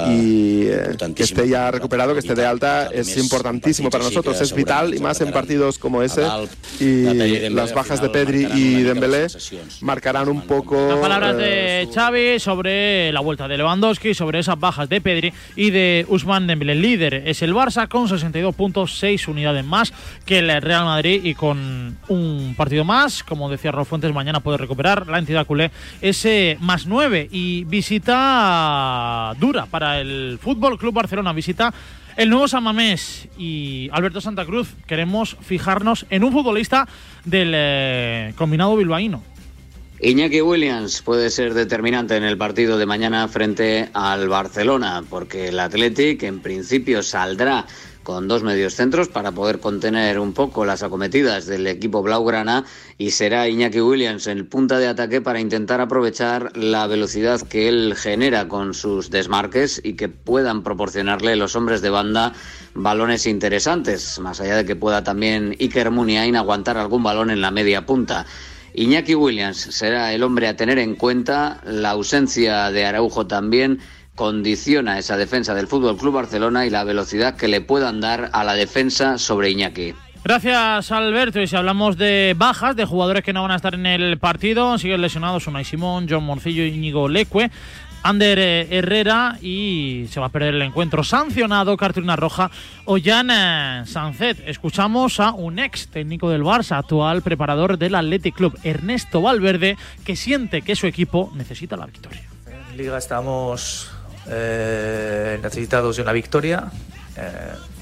y 0.09 0.67
eh, 0.67 0.95
que 1.15 1.23
esté 1.23 1.49
ya 1.49 1.71
recuperado, 1.71 2.13
que 2.13 2.19
esté 2.19 2.35
de 2.35 2.45
alta, 2.45 2.87
es 2.87 3.17
importantísimo 3.17 3.89
para 3.89 4.03
nosotros. 4.03 4.39
Es 4.39 4.53
vital 4.53 4.93
y 4.93 4.99
más 4.99 5.19
en 5.21 5.31
partidos 5.31 5.77
como 5.79 6.03
ese. 6.03 6.23
Y 6.79 7.49
las 7.49 7.73
bajas 7.73 8.01
de 8.01 8.09
Pedri 8.09 8.47
y 8.53 8.83
Dembélé 8.83 9.27
marcarán 9.81 10.29
un 10.29 10.41
poco. 10.41 10.89
Las 10.89 10.99
palabras 10.99 11.37
de 11.37 11.81
eh, 11.81 11.89
Xavi 11.93 12.39
sobre 12.39 13.11
la 13.11 13.19
vuelta 13.19 13.47
de 13.47 13.57
Lewandowski, 13.57 14.13
sobre 14.13 14.39
esas 14.39 14.59
bajas 14.59 14.87
de 14.89 15.01
Pedri 15.01 15.33
y 15.55 15.71
de 15.71 16.05
Usman 16.09 16.47
Dembélé. 16.47 16.73
El 16.73 16.81
líder 16.81 17.23
es 17.25 17.41
el 17.41 17.53
Barça 17.53 17.87
con 17.87 18.07
62.6 18.07 19.27
unidades 19.27 19.65
más 19.65 19.93
que 20.27 20.39
el 20.39 20.61
Real 20.61 20.83
Madrid 20.85 21.21
y 21.23 21.33
con 21.33 21.97
un 22.09 22.53
partido 22.55 22.83
más, 22.83 23.23
como 23.23 23.49
decía 23.49 23.71
Raúl 23.71 23.85
Fuentes, 23.85 24.13
mañana 24.13 24.41
puede 24.41 24.57
recuperar 24.57 25.07
la 25.07 25.17
entidad 25.17 25.47
culé 25.47 25.71
ese 26.01 26.57
más 26.59 26.85
9 26.85 27.29
y 27.31 27.63
visita 27.63 29.33
dura 29.39 29.65
para 29.65 30.01
el 30.01 30.37
Fútbol 30.39 30.77
Club 30.77 30.93
Barcelona, 30.93 31.31
visita 31.31 31.73
el 32.17 32.29
nuevo 32.29 32.47
San 32.47 32.65
y 33.37 33.89
Alberto 33.93 34.19
Santa 34.19 34.45
Cruz. 34.45 34.75
Queremos 34.85 35.37
fijarnos 35.39 36.05
en 36.09 36.25
un 36.25 36.33
futbolista 36.33 36.87
del 37.23 37.53
eh, 37.55 38.33
combinado 38.35 38.75
bilbaíno. 38.75 39.23
Iñaki 39.99 40.41
Williams 40.41 41.01
puede 41.01 41.31
ser 41.31 41.55
determinante 41.55 42.17
en 42.17 42.23
el 42.23 42.37
partido 42.37 42.77
de 42.77 42.85
mañana 42.85 43.27
frente 43.29 43.89
al 43.93 44.27
Barcelona, 44.27 45.03
porque 45.09 45.47
el 45.47 45.59
Athletic 45.59 46.21
en 46.21 46.39
principio 46.39 47.01
saldrá 47.01 47.65
con 48.07 48.29
dos 48.29 48.41
medios 48.41 48.73
centros 48.73 49.09
para 49.09 49.33
poder 49.33 49.59
contener 49.59 50.17
un 50.17 50.31
poco 50.31 50.63
las 50.63 50.81
acometidas 50.81 51.45
del 51.45 51.67
equipo 51.67 52.01
blaugrana 52.01 52.63
y 52.97 53.11
será 53.11 53.49
Iñaki 53.49 53.81
Williams 53.81 54.27
en 54.27 54.47
punta 54.47 54.79
de 54.79 54.87
ataque 54.87 55.19
para 55.19 55.41
intentar 55.41 55.81
aprovechar 55.81 56.55
la 56.55 56.87
velocidad 56.87 57.41
que 57.41 57.67
él 57.67 57.95
genera 57.97 58.47
con 58.47 58.73
sus 58.73 59.09
desmarques 59.09 59.81
y 59.83 59.95
que 59.95 60.07
puedan 60.07 60.63
proporcionarle 60.63 61.35
los 61.35 61.57
hombres 61.57 61.81
de 61.81 61.89
banda 61.89 62.31
balones 62.73 63.27
interesantes, 63.27 64.17
más 64.19 64.39
allá 64.39 64.55
de 64.55 64.65
que 64.65 64.77
pueda 64.77 65.03
también 65.03 65.57
Iker 65.59 65.91
Muniain 65.91 66.37
aguantar 66.37 66.77
algún 66.77 67.03
balón 67.03 67.29
en 67.29 67.41
la 67.41 67.51
media 67.51 67.85
punta. 67.85 68.25
Iñaki 68.73 69.15
Williams 69.15 69.57
será 69.57 70.13
el 70.13 70.23
hombre 70.23 70.47
a 70.47 70.55
tener 70.55 70.79
en 70.79 70.95
cuenta, 70.95 71.59
la 71.65 71.89
ausencia 71.89 72.71
de 72.71 72.85
Araujo 72.85 73.27
también 73.27 73.79
condiciona 74.17 74.97
esa 74.97 75.15
defensa 75.15 75.53
del 75.53 75.67
Fútbol 75.67 75.95
Club 75.95 76.15
Barcelona 76.15 76.65
y 76.65 76.71
la 76.71 76.83
velocidad 76.83 77.37
que 77.37 77.47
le 77.47 77.61
puedan 77.61 78.01
dar 78.01 78.31
a 78.33 78.43
la 78.43 78.55
defensa 78.55 79.19
sobre 79.19 79.51
Iñaki. 79.51 79.93
Gracias, 80.23 80.91
Alberto. 80.91 81.39
Y 81.39 81.45
si 81.45 81.55
hablamos 81.55 81.97
de 81.97 82.33
bajas, 82.35 82.75
de 82.75 82.85
jugadores 82.85 83.23
que 83.23 83.31
no 83.31 83.43
van 83.43 83.51
a 83.51 83.55
estar 83.57 83.75
en 83.75 83.85
el 83.85 84.17
partido, 84.17 84.77
siguen 84.79 85.01
lesionados 85.01 85.45
Unai 85.45 85.63
Simón, 85.63 86.07
John 86.09 86.23
Morcillo 86.23 86.63
y 86.63 86.69
Íñigo 86.69 87.07
Leque. 87.07 87.51
Ander 88.01 88.39
eh, 88.39 88.67
Herrera 88.71 89.37
y 89.41 90.07
se 90.09 90.19
va 90.19 90.27
a 90.27 90.29
perder 90.29 90.55
el 90.55 90.61
encuentro 90.63 91.03
sancionado, 91.03 91.77
cartulina 91.77 92.15
roja, 92.15 92.49
Ollán 92.85 93.29
eh, 93.29 93.83
Sancet. 93.85 94.47
Escuchamos 94.47 95.19
a 95.19 95.31
un 95.31 95.59
ex 95.59 95.89
técnico 95.89 96.29
del 96.29 96.43
Barça, 96.43 96.77
actual 96.77 97.21
preparador 97.21 97.77
del 97.77 97.95
Athletic 97.95 98.35
Club, 98.35 98.57
Ernesto 98.63 99.21
Valverde, 99.21 99.77
que 100.05 100.15
siente 100.15 100.63
que 100.63 100.75
su 100.75 100.87
equipo 100.87 101.31
necesita 101.35 101.77
la 101.77 101.85
victoria. 101.85 102.23
En 102.71 102.77
Liga 102.77 102.97
estamos 102.97 103.91
eh, 104.29 105.39
necesitados 105.41 105.95
de 105.95 106.01
una 106.01 106.11
victoria 106.11 106.71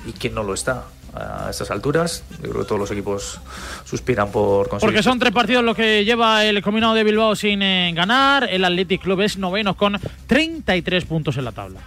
y 0.06 0.14
quién 0.14 0.34
no 0.34 0.44
lo 0.44 0.54
está 0.54 0.86
a 1.16 1.50
estas 1.50 1.72
alturas. 1.72 2.24
Yo 2.42 2.50
creo 2.50 2.62
que 2.62 2.68
todos 2.68 2.80
los 2.80 2.92
equipos 2.92 3.40
suspiran 3.86 4.32
por 4.32 4.68
conseguir. 4.68 4.94
Porque 4.94 5.04
son 5.04 5.20
tres 5.20 5.34
partidos 5.34 5.64
lo 5.64 5.74
que 5.74 6.04
lleva 6.04 6.46
el 6.46 6.62
combinado 6.62 6.94
de 6.94 7.04
Bilbao 7.04 7.36
sin 7.36 7.62
eh, 7.62 7.92
ganar. 7.96 8.48
El 8.50 8.66
Athletic 8.66 9.02
Club 9.02 9.22
es 9.22 9.38
noveno 9.38 9.76
con 9.76 10.00
33 10.28 11.06
puntos 11.06 11.38
en 11.38 11.46
la 11.46 11.52
tabla. 11.52 11.80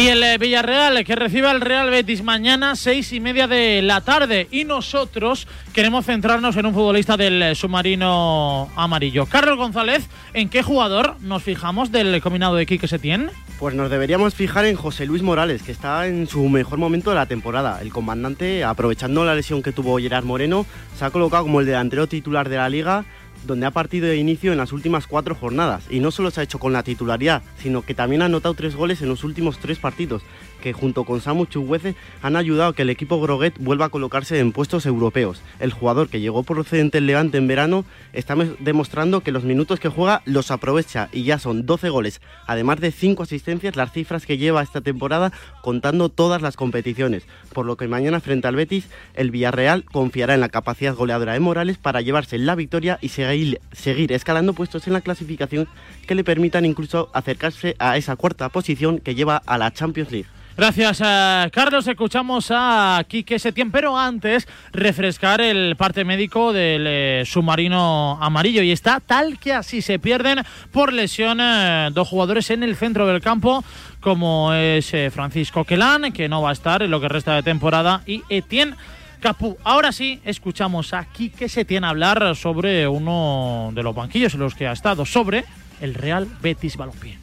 Y 0.00 0.08
el 0.08 0.38
Villarreal 0.38 1.04
que 1.04 1.14
recibe 1.14 1.48
al 1.48 1.60
Real 1.60 1.90
Betis 1.90 2.22
mañana 2.22 2.74
seis 2.74 3.12
y 3.12 3.20
media 3.20 3.46
de 3.46 3.82
la 3.82 4.00
tarde. 4.00 4.48
Y 4.50 4.64
nosotros 4.64 5.46
queremos 5.74 6.06
centrarnos 6.06 6.56
en 6.56 6.64
un 6.64 6.72
futbolista 6.72 7.18
del 7.18 7.54
submarino 7.54 8.70
amarillo. 8.76 9.26
Carlos 9.26 9.58
González, 9.58 10.08
¿en 10.32 10.48
qué 10.48 10.62
jugador 10.62 11.16
nos 11.20 11.42
fijamos 11.42 11.92
del 11.92 12.18
combinado 12.22 12.54
de 12.54 12.64
Quique 12.64 12.88
Setién? 12.88 13.30
Pues 13.58 13.74
nos 13.74 13.90
deberíamos 13.90 14.34
fijar 14.34 14.64
en 14.64 14.74
José 14.74 15.04
Luis 15.04 15.20
Morales, 15.20 15.62
que 15.62 15.72
está 15.72 16.06
en 16.06 16.26
su 16.26 16.48
mejor 16.48 16.78
momento 16.78 17.10
de 17.10 17.16
la 17.16 17.26
temporada. 17.26 17.82
El 17.82 17.92
comandante, 17.92 18.64
aprovechando 18.64 19.26
la 19.26 19.34
lesión 19.34 19.62
que 19.62 19.72
tuvo 19.72 19.98
Gerard 19.98 20.24
Moreno, 20.24 20.64
se 20.96 21.04
ha 21.04 21.10
colocado 21.10 21.42
como 21.42 21.60
el 21.60 21.66
delantero 21.66 22.06
titular 22.06 22.48
de 22.48 22.56
la 22.56 22.70
liga 22.70 23.04
donde 23.46 23.66
ha 23.66 23.70
partido 23.70 24.06
de 24.06 24.16
inicio 24.16 24.52
en 24.52 24.58
las 24.58 24.72
últimas 24.72 25.06
cuatro 25.06 25.34
jornadas. 25.34 25.84
Y 25.90 26.00
no 26.00 26.10
solo 26.10 26.30
se 26.30 26.40
ha 26.40 26.44
hecho 26.44 26.58
con 26.58 26.72
la 26.72 26.82
titularidad, 26.82 27.42
sino 27.58 27.82
que 27.82 27.94
también 27.94 28.22
ha 28.22 28.26
anotado 28.26 28.54
tres 28.54 28.74
goles 28.76 29.02
en 29.02 29.08
los 29.08 29.24
últimos 29.24 29.58
tres 29.58 29.78
partidos, 29.78 30.22
que 30.60 30.72
junto 30.72 31.04
con 31.04 31.20
Samu 31.20 31.46
Chuguece 31.46 31.94
han 32.22 32.36
ayudado 32.36 32.70
a 32.70 32.74
que 32.74 32.82
el 32.82 32.90
equipo 32.90 33.20
Groguet 33.20 33.54
vuelva 33.58 33.86
a 33.86 33.88
colocarse 33.88 34.38
en 34.38 34.52
puestos 34.52 34.86
europeos. 34.86 35.42
El 35.58 35.72
jugador 35.72 36.08
que 36.08 36.20
llegó 36.20 36.42
procedente 36.42 36.98
del 36.98 37.06
Levante 37.06 37.38
en 37.38 37.48
verano 37.48 37.84
está 38.12 38.36
demostrando 38.60 39.20
que 39.20 39.32
los 39.32 39.44
minutos 39.44 39.80
que 39.80 39.88
juega 39.88 40.22
los 40.24 40.50
aprovecha 40.50 41.08
y 41.12 41.24
ya 41.24 41.38
son 41.38 41.66
12 41.66 41.88
goles, 41.88 42.20
además 42.46 42.80
de 42.80 42.92
5 42.92 43.22
asistencias, 43.22 43.76
las 43.76 43.92
cifras 43.92 44.26
que 44.26 44.38
lleva 44.38 44.62
esta 44.62 44.80
temporada 44.80 45.32
contando 45.62 46.08
todas 46.08 46.42
las 46.42 46.56
competiciones. 46.56 47.24
Por 47.52 47.66
lo 47.66 47.76
que 47.76 47.88
mañana 47.88 48.20
frente 48.20 48.48
al 48.48 48.56
Betis, 48.56 48.88
el 49.14 49.30
Villarreal 49.30 49.84
confiará 49.84 50.34
en 50.34 50.40
la 50.40 50.48
capacidad 50.48 50.94
goleadora 50.94 51.32
de 51.32 51.40
Morales 51.40 51.78
para 51.78 52.00
llevarse 52.00 52.38
la 52.38 52.54
victoria 52.54 52.98
y 53.00 53.08
seguir, 53.08 53.60
seguir 53.72 54.12
escalando 54.12 54.52
puestos 54.52 54.86
en 54.86 54.92
la 54.92 55.00
clasificación 55.00 55.68
que 56.10 56.16
le 56.16 56.24
permitan 56.24 56.64
incluso 56.64 57.08
acercarse 57.12 57.76
a 57.78 57.96
esa 57.96 58.16
cuarta 58.16 58.48
posición 58.48 58.98
que 58.98 59.14
lleva 59.14 59.40
a 59.46 59.56
la 59.56 59.72
Champions 59.72 60.10
League. 60.10 60.26
Gracias, 60.56 61.00
eh, 61.04 61.48
Carlos. 61.52 61.86
Escuchamos 61.86 62.48
a 62.50 63.00
Quique 63.06 63.38
Setién, 63.38 63.70
pero 63.70 63.96
antes 63.96 64.48
refrescar 64.72 65.40
el 65.40 65.76
parte 65.76 66.04
médico 66.04 66.52
del 66.52 66.84
eh, 66.88 67.22
submarino 67.24 68.18
amarillo. 68.20 68.60
Y 68.60 68.72
está 68.72 68.98
tal 68.98 69.38
que 69.38 69.52
así 69.52 69.82
se 69.82 70.00
pierden 70.00 70.40
por 70.72 70.92
lesión 70.92 71.38
eh, 71.40 71.90
dos 71.92 72.08
jugadores 72.08 72.50
en 72.50 72.64
el 72.64 72.74
centro 72.74 73.06
del 73.06 73.20
campo, 73.20 73.62
como 74.00 74.52
es 74.52 74.92
Francisco 75.12 75.62
Quelán, 75.62 76.10
que 76.12 76.28
no 76.28 76.42
va 76.42 76.50
a 76.50 76.54
estar 76.54 76.82
en 76.82 76.90
lo 76.90 77.00
que 77.00 77.08
resta 77.08 77.36
de 77.36 77.44
temporada, 77.44 78.02
y 78.04 78.24
Etienne. 78.28 78.74
Capú. 79.20 79.58
Ahora 79.64 79.92
sí, 79.92 80.18
escuchamos 80.24 80.94
a 80.94 81.04
Quique 81.04 81.48
Setién 81.48 81.84
hablar 81.84 82.34
sobre 82.34 82.88
uno 82.88 83.70
de 83.74 83.82
los 83.82 83.94
banquillos 83.94 84.32
en 84.32 84.40
los 84.40 84.54
que 84.54 84.66
ha 84.66 84.72
estado, 84.72 85.04
sobre 85.04 85.44
el 85.80 85.94
Real 85.94 86.28
Betis 86.42 86.76
Balompié. 86.76 87.18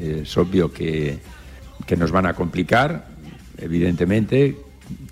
Es 0.00 0.36
obvio 0.36 0.72
que 0.72 1.18
que 1.86 1.96
nos 1.96 2.10
van 2.10 2.26
a 2.26 2.34
complicar, 2.34 3.06
evidentemente, 3.56 4.56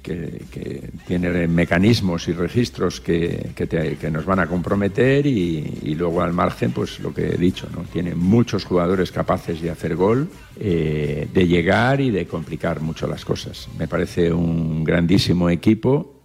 que, 0.03 0.91
tiene 1.07 1.47
mecanismos 1.47 2.29
y 2.29 2.33
registros 2.33 3.01
que, 3.01 3.51
que, 3.55 4.11
nos 4.11 4.25
van 4.25 4.41
a 4.41 4.47
comprometer 4.47 5.27
y, 5.27 5.95
luego 5.95 6.23
al 6.23 6.33
margen, 6.33 6.73
pues 6.73 6.99
lo 7.01 7.15
que 7.15 7.29
he 7.29 7.37
dicho, 7.37 7.69
¿no? 7.75 7.83
Tiene 7.85 8.15
muchos 8.15 8.65
jugadores 8.65 9.13
capaces 9.13 9.61
de 9.61 9.71
hacer 9.71 9.95
gol, 9.95 10.29
eh, 10.59 11.29
de 11.33 11.47
llegar 11.47 12.01
y 12.01 12.11
de 12.11 12.27
complicar 12.27 12.81
mucho 12.81 13.07
las 13.07 13.25
cosas. 13.25 13.69
Me 13.79 13.87
parece 13.87 14.33
un 14.33 14.85
grandísimo 14.85 15.49
equipo 15.51 16.16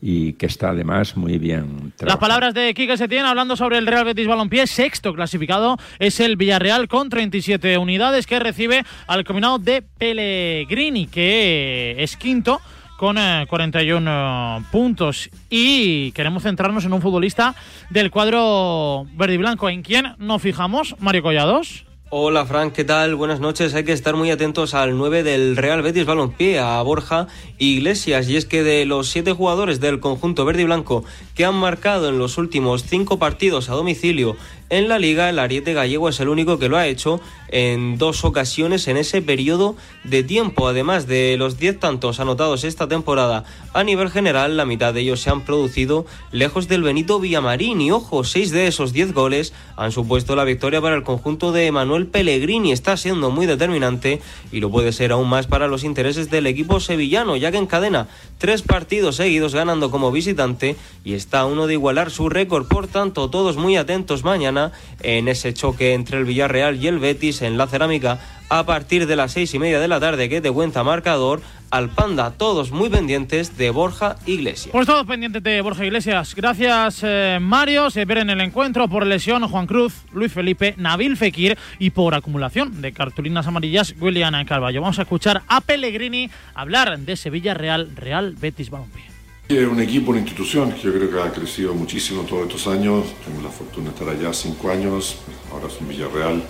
y 0.00 0.34
que 0.34 0.46
está 0.46 0.70
además 0.70 1.16
muy 1.16 1.38
bien. 1.38 1.92
Las 2.00 2.18
palabras 2.18 2.54
de 2.54 2.74
Quique 2.74 2.96
Setién 2.96 3.24
hablando 3.24 3.56
sobre 3.56 3.78
el 3.78 3.86
Real 3.86 4.04
Betis 4.04 4.26
Balompié, 4.26 4.66
sexto 4.66 5.14
clasificado 5.14 5.78
es 5.98 6.20
el 6.20 6.36
Villarreal 6.36 6.88
con 6.88 7.08
37 7.08 7.78
unidades 7.78 8.26
que 8.26 8.38
recibe 8.38 8.84
al 9.06 9.24
combinado 9.24 9.58
de 9.58 9.82
Pellegrini 9.82 11.06
que 11.06 11.96
es 11.98 12.16
quinto 12.16 12.60
con 12.96 13.16
41 13.16 14.10
eh, 14.10 14.64
puntos 14.70 15.30
y 15.50 16.12
queremos 16.12 16.42
centrarnos 16.42 16.84
en 16.84 16.92
un 16.92 17.02
futbolista 17.02 17.54
del 17.90 18.10
cuadro 18.10 19.06
verde 19.14 19.34
y 19.34 19.38
blanco 19.38 19.68
en 19.68 19.82
quien 19.82 20.14
nos 20.18 20.42
fijamos, 20.42 20.96
Mario 20.98 21.22
Collados. 21.22 21.85
Hola 22.08 22.46
Frank, 22.46 22.72
¿qué 22.72 22.84
tal? 22.84 23.16
Buenas 23.16 23.40
noches. 23.40 23.74
Hay 23.74 23.82
que 23.82 23.90
estar 23.90 24.14
muy 24.14 24.30
atentos 24.30 24.74
al 24.74 24.96
9 24.96 25.24
del 25.24 25.56
Real 25.56 25.82
Betis 25.82 26.06
Balompié, 26.06 26.60
a 26.60 26.80
Borja 26.82 27.26
Iglesias. 27.58 28.28
Y 28.28 28.36
es 28.36 28.46
que 28.46 28.62
de 28.62 28.86
los 28.86 29.08
siete 29.08 29.32
jugadores 29.32 29.80
del 29.80 29.98
conjunto 29.98 30.44
verde 30.44 30.62
y 30.62 30.66
blanco 30.66 31.02
que 31.34 31.44
han 31.44 31.56
marcado 31.56 32.08
en 32.08 32.20
los 32.20 32.38
últimos 32.38 32.84
cinco 32.84 33.18
partidos 33.18 33.70
a 33.70 33.72
domicilio 33.72 34.36
en 34.68 34.88
la 34.88 34.98
liga, 34.98 35.30
el 35.30 35.38
Ariete 35.38 35.74
Gallego 35.74 36.08
es 36.08 36.18
el 36.18 36.28
único 36.28 36.58
que 36.58 36.68
lo 36.68 36.76
ha 36.76 36.88
hecho 36.88 37.20
en 37.48 37.98
dos 37.98 38.24
ocasiones 38.24 38.88
en 38.88 38.96
ese 38.96 39.22
periodo 39.22 39.76
de 40.02 40.24
tiempo. 40.24 40.66
Además 40.66 41.06
de 41.06 41.36
los 41.38 41.56
10 41.56 41.78
tantos 41.78 42.18
anotados 42.18 42.64
esta 42.64 42.88
temporada 42.88 43.44
a 43.72 43.84
nivel 43.84 44.10
general, 44.10 44.56
la 44.56 44.64
mitad 44.64 44.92
de 44.92 45.02
ellos 45.02 45.20
se 45.20 45.30
han 45.30 45.42
producido 45.42 46.06
lejos 46.32 46.66
del 46.66 46.82
Benito 46.82 47.20
Villamarín. 47.20 47.80
Y 47.80 47.92
ojo, 47.92 48.24
seis 48.24 48.50
de 48.50 48.66
esos 48.66 48.92
10 48.92 49.12
goles 49.14 49.52
han 49.76 49.92
supuesto 49.92 50.34
la 50.34 50.42
victoria 50.42 50.80
para 50.80 50.96
el 50.96 51.04
conjunto 51.04 51.52
de 51.52 51.70
Manuel 51.70 52.06
Pellegrini. 52.08 52.72
Está 52.72 52.96
siendo 52.96 53.30
muy 53.30 53.46
determinante 53.46 54.20
y 54.50 54.58
lo 54.58 54.70
puede 54.70 54.92
ser 54.92 55.12
aún 55.12 55.28
más 55.28 55.46
para 55.46 55.68
los 55.68 55.84
intereses 55.84 56.28
del 56.28 56.46
equipo 56.46 56.80
sevillano, 56.80 57.36
ya 57.36 57.52
que 57.52 57.58
encadena 57.58 58.08
tres 58.38 58.62
partidos 58.62 59.16
seguidos 59.16 59.54
ganando 59.54 59.92
como 59.92 60.10
visitante 60.10 60.74
y 61.04 61.14
está 61.14 61.40
a 61.40 61.46
uno 61.46 61.68
de 61.68 61.74
igualar 61.74 62.10
su 62.10 62.28
récord. 62.28 62.66
Por 62.66 62.88
tanto, 62.88 63.30
todos 63.30 63.56
muy 63.56 63.76
atentos 63.76 64.24
mañana 64.24 64.55
en 65.02 65.28
ese 65.28 65.54
choque 65.54 65.94
entre 65.94 66.18
el 66.18 66.24
Villarreal 66.24 66.76
y 66.76 66.86
el 66.88 66.98
Betis 66.98 67.42
en 67.42 67.58
la 67.58 67.66
cerámica 67.66 68.18
a 68.48 68.64
partir 68.64 69.06
de 69.06 69.16
las 69.16 69.32
seis 69.32 69.52
y 69.54 69.58
media 69.58 69.80
de 69.80 69.88
la 69.88 70.00
tarde 70.00 70.28
que 70.28 70.40
te 70.40 70.50
cuenta 70.50 70.84
marcador 70.84 71.40
al 71.70 71.88
Panda, 71.90 72.30
todos 72.30 72.70
muy 72.70 72.88
pendientes 72.88 73.58
de 73.58 73.70
Borja 73.70 74.16
Iglesias. 74.24 74.70
Pues 74.72 74.86
todos 74.86 75.04
pendientes 75.06 75.42
de 75.42 75.60
Borja 75.60 75.84
Iglesias. 75.84 76.34
Gracias 76.34 77.00
eh, 77.02 77.38
Mario, 77.40 77.90
se 77.90 78.02
en 78.02 78.30
el 78.30 78.40
encuentro 78.40 78.88
por 78.88 79.04
lesión 79.04 79.46
Juan 79.48 79.66
Cruz, 79.66 80.04
Luis 80.12 80.32
Felipe, 80.32 80.74
Nabil 80.76 81.16
Fekir 81.16 81.58
y 81.78 81.90
por 81.90 82.14
acumulación 82.14 82.80
de 82.80 82.92
cartulinas 82.92 83.46
amarillas 83.46 83.94
William 84.00 84.44
Carballo. 84.44 84.80
Vamos 84.80 84.98
a 84.98 85.02
escuchar 85.02 85.42
a 85.48 85.60
Pellegrini 85.60 86.30
hablar 86.54 86.98
de 86.98 87.16
Sevilla 87.16 87.54
Real, 87.54 87.90
Real 87.96 88.36
Betis 88.38 88.70
Balompié. 88.70 89.15
Es 89.48 89.64
un 89.64 89.78
equipo, 89.80 90.10
una 90.10 90.18
institución 90.18 90.72
que 90.72 90.80
yo 90.80 90.92
creo 90.92 91.08
que 91.08 91.20
ha 91.20 91.32
crecido 91.32 91.72
muchísimo 91.72 92.22
todos 92.22 92.48
estos 92.48 92.66
años. 92.66 93.06
Tengo 93.24 93.40
la 93.42 93.48
fortuna 93.48 93.90
de 93.90 93.96
estar 93.96 94.08
allá 94.08 94.32
cinco 94.32 94.70
años, 94.70 95.18
ahora 95.52 95.68
es 95.68 95.80
un 95.80 95.88
Villarreal 95.88 96.42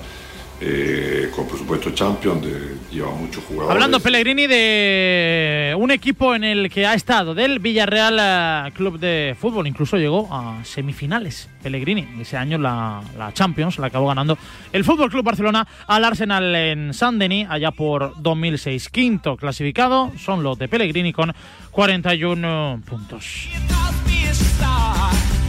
eh, 0.60 1.30
con 1.34 1.46
por 1.46 1.58
supuesto 1.58 1.90
Champions, 1.90 2.42
de, 2.42 2.76
lleva 2.90 3.10
muchos 3.10 3.44
jugadores. 3.44 3.74
Hablando 3.74 4.00
Pellegrini 4.00 4.46
de 4.46 5.74
un 5.78 5.90
equipo 5.90 6.34
en 6.34 6.44
el 6.44 6.70
que 6.70 6.86
ha 6.86 6.94
estado, 6.94 7.34
del 7.34 7.58
Villarreal 7.58 8.18
eh, 8.68 8.72
Club 8.72 8.98
de 8.98 9.36
Fútbol, 9.38 9.66
incluso 9.66 9.96
llegó 9.96 10.28
a 10.32 10.64
semifinales. 10.64 11.50
Pellegrini, 11.62 12.06
ese 12.20 12.36
año 12.36 12.58
la, 12.58 13.02
la 13.18 13.32
Champions 13.32 13.78
la 13.78 13.88
acabó 13.88 14.06
ganando 14.08 14.38
el 14.72 14.84
Fútbol 14.84 15.10
Club 15.10 15.24
Barcelona 15.24 15.66
al 15.86 16.04
Arsenal 16.04 16.54
en 16.54 16.94
San 16.94 17.18
Denis, 17.18 17.46
allá 17.50 17.70
por 17.70 18.14
2006. 18.22 18.88
Quinto 18.88 19.36
clasificado 19.36 20.12
son 20.16 20.42
los 20.42 20.58
de 20.58 20.68
Pellegrini 20.68 21.12
con 21.12 21.34
41 21.70 22.82
puntos. 22.86 23.50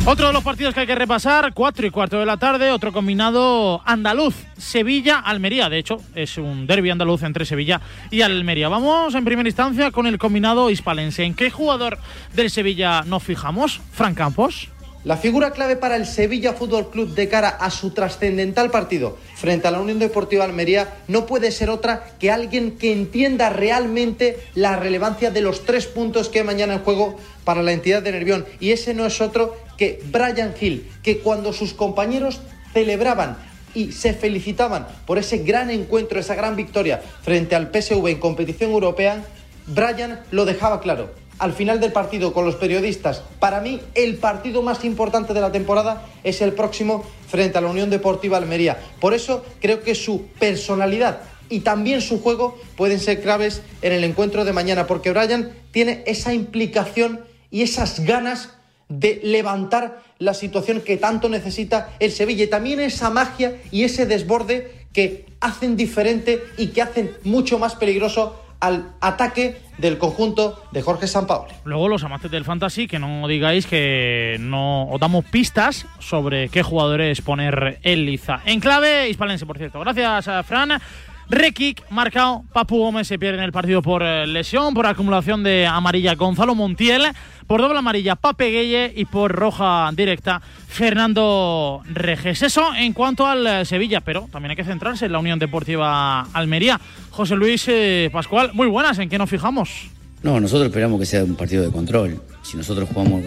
Otro 0.10 0.28
de 0.28 0.32
los 0.32 0.42
partidos 0.42 0.74
que 0.74 0.80
hay 0.80 0.88
que 0.88 0.96
repasar, 0.96 1.54
4 1.54 1.86
y 1.86 1.90
cuarto 1.90 2.18
de 2.18 2.26
la 2.26 2.38
tarde, 2.38 2.72
otro 2.72 2.94
combinado 2.94 3.82
andaluz, 3.84 4.36
Sevilla-Almería. 4.58 5.68
De 5.68 5.80
hecho, 5.80 5.98
es 6.16 6.38
un 6.38 6.66
derby 6.66 6.90
andaluz 6.90 7.24
entre 7.24 7.44
Sevilla 7.44 7.82
y 8.10 8.22
Almería. 8.22 8.70
Vamos 8.70 9.16
en 9.16 9.26
primera 9.26 9.50
instancia 9.50 9.92
con 9.92 10.08
el 10.08 10.18
combinado 10.18 10.70
hispalense. 10.70 11.26
¿En 11.26 11.34
qué 11.34 11.52
jugador 11.52 11.98
del 12.34 12.50
Sevilla 12.50 13.02
nos 13.02 13.22
fijamos? 13.22 13.82
Fran 13.92 14.16
Campos. 14.16 14.70
La 15.04 15.18
figura 15.18 15.52
clave 15.52 15.76
para 15.76 15.98
el 15.98 16.06
Sevilla 16.06 16.54
Fútbol 16.54 16.90
Club 16.90 17.14
de 17.14 17.28
cara 17.28 17.50
a 17.50 17.70
su 17.70 17.92
trascendental 17.92 18.72
partido 18.72 19.18
frente 19.36 19.68
a 19.68 19.72
la 19.72 19.82
Unión 19.82 20.00
Deportiva 20.00 20.46
Almería 20.46 20.96
no 21.08 21.26
puede 21.26 21.52
ser 21.52 21.70
otra 21.70 22.12
que 22.18 22.32
alguien 22.32 22.78
que 22.78 22.92
entienda 22.92 23.50
realmente 23.50 24.40
la 24.56 24.78
relevancia 24.78 25.32
de 25.32 25.42
los 25.42 25.66
tres 25.66 25.86
puntos 25.86 26.30
que 26.30 26.40
hay 26.40 26.46
mañana 26.46 26.74
en 26.76 26.80
juego 26.80 27.18
para 27.44 27.62
la 27.62 27.72
entidad 27.74 28.02
de 28.02 28.12
Nervión. 28.12 28.46
Y 28.60 28.72
ese 28.72 28.94
no 28.94 29.06
es 29.06 29.22
otro 29.22 29.56
que 29.78 30.02
Brian 30.06 30.54
Hill, 30.60 30.90
que 31.04 31.20
cuando 31.20 31.54
sus 31.54 31.74
compañeros 31.74 32.42
celebraban 32.74 33.38
y 33.74 33.92
se 33.92 34.14
felicitaban 34.14 34.88
por 35.06 35.18
ese 35.18 35.40
gran 35.40 35.70
encuentro, 35.70 36.20
esa 36.20 36.36
gran 36.36 36.56
victoria 36.56 37.02
frente 37.22 37.56
al 37.56 37.72
PSV 37.72 38.08
en 38.08 38.20
competición 38.20 38.72
europea, 38.72 39.24
Brian 39.68 40.22
lo 40.32 40.46
dejaba 40.46 40.82
claro 40.82 41.10
al 41.40 41.54
final 41.54 41.80
del 41.80 41.92
partido 41.92 42.34
con 42.34 42.46
los 42.46 42.56
periodistas, 42.56 43.22
para 43.40 43.62
mí 43.62 43.80
el 43.94 44.18
partido 44.18 44.62
más 44.62 44.84
importante 44.84 45.34
de 45.34 45.42
la 45.42 45.52
temporada 45.52 46.06
es 46.24 46.42
el 46.42 46.54
próximo 46.54 47.04
frente 47.28 47.58
a 47.58 47.62
la 47.62 47.70
Unión 47.70 47.90
Deportiva 47.90 48.38
Almería. 48.38 48.78
Por 49.00 49.14
eso 49.14 49.46
creo 49.62 49.84
que 49.84 49.96
su 49.96 50.26
personalidad 50.40 51.22
y 51.50 51.62
también 51.62 52.02
su 52.02 52.22
juego 52.22 52.58
pueden 52.76 53.00
ser 53.00 53.22
claves 53.22 53.62
en 53.82 53.94
el 53.94 54.04
encuentro 54.04 54.46
de 54.46 54.54
mañana, 54.54 54.88
porque 54.88 55.12
Brian 55.12 55.52
tiene 55.72 56.04
esa 56.08 56.34
implicación 56.34 57.22
y 57.52 57.62
esas 57.62 58.02
ganas 58.02 58.57
de 58.90 59.20
levantar 59.24 60.02
la 60.20 60.34
situación 60.34 60.82
que 60.82 60.98
tanto 60.98 61.30
necesita 61.30 61.90
el 62.00 62.12
Sevilla 62.12 62.46
y 62.46 62.48
también 62.48 62.80
esa 62.80 63.10
magia 63.10 63.58
y 63.72 63.84
ese 63.84 64.06
desborde 64.06 64.86
que 64.94 65.26
hacen 65.42 65.76
diferente 65.76 66.42
y 66.58 66.68
que 66.68 66.82
hacen 66.82 67.12
mucho 67.24 67.60
más 67.60 67.76
peligroso 67.76 68.42
al 68.60 68.94
ataque 69.02 69.62
del 69.78 69.98
conjunto 69.98 70.64
de 70.72 70.82
Jorge 70.82 71.08
Sampaoli. 71.08 71.54
Luego 71.64 71.88
los 71.88 72.04
amantes 72.04 72.32
del 72.32 72.44
fantasy, 72.44 72.88
que 72.88 72.98
no 72.98 73.28
digáis 73.28 73.68
que 73.68 74.38
no 74.40 74.90
os 74.90 75.00
damos 75.00 75.26
pistas 75.26 75.86
sobre 76.00 76.50
qué 76.50 76.64
jugadores 76.64 77.22
poner 77.22 77.80
en 77.84 78.06
liza. 78.06 78.42
En 78.46 78.60
clave 78.60 79.10
hispalense, 79.10 79.46
por 79.46 79.58
cierto. 79.58 79.80
Gracias, 79.80 80.28
a 80.28 80.44
Fran. 80.44 80.82
Rekik, 81.30 81.84
marcado. 81.90 82.44
Papu 82.54 82.78
Gómez 82.78 83.08
se 83.08 83.20
pierde 83.20 83.40
en 83.40 83.44
el 83.44 83.52
partido 83.52 83.82
por 83.82 84.02
eh, 84.02 84.26
lesión, 84.26 84.74
por 84.74 84.86
acumulación 84.86 85.44
de 85.44 85.68
amarilla 85.68 86.16
Gonzalo 86.16 86.56
Montiel, 86.56 87.04
por 87.48 87.62
doble 87.62 87.80
amarilla 87.80 88.16
Pape 88.16 88.50
Gueye 88.50 88.94
y 88.96 89.06
por 89.06 89.34
roja 89.34 89.90
directa 89.94 90.42
Fernando 90.68 91.82
Reges. 91.86 92.44
Eso 92.44 92.74
en 92.74 92.94
cuanto 92.94 93.28
al 93.28 93.46
eh, 93.46 93.66
Sevilla, 93.66 94.00
pero 94.02 94.30
también 94.32 94.52
hay 94.52 94.56
que 94.56 94.64
centrarse 94.64 95.08
en 95.08 95.12
la 95.12 95.20
Unión 95.20 95.38
Deportiva 95.38 96.22
Almería. 96.34 96.80
José 97.10 97.36
Luis 97.36 97.66
eh, 97.68 98.10
Pascual, 98.12 98.52
muy 98.54 98.68
buenas, 98.68 98.98
¿en 99.00 99.10
qué 99.10 99.18
nos 99.18 99.30
fijamos? 99.30 99.90
No, 100.24 100.40
nosotros 100.40 100.68
esperamos 100.68 101.00
que 101.00 101.06
sea 101.06 101.24
un 101.24 101.36
partido 101.36 101.64
de 101.64 101.72
control. 101.72 102.22
Si 102.42 102.56
nosotros 102.56 102.88
jugamos... 102.90 103.24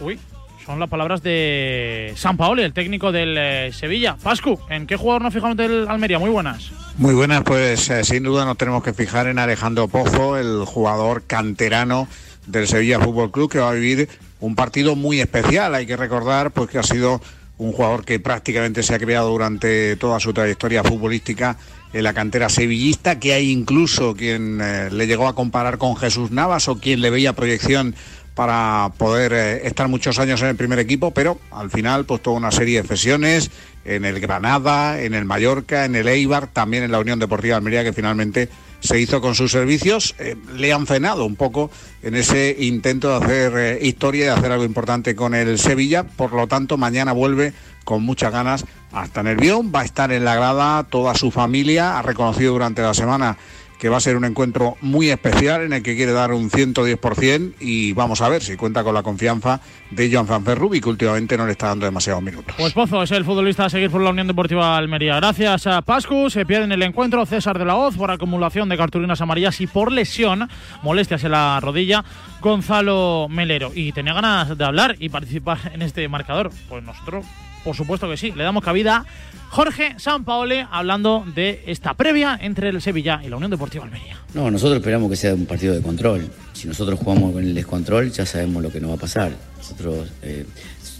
Uy, 0.00 0.18
son 0.64 0.80
las 0.80 0.88
palabras 0.88 1.22
de 1.22 2.12
San 2.16 2.36
Paoli, 2.36 2.62
el 2.62 2.72
técnico 2.72 3.12
del 3.12 3.36
eh, 3.36 3.72
Sevilla. 3.72 4.16
Pascu, 4.22 4.58
¿en 4.70 4.86
qué 4.86 4.96
jugador 4.96 5.22
nos 5.22 5.34
fijamos 5.34 5.56
del 5.56 5.86
Almería? 5.88 6.18
Muy 6.18 6.30
buenas. 6.30 6.70
Muy 6.96 7.14
buenas, 7.14 7.42
pues 7.42 7.90
eh, 7.90 8.04
sin 8.04 8.22
duda 8.22 8.44
nos 8.44 8.56
tenemos 8.56 8.82
que 8.82 8.94
fijar 8.94 9.26
en 9.26 9.38
Alejandro 9.38 9.88
Pozo, 9.88 10.38
el 10.38 10.64
jugador 10.64 11.24
canterano 11.26 12.08
del 12.46 12.66
Sevilla 12.66 13.00
Fútbol 13.00 13.30
Club, 13.30 13.50
que 13.50 13.58
va 13.58 13.70
a 13.70 13.74
vivir 13.74 14.08
un 14.40 14.54
partido 14.54 14.96
muy 14.96 15.20
especial. 15.20 15.74
Hay 15.74 15.86
que 15.86 15.96
recordar 15.96 16.50
pues, 16.52 16.70
que 16.70 16.78
ha 16.78 16.82
sido 16.82 17.20
un 17.58 17.72
jugador 17.72 18.04
que 18.04 18.18
prácticamente 18.18 18.82
se 18.82 18.94
ha 18.94 18.98
creado 18.98 19.30
durante 19.30 19.96
toda 19.96 20.18
su 20.18 20.32
trayectoria 20.32 20.82
futbolística 20.82 21.56
en 21.92 22.02
la 22.02 22.12
cantera 22.12 22.48
sevillista, 22.48 23.20
que 23.20 23.34
hay 23.34 23.50
incluso 23.50 24.14
quien 24.16 24.60
eh, 24.60 24.88
le 24.90 25.06
llegó 25.06 25.28
a 25.28 25.34
comparar 25.34 25.78
con 25.78 25.96
Jesús 25.96 26.32
Navas 26.32 26.68
o 26.68 26.80
quien 26.80 27.00
le 27.00 27.10
veía 27.10 27.34
proyección 27.34 27.94
para 28.34 28.90
poder 28.98 29.32
eh, 29.32 29.66
estar 29.66 29.88
muchos 29.88 30.18
años 30.18 30.42
en 30.42 30.48
el 30.48 30.56
primer 30.56 30.78
equipo, 30.78 31.12
pero 31.12 31.38
al 31.50 31.70
final 31.70 32.04
pues 32.04 32.20
toda 32.22 32.36
una 32.36 32.50
serie 32.50 32.82
de 32.82 32.88
cesiones 32.88 33.50
en 33.84 34.04
el 34.04 34.18
Granada, 34.18 35.00
en 35.00 35.14
el 35.14 35.24
Mallorca, 35.24 35.84
en 35.84 35.94
el 35.94 36.08
Eibar, 36.08 36.48
también 36.48 36.82
en 36.82 36.92
la 36.92 36.98
Unión 36.98 37.18
Deportiva 37.18 37.56
Almería 37.56 37.84
que 37.84 37.92
finalmente 37.92 38.48
se 38.80 39.00
hizo 39.00 39.20
con 39.20 39.34
sus 39.34 39.50
servicios, 39.50 40.14
eh, 40.18 40.36
le 40.56 40.72
han 40.72 40.86
frenado 40.86 41.24
un 41.24 41.36
poco 41.36 41.70
en 42.02 42.14
ese 42.16 42.54
intento 42.58 43.08
de 43.08 43.24
hacer 43.24 43.52
eh, 43.56 43.78
historia 43.86 44.24
y 44.24 44.26
de 44.26 44.32
hacer 44.32 44.52
algo 44.52 44.64
importante 44.64 45.14
con 45.14 45.34
el 45.34 45.58
Sevilla, 45.58 46.04
por 46.04 46.32
lo 46.32 46.46
tanto 46.48 46.76
mañana 46.76 47.12
vuelve 47.12 47.54
con 47.84 48.02
muchas 48.02 48.32
ganas 48.32 48.66
hasta 48.92 49.22
Nervión, 49.22 49.72
va 49.74 49.80
a 49.80 49.84
estar 49.84 50.12
en 50.12 50.24
la 50.24 50.34
grada 50.34 50.84
toda 50.84 51.14
su 51.14 51.30
familia, 51.30 51.98
ha 51.98 52.02
reconocido 52.02 52.52
durante 52.52 52.82
la 52.82 52.94
semana 52.94 53.38
que 53.78 53.88
va 53.88 53.98
a 53.98 54.00
ser 54.00 54.16
un 54.16 54.24
encuentro 54.24 54.76
muy 54.80 55.10
especial 55.10 55.62
en 55.62 55.72
el 55.72 55.82
que 55.82 55.96
quiere 55.96 56.12
dar 56.12 56.32
un 56.32 56.50
110% 56.50 57.54
y 57.60 57.92
vamos 57.92 58.20
a 58.20 58.28
ver 58.28 58.42
si 58.42 58.56
cuenta 58.56 58.84
con 58.84 58.94
la 58.94 59.02
confianza 59.02 59.60
de 59.90 60.10
Joan 60.12 60.26
Fanferrubi, 60.26 60.80
que 60.80 60.88
últimamente 60.88 61.36
no 61.36 61.46
le 61.46 61.52
está 61.52 61.68
dando 61.68 61.86
demasiados 61.86 62.22
minutos. 62.22 62.54
Pues 62.56 62.72
Pozo 62.72 63.02
es 63.02 63.10
el 63.10 63.24
futbolista 63.24 63.66
a 63.66 63.70
seguir 63.70 63.90
por 63.90 64.00
la 64.00 64.10
Unión 64.10 64.26
Deportiva 64.26 64.76
Almería. 64.76 65.16
Gracias 65.16 65.66
a 65.66 65.82
Pascu, 65.82 66.30
se 66.30 66.46
pierde 66.46 66.64
en 66.64 66.72
el 66.72 66.82
encuentro 66.82 67.24
César 67.26 67.58
de 67.58 67.64
la 67.64 67.76
Hoz 67.76 67.96
por 67.96 68.10
acumulación 68.10 68.68
de 68.68 68.76
cartulinas 68.76 69.20
amarillas 69.20 69.60
y 69.60 69.66
por 69.66 69.92
lesión, 69.92 70.48
molestias 70.82 71.24
en 71.24 71.32
la 71.32 71.60
rodilla, 71.60 72.04
Gonzalo 72.40 73.26
Melero. 73.30 73.70
Y 73.74 73.92
tenía 73.92 74.14
ganas 74.14 74.56
de 74.56 74.64
hablar 74.64 74.96
y 74.98 75.08
participar 75.08 75.58
en 75.72 75.82
este 75.82 76.08
marcador. 76.08 76.50
Pues 76.68 76.82
nosotros, 76.82 77.24
por 77.64 77.74
supuesto 77.74 78.08
que 78.08 78.16
sí, 78.16 78.32
le 78.36 78.44
damos 78.44 78.62
cabida 78.62 79.04
Jorge 79.50 79.94
Sampaoli 79.98 80.66
hablando 80.70 81.24
de 81.34 81.62
esta 81.66 81.94
previa 81.94 82.38
entre 82.40 82.68
el 82.68 82.82
Sevilla 82.82 83.20
y 83.24 83.28
la 83.28 83.36
Unión 83.36 83.50
Deportiva 83.50 83.84
Almería. 83.84 84.18
No, 84.34 84.50
nosotros 84.50 84.78
esperamos 84.78 85.08
que 85.10 85.16
sea 85.16 85.34
un 85.34 85.46
partido 85.46 85.74
de 85.74 85.80
control. 85.80 86.28
Si 86.52 86.66
nosotros 86.66 86.98
jugamos 86.98 87.32
con 87.32 87.42
el 87.42 87.54
descontrol, 87.54 88.10
ya 88.10 88.26
sabemos 88.26 88.62
lo 88.62 88.70
que 88.70 88.80
nos 88.80 88.90
va 88.90 88.94
a 88.94 88.98
pasar. 88.98 89.32
Nosotros 89.56 90.08
eh, 90.22 90.44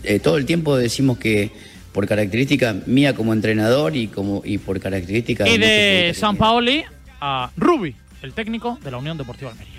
eh, 0.05 0.19
todo 0.21 0.37
el 0.37 0.47
tiempo 0.47 0.77
decimos 0.77 1.19
que 1.19 1.51
por 1.93 2.07
característica 2.07 2.75
mía 2.87 3.15
como 3.15 3.33
entrenador 3.33 3.97
y 3.97 4.09
como 4.09 4.43
y 4.45 4.59
por 4.59 4.81
característica 4.81 5.49
y 5.49 5.59
de 5.59 6.12
Sampaoli 6.15 6.85
a 7.21 7.51
Rubi, 7.57 7.95
el 8.23 8.33
técnico 8.33 8.79
de 8.83 8.91
la 8.91 8.99
Unión 8.99 9.17
Deportiva 9.17 9.51
Almería 9.51 9.74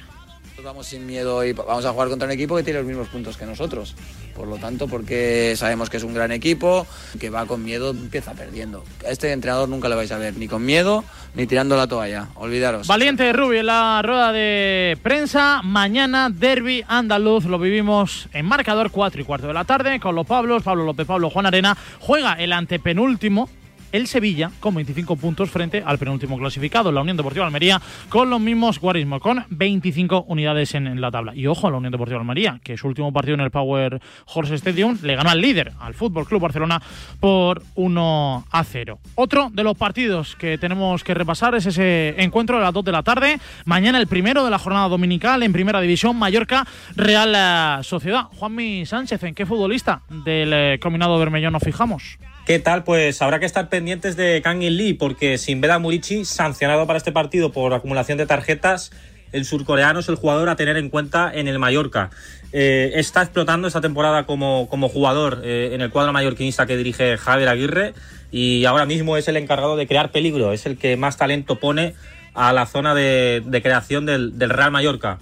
vamos 0.63 0.87
sin 0.87 1.05
miedo 1.05 1.43
y 1.43 1.53
vamos 1.53 1.85
a 1.85 1.91
jugar 1.91 2.09
contra 2.09 2.25
un 2.25 2.31
equipo 2.31 2.55
que 2.55 2.63
tiene 2.63 2.79
los 2.79 2.87
mismos 2.87 3.07
puntos 3.09 3.37
que 3.37 3.45
nosotros. 3.45 3.95
Por 4.35 4.47
lo 4.47 4.57
tanto, 4.57 4.87
porque 4.87 5.53
sabemos 5.55 5.89
que 5.89 5.97
es 5.97 6.03
un 6.03 6.13
gran 6.13 6.31
equipo, 6.31 6.87
que 7.19 7.29
va 7.29 7.45
con 7.45 7.63
miedo, 7.63 7.91
empieza 7.91 8.33
perdiendo. 8.33 8.83
A 9.05 9.09
este 9.09 9.31
entrenador 9.31 9.69
nunca 9.69 9.89
le 9.89 9.95
vais 9.95 10.11
a 10.11 10.17
ver 10.17 10.35
ni 10.37 10.47
con 10.47 10.65
miedo 10.65 11.03
ni 11.35 11.47
tirando 11.47 11.75
la 11.75 11.87
toalla. 11.87 12.29
Olvidaros. 12.35 12.87
Valiente 12.87 13.31
Rubi 13.33 13.57
en 13.57 13.65
la 13.67 14.01
rueda 14.01 14.31
de 14.31 14.97
prensa. 15.03 15.61
Mañana, 15.63 16.29
derby 16.29 16.83
andaluz. 16.87 17.45
Lo 17.45 17.59
vivimos 17.59 18.27
en 18.33 18.45
marcador 18.45 18.91
4 18.91 19.21
y 19.21 19.25
cuarto 19.25 19.47
de 19.47 19.53
la 19.53 19.65
tarde 19.65 19.99
con 19.99 20.15
los 20.15 20.25
Pablos, 20.25 20.63
Pablo 20.63 20.85
López, 20.85 21.05
Pablo 21.05 21.29
Juan 21.29 21.45
Arena. 21.45 21.77
Juega 21.99 22.33
el 22.33 22.53
antepenúltimo 22.53 23.49
el 23.95 24.07
Sevilla 24.07 24.51
con 24.59 24.75
25 24.75 25.15
puntos 25.15 25.49
frente 25.49 25.81
al 25.85 25.97
penúltimo 25.97 26.37
clasificado, 26.37 26.91
la 26.91 27.01
Unión 27.01 27.15
Deportiva 27.15 27.45
Almería, 27.45 27.81
con 28.09 28.29
los 28.29 28.41
mismos 28.41 28.79
guarismos, 28.79 29.21
con 29.21 29.45
25 29.49 30.25
unidades 30.27 30.75
en, 30.75 30.99
la 30.99 31.11
tabla. 31.11 31.33
Y 31.35 31.47
ojo 31.47 31.67
a 31.67 31.71
la 31.71 31.77
Unión 31.77 31.91
Deportiva 31.91 32.19
Almería, 32.19 32.59
que 32.63 32.77
su 32.77 32.87
último 32.87 33.13
partido 33.13 33.35
en 33.35 33.41
el 33.41 33.51
Power 33.51 34.01
Horse 34.33 34.55
Stadium 34.55 34.97
le 35.01 35.15
ganó 35.15 35.29
al 35.29 35.39
líder, 35.39 35.71
al 35.79 35.93
Fútbol 35.93 36.27
Club 36.27 36.41
Barcelona, 36.41 36.81
por 37.19 37.63
1 37.75 38.45
a 38.51 38.63
0. 38.63 38.99
Otro 39.15 39.49
de 39.51 39.63
los 39.63 39.77
partidos 39.77 40.35
que 40.35 40.57
tenemos 40.57 41.03
que 41.03 41.13
repasar 41.13 41.55
es 41.55 41.65
ese 41.65 42.15
encuentro 42.17 42.57
a 42.57 42.61
las 42.61 42.73
2 42.73 42.83
de 42.83 42.91
la 42.91 43.03
tarde. 43.03 43.39
Mañana 43.63 43.97
el 43.97 44.07
primero 44.07 44.43
de 44.43 44.51
la 44.51 44.59
jornada 44.59 44.89
dominical 44.89 45.41
en 45.43 45.53
Primera 45.53 45.79
División, 45.79 46.17
Mallorca 46.17 46.67
Real 46.95 47.33
eh, 47.35 47.83
Sociedad. 47.83 48.25
Juanmi 48.37 48.85
Sánchez, 48.85 49.23
¿en 49.23 49.35
qué 49.35 49.45
futbolista 49.45 50.01
del 50.09 50.51
eh, 50.53 50.79
combinado 50.81 51.17
bermellón 51.17 51.53
nos 51.53 51.63
fijamos? 51.63 52.17
¿Qué 52.45 52.59
tal? 52.59 52.83
Pues 52.83 53.23
habrá 53.23 53.39
que 53.39 53.47
estar 53.47 53.69
pendientes 53.69 54.15
de 54.15 54.39
Kangin 54.43 54.77
Lee 54.77 54.93
porque 54.93 55.39
sin 55.39 55.61
Veda 55.61 55.79
Murichi, 55.79 56.25
sancionado 56.25 56.85
para 56.85 56.97
este 56.97 57.11
partido 57.11 57.51
por 57.51 57.73
acumulación 57.73 58.19
de 58.19 58.27
tarjetas, 58.27 58.91
el 59.31 59.45
surcoreano 59.45 60.01
es 60.01 60.09
el 60.09 60.15
jugador 60.15 60.49
a 60.49 60.55
tener 60.55 60.77
en 60.77 60.91
cuenta 60.91 61.31
en 61.33 61.47
el 61.47 61.57
Mallorca. 61.57 62.11
Eh, 62.53 62.91
está 62.97 63.23
explotando 63.23 63.67
esta 63.67 63.81
temporada 63.81 64.27
como, 64.27 64.69
como 64.69 64.89
jugador 64.89 65.41
eh, 65.43 65.71
en 65.73 65.81
el 65.81 65.89
cuadro 65.89 66.13
mallorquinista 66.13 66.67
que 66.67 66.77
dirige 66.77 67.17
Javier 67.17 67.49
Aguirre 67.49 67.93
y 68.31 68.65
ahora 68.65 68.85
mismo 68.85 69.17
es 69.17 69.27
el 69.27 69.37
encargado 69.37 69.75
de 69.75 69.87
crear 69.87 70.11
peligro, 70.11 70.53
es 70.53 70.67
el 70.67 70.77
que 70.77 70.97
más 70.97 71.17
talento 71.17 71.59
pone 71.59 71.95
a 72.35 72.53
la 72.53 72.67
zona 72.67 72.93
de, 72.93 73.41
creación 73.63 74.05
del, 74.05 74.33
Real 74.37 74.69
Mallorca. 74.69 75.17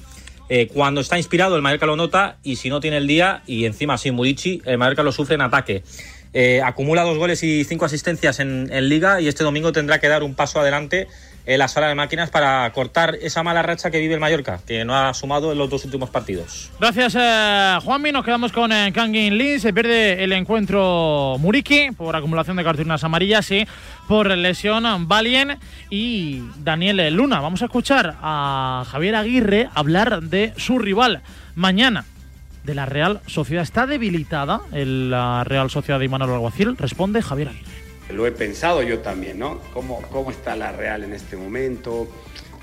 Eh, 0.49 0.67
cuando 0.67 0.99
está 0.99 1.17
inspirado 1.17 1.55
el 1.55 1.61
Mallorca 1.61 1.85
lo 1.85 1.95
nota 1.95 2.35
y 2.43 2.57
si 2.57 2.69
no 2.69 2.81
tiene 2.81 2.97
el 2.97 3.07
día 3.07 3.43
y 3.47 3.63
encima 3.63 3.97
sin 3.97 4.13
Murici, 4.13 4.61
el 4.65 4.77
Mallorca 4.77 5.03
lo 5.03 5.13
sufre 5.13 5.35
en 5.35 5.41
ataque. 5.41 5.83
Eh, 6.33 6.61
acumula 6.63 7.03
dos 7.03 7.17
goles 7.17 7.43
y 7.43 7.63
cinco 7.63 7.85
asistencias 7.85 8.39
en, 8.39 8.67
liga 8.89 9.21
y 9.21 9.27
este 9.27 9.43
domingo 9.43 9.71
tendrá 9.71 9.99
que 9.99 10.07
dar 10.07 10.23
un 10.23 10.33
paso 10.33 10.59
adelante 10.59 11.07
en 11.45 11.59
la 11.59 11.67
sala 11.67 11.89
de 11.89 11.95
máquinas 11.95 12.29
para 12.29 12.71
cortar 12.71 13.17
esa 13.21 13.43
mala 13.43 13.61
racha 13.61 13.91
que 13.91 13.99
vive 13.99 14.15
el 14.15 14.19
Mallorca, 14.19 14.61
que 14.65 14.85
no 14.85 14.95
ha 14.95 15.13
sumado 15.13 15.51
en 15.51 15.57
los 15.57 15.69
dos 15.69 15.85
últimos 15.85 16.09
partidos. 16.09 16.71
Gracias, 16.79 17.15
eh, 17.19 17.77
Juanmi. 17.83 18.11
Nos 18.11 18.25
quedamos 18.25 18.51
con 18.51 18.71
eh, 18.71 18.91
Kangin 18.93 19.37
Lee. 19.37 19.59
Se 19.59 19.73
pierde 19.73 20.23
el 20.23 20.31
encuentro 20.31 21.35
Muriki 21.39 21.91
por 21.91 22.15
acumulación 22.15 22.57
de 22.57 22.63
cartulinas 22.63 23.03
amarillas 23.03 23.51
y 23.51 23.67
por 24.07 24.27
lesión 24.35 25.07
Valien 25.07 25.59
y 25.89 26.41
Daniel 26.57 27.13
Luna. 27.13 27.41
Vamos 27.41 27.61
a 27.61 27.65
escuchar 27.65 28.15
a 28.21 28.85
Javier 28.89 29.15
Aguirre 29.15 29.69
hablar 29.75 30.23
de 30.23 30.53
su 30.57 30.79
rival 30.79 31.21
mañana 31.55 32.05
de 32.63 32.75
la 32.75 32.85
Real 32.85 33.21
Sociedad. 33.27 33.63
¿Está 33.63 33.87
debilitada 33.87 34.61
la 34.71 35.43
Real 35.43 35.69
Sociedad 35.69 35.99
de 35.99 36.05
Imanol 36.05 36.31
Alguacil? 36.31 36.77
Responde 36.77 37.21
Javier 37.21 37.49
Aguirre. 37.49 37.71
Lo 38.11 38.27
he 38.27 38.31
pensado 38.31 38.83
yo 38.83 38.99
también, 38.99 39.39
¿no? 39.39 39.59
¿Cómo, 39.73 40.01
cómo 40.11 40.31
está 40.31 40.55
la 40.55 40.71
Real 40.71 41.03
en 41.03 41.13
este 41.13 41.37
momento? 41.37 42.07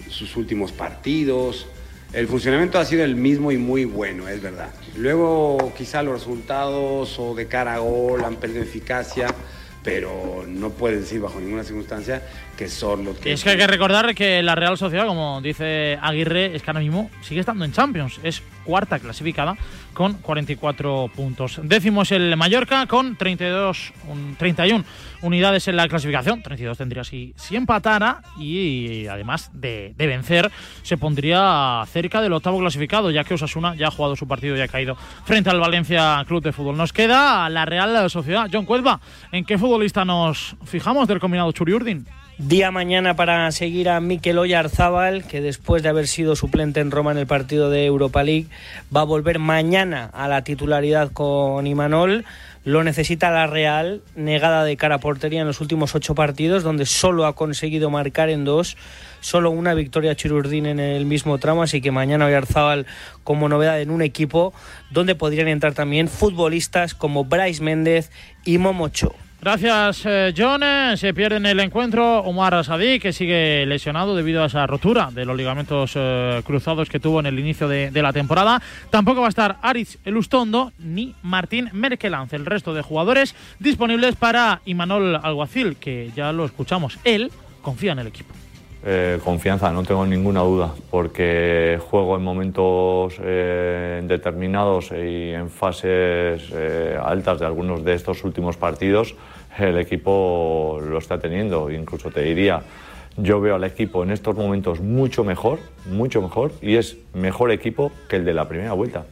Sus 0.09 0.37
últimos 0.37 0.73
partidos. 0.73 1.67
El 2.13 2.27
funcionamiento 2.27 2.79
ha 2.79 2.85
sido 2.85 3.05
el 3.05 3.15
mismo 3.15 3.53
y 3.53 3.57
muy 3.57 3.85
bueno, 3.85 4.29
es 4.29 4.43
verdad. 4.43 4.71
Luego 4.97 5.73
quizá 5.77 6.03
los 6.03 6.15
resultados 6.15 7.19
o 7.19 7.35
de 7.35 7.47
cara 7.47 7.75
a 7.75 7.79
gol 7.79 8.25
han 8.25 8.37
perdido 8.37 8.63
eficacia 8.63 9.29
pero 9.83 10.45
no 10.47 10.71
puede 10.71 11.01
decir 11.01 11.21
bajo 11.21 11.41
ninguna 11.41 11.65
circunstancia 11.65 12.23
que 12.61 12.69
son 12.69 13.07
los 13.07 13.17
que... 13.17 13.33
Es 13.33 13.43
que 13.43 13.49
hay 13.49 13.57
que 13.57 13.67
recordar 13.67 14.15
que 14.15 14.43
la 14.43 14.55
Real 14.55 14.77
Sociedad, 14.77 15.07
como 15.07 15.41
dice 15.41 15.99
Aguirre, 16.03 16.55
es 16.55 16.63
que 16.63 16.71
ahora 16.71 16.81
mismo 16.81 17.11
sigue 17.23 17.41
estando 17.41 17.65
en 17.65 17.73
Champions, 17.73 18.21
es 18.23 18.43
cuarta 18.65 18.99
clasificada 18.99 19.57
con 19.95 20.13
44 20.19 21.11
puntos. 21.17 21.59
Décimo 21.63 22.03
es 22.03 22.13
el 22.13 22.37
Mallorca 22.37 22.87
con 22.87 23.17
32, 23.17 23.95
31 24.37 24.85
unidades 25.23 25.69
en 25.69 25.77
la 25.77 25.89
clasificación, 25.89 26.43
32 26.43 26.77
tendría 26.77 27.03
si, 27.03 27.33
si 27.35 27.57
empatara 27.57 28.21
y 28.39 29.07
además 29.07 29.51
de, 29.55 29.95
de, 29.97 30.07
vencer 30.07 30.51
se 30.83 30.99
pondría 30.99 31.83
cerca 31.91 32.21
del 32.21 32.35
octavo 32.35 32.59
clasificado, 32.59 33.11
ya 33.11 33.25
que 33.25 33.33
Osasuna 33.33 33.75
ya 33.75 33.89
ha 33.89 33.91
jugado 33.91 34.17
su 34.17 34.29
partido 34.29 34.55
y 34.55 34.61
ha 34.61 34.69
caído 34.69 34.97
frente 35.25 35.49
al 35.49 35.61
Valencia 35.61 36.23
Club 36.29 36.43
de 36.43 36.53
Fútbol. 36.53 36.77
Nos 36.77 36.93
queda 36.93 37.49
la 37.49 37.65
Real 37.65 38.11
Sociedad. 38.11 38.51
John 38.53 38.67
Cuelva, 38.67 39.01
¿en 39.33 39.47
qué 39.47 39.57
futbolista 39.57 40.05
nos 40.05 40.57
fijamos 40.67 41.09
del 41.09 41.21
combinado 41.21 41.53
Churiurdin? 41.53 42.07
Día 42.49 42.71
mañana 42.71 43.17
para 43.17 43.53
seguir 43.53 43.91
a 43.91 44.01
Mikel 44.01 44.39
Oyarzábal, 44.39 45.25
que 45.25 45.43
después 45.43 45.83
de 45.83 45.91
haber 45.91 46.09
sido 46.09 46.37
suplente 46.37 46.81
en 46.81 46.91
Roma 46.91 47.13
en 47.13 47.19
el 47.19 47.27
partido 47.27 47.69
de 47.69 47.85
Europa 47.85 48.23
League, 48.23 48.47
va 48.97 49.03
a 49.03 49.05
volver 49.05 49.39
mañana 49.39 50.09
a 50.15 50.27
la 50.27 50.43
titularidad 50.43 51.13
con 51.13 51.67
Imanol. 51.67 52.25
Lo 52.65 52.83
necesita 52.83 53.31
la 53.31 53.47
Real, 53.47 54.01
negada 54.17 54.65
de 54.65 54.79
cara 54.79 54.95
a 54.95 55.01
portería 55.01 55.43
en 55.43 55.49
los 55.49 55.61
últimos 55.61 55.95
ocho 55.95 56.15
partidos, 56.15 56.63
donde 56.63 56.87
solo 56.87 57.27
ha 57.27 57.35
conseguido 57.35 57.91
marcar 57.91 58.31
en 58.31 58.47
dos, 58.47 58.79
solo 59.21 59.51
una 59.51 59.75
victoria 59.75 60.17
Chirurdín 60.17 60.65
en 60.65 60.81
el 60.81 61.05
mismo 61.05 61.37
tramo, 61.37 61.63
así 61.63 61.83
que 61.83 61.91
mañana 61.91 62.25
Oyarzábal 62.25 62.87
como 63.23 63.51
novedad 63.51 63.83
en 63.83 63.91
un 63.91 64.01
equipo 64.01 64.55
donde 64.91 65.15
podrían 65.15 65.49
entrar 65.49 65.75
también 65.75 66.09
futbolistas 66.09 66.95
como 66.95 67.27
Bryce 67.27 67.63
Méndez 67.63 68.11
y 68.47 68.57
Momocho. 68.57 69.15
Gracias, 69.43 70.03
eh, 70.05 70.35
John. 70.37 70.63
Eh, 70.63 70.95
se 70.99 71.15
pierde 71.15 71.37
en 71.37 71.47
el 71.47 71.61
encuentro 71.61 72.19
Omar 72.19 72.63
Sadí, 72.63 73.01
que 73.01 73.15
sigue 73.15 73.65
lesionado 73.65 74.15
debido 74.15 74.43
a 74.43 74.47
esa 74.47 74.67
rotura 74.67 75.11
de 75.11 75.25
los 75.25 75.35
ligamentos 75.35 75.93
eh, 75.95 76.43
cruzados 76.45 76.91
que 76.91 77.01
tuvo 77.01 77.21
en 77.21 77.27
el 77.27 77.39
inicio 77.39 77.67
de, 77.67 77.91
la 77.91 78.13
temporada. 78.13 78.61
Tampoco 78.91 79.23
va 79.23 79.29
a 79.29 79.31
estar 79.31 79.57
Aritz 79.63 79.97
Elustondo 80.05 80.73
ni 80.79 81.15
Martín 81.23 81.71
Merkelanz. 81.73 82.35
El 82.35 82.45
resto 82.45 82.75
de 82.75 82.83
jugadores 82.83 83.35
disponibles 83.59 84.15
para 84.15 84.61
Imanol 84.67 85.17
Alguacil, 85.23 85.77
que 85.77 86.11
ya 86.15 86.33
lo 86.33 86.45
escuchamos. 86.45 86.99
Él 87.05 87.33
confía 87.63 87.93
en 87.93 88.01
el 88.01 88.09
equipo. 88.09 88.35
Confianza, 89.25 89.71
no 89.73 89.83
tengo 89.83 90.07
ninguna 90.07 90.41
duda, 90.41 90.73
porque 90.91 91.79
juego 91.91 92.17
en 92.17 92.23
momentos 92.23 93.19
determinados 93.19 94.91
y 94.93 95.33
en 95.33 95.51
fases 95.51 96.51
altas 97.03 97.41
de 97.41 97.47
algunos 97.47 97.85
de 97.85 97.95
estos 97.95 98.25
últimos 98.25 98.57
partidos 98.57 99.15
el 99.59 99.79
equipo 99.79 100.81
lo 100.83 100.99
está 100.99 101.19
teniendo. 101.19 101.71
Incluso 101.71 102.11
te 102.11 102.23
diría, 102.23 102.63
yo 103.17 103.41
veo 103.41 103.57
al 103.57 103.65
equipo 103.65 104.03
en 104.03 104.13
estos 104.13 104.37
momentos 104.37 104.81
mucho 104.81 105.25
mejor, 105.25 105.59
mucho 105.87 106.23
mejor, 106.23 106.53
y 106.63 106.77
es 106.77 106.97
mejor 107.13 107.51
equipo 107.51 107.93
que 108.09 108.17
el 108.17 108.25
de 108.25 108.33
la 108.33 108.49
primera 108.49 108.73
vuelta. 108.73 109.05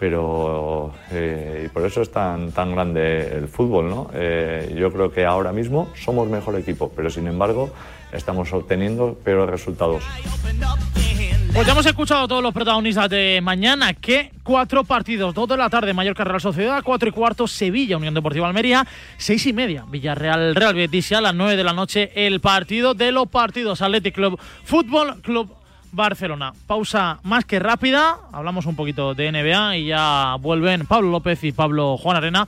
Pero 0.00 0.94
eh, 1.12 1.64
y 1.66 1.68
por 1.68 1.84
eso 1.84 2.00
es 2.00 2.10
tan, 2.10 2.52
tan 2.52 2.72
grande 2.72 3.36
el 3.36 3.48
fútbol, 3.48 3.90
¿no? 3.90 4.10
Eh, 4.14 4.74
yo 4.76 4.90
creo 4.90 5.12
que 5.12 5.26
ahora 5.26 5.52
mismo 5.52 5.92
somos 5.94 6.26
mejor 6.26 6.56
equipo, 6.56 6.90
pero 6.96 7.10
sin 7.10 7.26
embargo 7.26 7.70
estamos 8.10 8.50
obteniendo 8.54 9.14
peores 9.22 9.50
resultados. 9.50 10.02
Pues 11.52 11.66
ya 11.66 11.72
hemos 11.72 11.84
escuchado 11.84 12.24
a 12.24 12.28
todos 12.28 12.42
los 12.42 12.54
protagonistas 12.54 13.10
de 13.10 13.40
mañana, 13.42 13.92
que 13.92 14.30
cuatro 14.44 14.84
partidos, 14.84 15.34
dos 15.34 15.48
de 15.48 15.56
la 15.56 15.68
tarde, 15.68 15.92
Mallorca 15.92 16.22
Real 16.22 16.40
Sociedad, 16.40 16.80
cuatro 16.84 17.08
y 17.08 17.12
cuarto, 17.12 17.48
Sevilla, 17.48 17.96
Unión 17.96 18.14
Deportiva 18.14 18.46
Almería, 18.46 18.86
seis 19.18 19.44
y 19.46 19.52
media, 19.52 19.84
Villarreal 19.86 20.54
Real 20.54 20.74
Betis, 20.74 21.12
a 21.12 21.20
las 21.20 21.34
nueve 21.34 21.56
de 21.56 21.64
la 21.64 21.72
noche, 21.72 22.12
el 22.14 22.40
partido 22.40 22.94
de 22.94 23.10
los 23.10 23.28
partidos, 23.28 23.82
Athletic 23.82 24.14
Club, 24.14 24.38
Fútbol 24.64 25.20
Club 25.22 25.50
Barcelona. 25.92 26.52
Pausa 26.66 27.18
más 27.22 27.44
que 27.44 27.58
rápida, 27.58 28.18
hablamos 28.32 28.66
un 28.66 28.76
poquito 28.76 29.14
de 29.14 29.30
NBA 29.32 29.76
y 29.78 29.86
ya 29.86 30.36
vuelven 30.40 30.86
Pablo 30.86 31.10
López 31.10 31.42
y 31.44 31.52
Pablo 31.52 31.96
Juan 31.96 32.16
Arena 32.16 32.46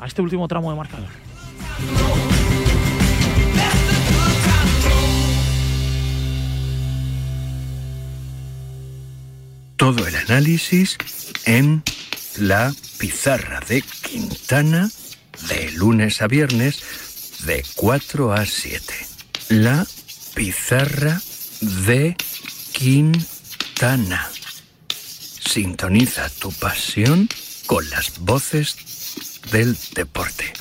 a 0.00 0.06
este 0.06 0.22
último 0.22 0.48
tramo 0.48 0.70
de 0.70 0.76
marcador. 0.76 1.08
Todo 9.76 10.06
el 10.08 10.16
análisis 10.16 10.98
en 11.46 11.82
la 12.38 12.72
pizarra 12.98 13.60
de 13.68 13.82
Quintana 13.82 14.90
de 15.48 15.70
lunes 15.72 16.20
a 16.20 16.26
viernes 16.26 16.82
de 17.46 17.64
4 17.76 18.32
a 18.32 18.44
7. 18.44 18.94
La 19.50 19.86
pizarra 20.34 21.20
de 21.86 22.16
Quintana. 22.16 22.37
Sintoniza 25.40 26.30
tu 26.38 26.52
pasión 26.52 27.28
con 27.66 27.88
las 27.90 28.20
voces 28.20 28.76
del 29.50 29.76
deporte. 29.94 30.52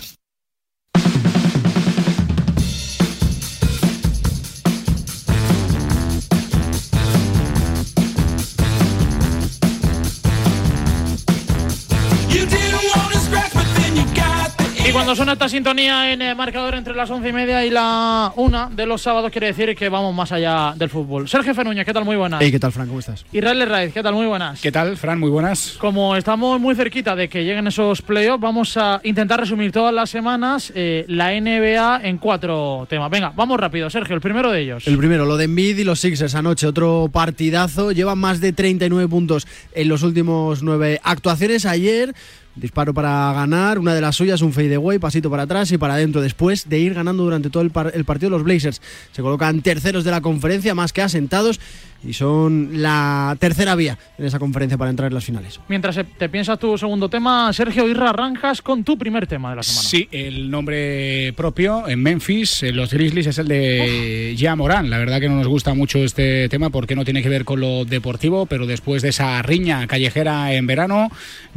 Cuando 14.97 15.15
suena 15.15 15.33
esta 15.33 15.47
sintonía 15.47 16.11
en 16.11 16.23
el 16.23 16.35
marcador 16.35 16.73
entre 16.73 16.95
las 16.95 17.07
once 17.11 17.29
y 17.29 17.31
media 17.31 17.63
y 17.63 17.69
la 17.69 18.33
una 18.35 18.67
de 18.67 18.87
los 18.87 18.99
sábados, 18.99 19.31
quiere 19.31 19.45
decir 19.45 19.75
que 19.75 19.89
vamos 19.89 20.13
más 20.15 20.31
allá 20.31 20.73
del 20.75 20.89
fútbol. 20.89 21.29
Sergio 21.29 21.53
Fenuña, 21.53 21.85
¿qué 21.85 21.93
tal? 21.93 22.03
Muy 22.03 22.15
buenas. 22.15 22.39
¿qué 22.39 22.59
tal, 22.59 22.71
Fran? 22.71 22.87
¿Cómo 22.87 22.99
estás? 22.99 23.23
Israel 23.31 23.69
Raiz, 23.69 23.93
¿qué 23.93 24.01
tal? 24.01 24.15
Muy 24.15 24.25
buenas. 24.25 24.59
¿Qué 24.59 24.71
tal, 24.71 24.97
Fran? 24.97 25.19
Muy 25.19 25.29
buenas. 25.29 25.77
Como 25.79 26.15
estamos 26.15 26.59
muy 26.59 26.73
cerquita 26.73 27.15
de 27.15 27.29
que 27.29 27.43
lleguen 27.43 27.67
esos 27.67 28.01
playoffs, 28.01 28.41
vamos 28.41 28.75
a 28.75 28.99
intentar 29.03 29.39
resumir 29.39 29.71
todas 29.71 29.93
las 29.93 30.09
semanas 30.09 30.73
eh, 30.73 31.05
la 31.07 31.29
NBA 31.29 32.01
en 32.03 32.17
cuatro 32.17 32.87
temas. 32.89 33.11
Venga, 33.11 33.31
vamos 33.35 33.59
rápido, 33.59 33.91
Sergio, 33.91 34.15
el 34.15 34.21
primero 34.21 34.51
de 34.51 34.61
ellos. 34.61 34.87
El 34.87 34.97
primero, 34.97 35.27
lo 35.27 35.37
de 35.37 35.43
Embiid 35.43 35.77
y 35.77 35.83
los 35.83 35.99
Sixers 35.99 36.33
anoche, 36.33 36.65
otro 36.65 37.07
partidazo. 37.13 37.91
Llevan 37.91 38.17
más 38.17 38.41
de 38.41 38.51
39 38.51 39.07
puntos 39.07 39.45
en 39.75 39.89
los 39.89 40.01
últimos 40.01 40.63
nueve 40.63 40.99
actuaciones. 41.03 41.67
Ayer 41.67 42.15
Disparo 42.57 42.93
para 42.93 43.31
ganar, 43.33 43.79
una 43.79 43.93
de 43.93 44.01
las 44.01 44.15
suyas, 44.15 44.41
un 44.41 44.51
fadeaway, 44.51 44.99
pasito 44.99 45.29
para 45.29 45.43
atrás 45.43 45.71
y 45.71 45.77
para 45.77 45.93
adentro. 45.93 46.21
Después 46.21 46.67
de 46.67 46.79
ir 46.79 46.93
ganando 46.93 47.23
durante 47.23 47.49
todo 47.49 47.63
el, 47.63 47.71
el 47.93 48.05
partido, 48.05 48.31
los 48.31 48.43
Blazers 48.43 48.81
se 49.11 49.21
colocan 49.21 49.61
terceros 49.61 50.03
de 50.03 50.11
la 50.11 50.21
conferencia, 50.21 50.73
más 50.73 50.91
que 50.91 51.01
asentados 51.01 51.59
y 52.05 52.13
son 52.13 52.81
la 52.81 53.35
tercera 53.39 53.75
vía 53.75 53.97
en 54.17 54.25
esa 54.25 54.39
conferencia 54.39 54.77
para 54.77 54.89
entrar 54.89 55.07
en 55.07 55.15
las 55.15 55.25
finales. 55.25 55.59
Mientras 55.67 55.99
te 56.17 56.29
piensas 56.29 56.59
tu 56.59 56.77
segundo 56.77 57.09
tema, 57.09 57.51
Sergio 57.53 57.87
Irra, 57.87 58.09
arrancas 58.09 58.61
con 58.61 58.83
tu 58.83 58.97
primer 58.97 59.27
tema 59.27 59.51
de 59.51 59.57
la 59.57 59.63
semana. 59.63 59.87
Sí, 59.87 60.07
el 60.11 60.49
nombre 60.49 61.33
propio 61.35 61.87
en 61.87 62.01
Memphis, 62.01 62.63
en 62.63 62.75
los 62.75 62.93
Grizzlies, 62.93 63.27
es 63.27 63.37
el 63.39 63.47
de 63.47 64.35
Ya 64.37 64.55
Morán. 64.55 64.89
La 64.89 64.97
verdad 64.97 65.19
que 65.19 65.29
no 65.29 65.35
nos 65.35 65.47
gusta 65.47 65.73
mucho 65.73 65.99
este 65.99 66.49
tema 66.49 66.69
porque 66.69 66.95
no 66.95 67.03
tiene 67.03 67.23
que 67.23 67.29
ver 67.29 67.45
con 67.45 67.59
lo 67.59 67.85
deportivo, 67.85 68.45
pero 68.45 68.65
después 68.65 69.01
de 69.01 69.09
esa 69.09 69.41
riña 69.41 69.87
callejera 69.87 70.53
en 70.53 70.67
verano, 70.67 71.09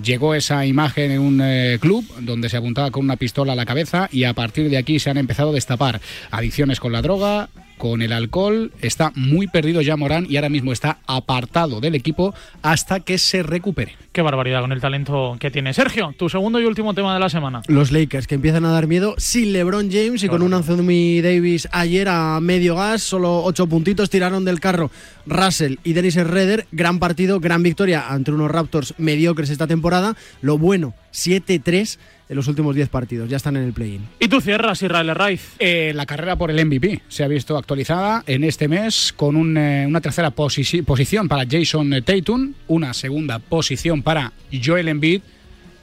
llegó 0.02 0.34
esa 0.34 0.66
imagen 0.66 0.89
en 0.96 1.18
un 1.18 1.40
eh, 1.42 1.78
club 1.80 2.04
donde 2.20 2.48
se 2.48 2.56
apuntaba 2.56 2.90
con 2.90 3.04
una 3.04 3.16
pistola 3.16 3.52
a 3.52 3.56
la 3.56 3.66
cabeza 3.66 4.08
y 4.12 4.24
a 4.24 4.34
partir 4.34 4.70
de 4.70 4.78
aquí 4.78 4.98
se 4.98 5.10
han 5.10 5.18
empezado 5.18 5.50
a 5.50 5.54
destapar 5.54 6.00
adicciones 6.30 6.80
con 6.80 6.92
la 6.92 7.02
droga, 7.02 7.48
con 7.80 8.02
el 8.02 8.12
alcohol. 8.12 8.72
Está 8.82 9.10
muy 9.16 9.46
perdido 9.46 9.80
ya 9.80 9.96
Morán 9.96 10.26
y 10.28 10.36
ahora 10.36 10.50
mismo 10.50 10.70
está 10.70 10.98
apartado 11.06 11.80
del 11.80 11.94
equipo 11.94 12.34
hasta 12.60 13.00
que 13.00 13.16
se 13.16 13.42
recupere. 13.42 13.96
Qué 14.12 14.20
barbaridad 14.20 14.60
con 14.60 14.72
el 14.72 14.82
talento 14.82 15.36
que 15.40 15.50
tiene. 15.50 15.72
Sergio, 15.72 16.12
tu 16.16 16.28
segundo 16.28 16.60
y 16.60 16.66
último 16.66 16.92
tema 16.92 17.14
de 17.14 17.20
la 17.20 17.30
semana. 17.30 17.62
Los 17.68 17.90
Lakers 17.90 18.26
que 18.26 18.34
empiezan 18.34 18.66
a 18.66 18.70
dar 18.70 18.86
miedo 18.86 19.14
sin 19.16 19.54
LeBron 19.54 19.90
James 19.90 20.22
y 20.22 20.28
con 20.28 20.42
un 20.42 20.52
Anthony 20.52 21.22
Davis 21.22 21.68
ayer 21.72 22.08
a 22.10 22.38
medio 22.40 22.76
gas, 22.76 23.02
solo 23.02 23.42
ocho 23.44 23.66
puntitos 23.66 24.10
tiraron 24.10 24.44
del 24.44 24.60
carro 24.60 24.90
Russell 25.24 25.76
y 25.82 25.94
Dennis 25.94 26.16
Redder. 26.16 26.66
Gran 26.72 26.98
partido, 26.98 27.40
gran 27.40 27.62
victoria 27.62 28.08
ante 28.10 28.30
unos 28.30 28.50
Raptors 28.50 28.92
mediocres 28.98 29.48
esta 29.48 29.66
temporada. 29.66 30.16
Lo 30.42 30.58
bueno 30.58 30.92
7-3 31.14 31.98
en 32.30 32.36
los 32.36 32.46
últimos 32.46 32.76
10 32.76 32.88
partidos. 32.88 33.28
Ya 33.28 33.36
están 33.36 33.56
en 33.56 33.64
el 33.64 33.72
play-in. 33.72 34.06
¿Y 34.20 34.28
tú 34.28 34.40
cierras, 34.40 34.80
Israel 34.82 35.14
Raiz? 35.16 35.56
Eh, 35.58 35.92
la 35.96 36.06
carrera 36.06 36.36
por 36.36 36.52
el 36.52 36.64
MVP 36.64 37.02
se 37.08 37.24
ha 37.24 37.28
visto 37.28 37.58
actualizada 37.58 38.22
en 38.26 38.44
este 38.44 38.68
mes 38.68 39.12
con 39.14 39.34
un, 39.34 39.56
eh, 39.56 39.84
una 39.86 40.00
tercera 40.00 40.30
posi 40.30 40.82
posición 40.82 41.26
para 41.26 41.44
Jason 41.50 41.90
Tatum, 42.04 42.54
una 42.68 42.94
segunda 42.94 43.40
posición 43.40 44.02
para 44.02 44.32
Joel 44.64 44.88
Embiid. 44.88 45.22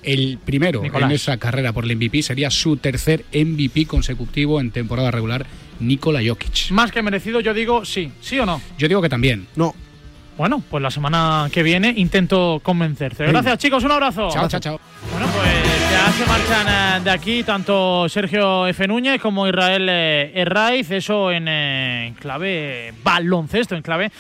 El 0.04 0.38
primero 0.38 0.82
Nicolás. 0.82 1.10
en 1.10 1.16
esa 1.16 1.36
carrera 1.36 1.74
por 1.74 1.84
el 1.84 1.94
MVP 1.98 2.22
sería 2.22 2.50
su 2.50 2.78
tercer 2.78 3.26
MVP 3.34 3.86
consecutivo 3.86 4.62
en 4.62 4.72
temporada 4.72 5.12
regular, 5.12 5.46
Nikola 5.82 6.22
Jokic. 6.26 6.72
Más 6.72 6.94
que 6.94 7.02
merecido, 7.02 7.42
yo 7.42 7.54
digo 7.54 7.84
sí. 7.84 8.14
¿Sí 8.22 8.40
o 8.40 8.46
no? 8.46 8.62
Yo 8.78 8.88
digo 8.88 9.02
que 9.02 9.10
también. 9.10 9.48
No. 9.58 9.76
Bueno, 10.38 10.64
pues 10.70 10.82
la 10.82 10.92
semana 10.92 11.50
que 11.52 11.62
viene 11.62 11.94
intento 11.98 12.62
convencerte. 12.64 13.26
Gracias, 13.26 13.58
chicos. 13.58 13.84
Un 13.84 13.92
abrazo. 13.92 14.30
Chao, 14.32 14.48
chao, 14.48 14.60
chao. 14.62 14.80
Bueno, 15.12 15.28
pues 15.34 15.77
ya 15.92 16.12
se 16.12 16.26
marchan 16.26 16.68
eh, 16.68 17.04
de 17.04 17.10
aquí 17.10 17.44
tanto 17.44 18.10
Sergio 18.10 18.68
F. 18.68 18.88
Núñez 18.88 19.22
como 19.22 19.48
Israel 19.48 19.88
eh, 19.90 20.32
Herraiz. 20.36 20.92
Eso 20.92 21.32
en, 21.32 21.48
eh, 21.48 22.08
en 22.08 22.14
clave 22.16 22.94
baloncesto, 23.04 23.76
en 23.76 23.82
clave 23.82 24.12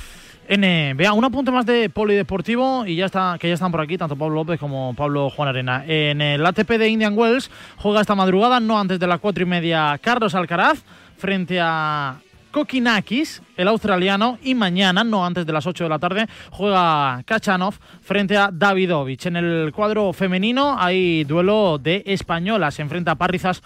NBA. 0.50 1.12
Un 1.14 1.26
apunte 1.26 1.52
más 1.52 1.66
de 1.66 1.90
polideportivo 1.90 2.86
y 2.86 2.96
ya 2.96 3.06
está, 3.06 3.38
que 3.40 3.48
ya 3.48 3.56
están 3.56 3.72
por 3.72 3.82
aquí 3.82 3.98
tanto 3.98 4.16
Pablo 4.16 4.36
López 4.36 4.60
como 4.60 4.94
Pablo 4.94 5.30
Juan 5.30 5.50
Arena. 5.50 5.84
En 5.86 6.22
el 6.22 6.46
ATP 6.46 6.70
de 6.72 6.90
Indian 6.90 7.18
Wells 7.18 7.52
juega 7.78 8.02
esta 8.02 8.16
madrugada, 8.16 8.60
no 8.60 8.80
antes 8.80 9.00
de 9.00 9.08
las 9.08 9.20
cuatro 9.20 9.44
y 9.44 9.48
media, 9.48 10.00
Carlos 10.02 10.36
Alcaraz 10.36 10.84
frente 11.18 11.60
a 11.60 12.18
Kokinakis, 12.58 13.44
el 13.56 13.68
australiano, 13.68 14.40
y 14.42 14.56
mañana, 14.56 15.04
no 15.04 15.24
antes 15.24 15.46
de 15.46 15.54
las 15.54 15.68
8 15.68 15.84
de 15.84 15.90
la 15.92 16.00
tarde, 16.00 16.26
juega 16.50 17.22
Kachanov 17.24 17.76
frente 18.02 18.36
a 18.36 18.50
Davidovich. 18.52 19.28
En 19.28 19.36
el 19.36 19.72
cuadro 19.72 20.12
femenino 20.12 20.76
hay 20.76 21.24
duelo 21.24 21.78
de 21.78 22.02
españolas. 22.08 22.74
Se 22.74 22.82
enfrenta 22.82 23.12
a 23.12 23.16
Parrizas, 23.16 23.62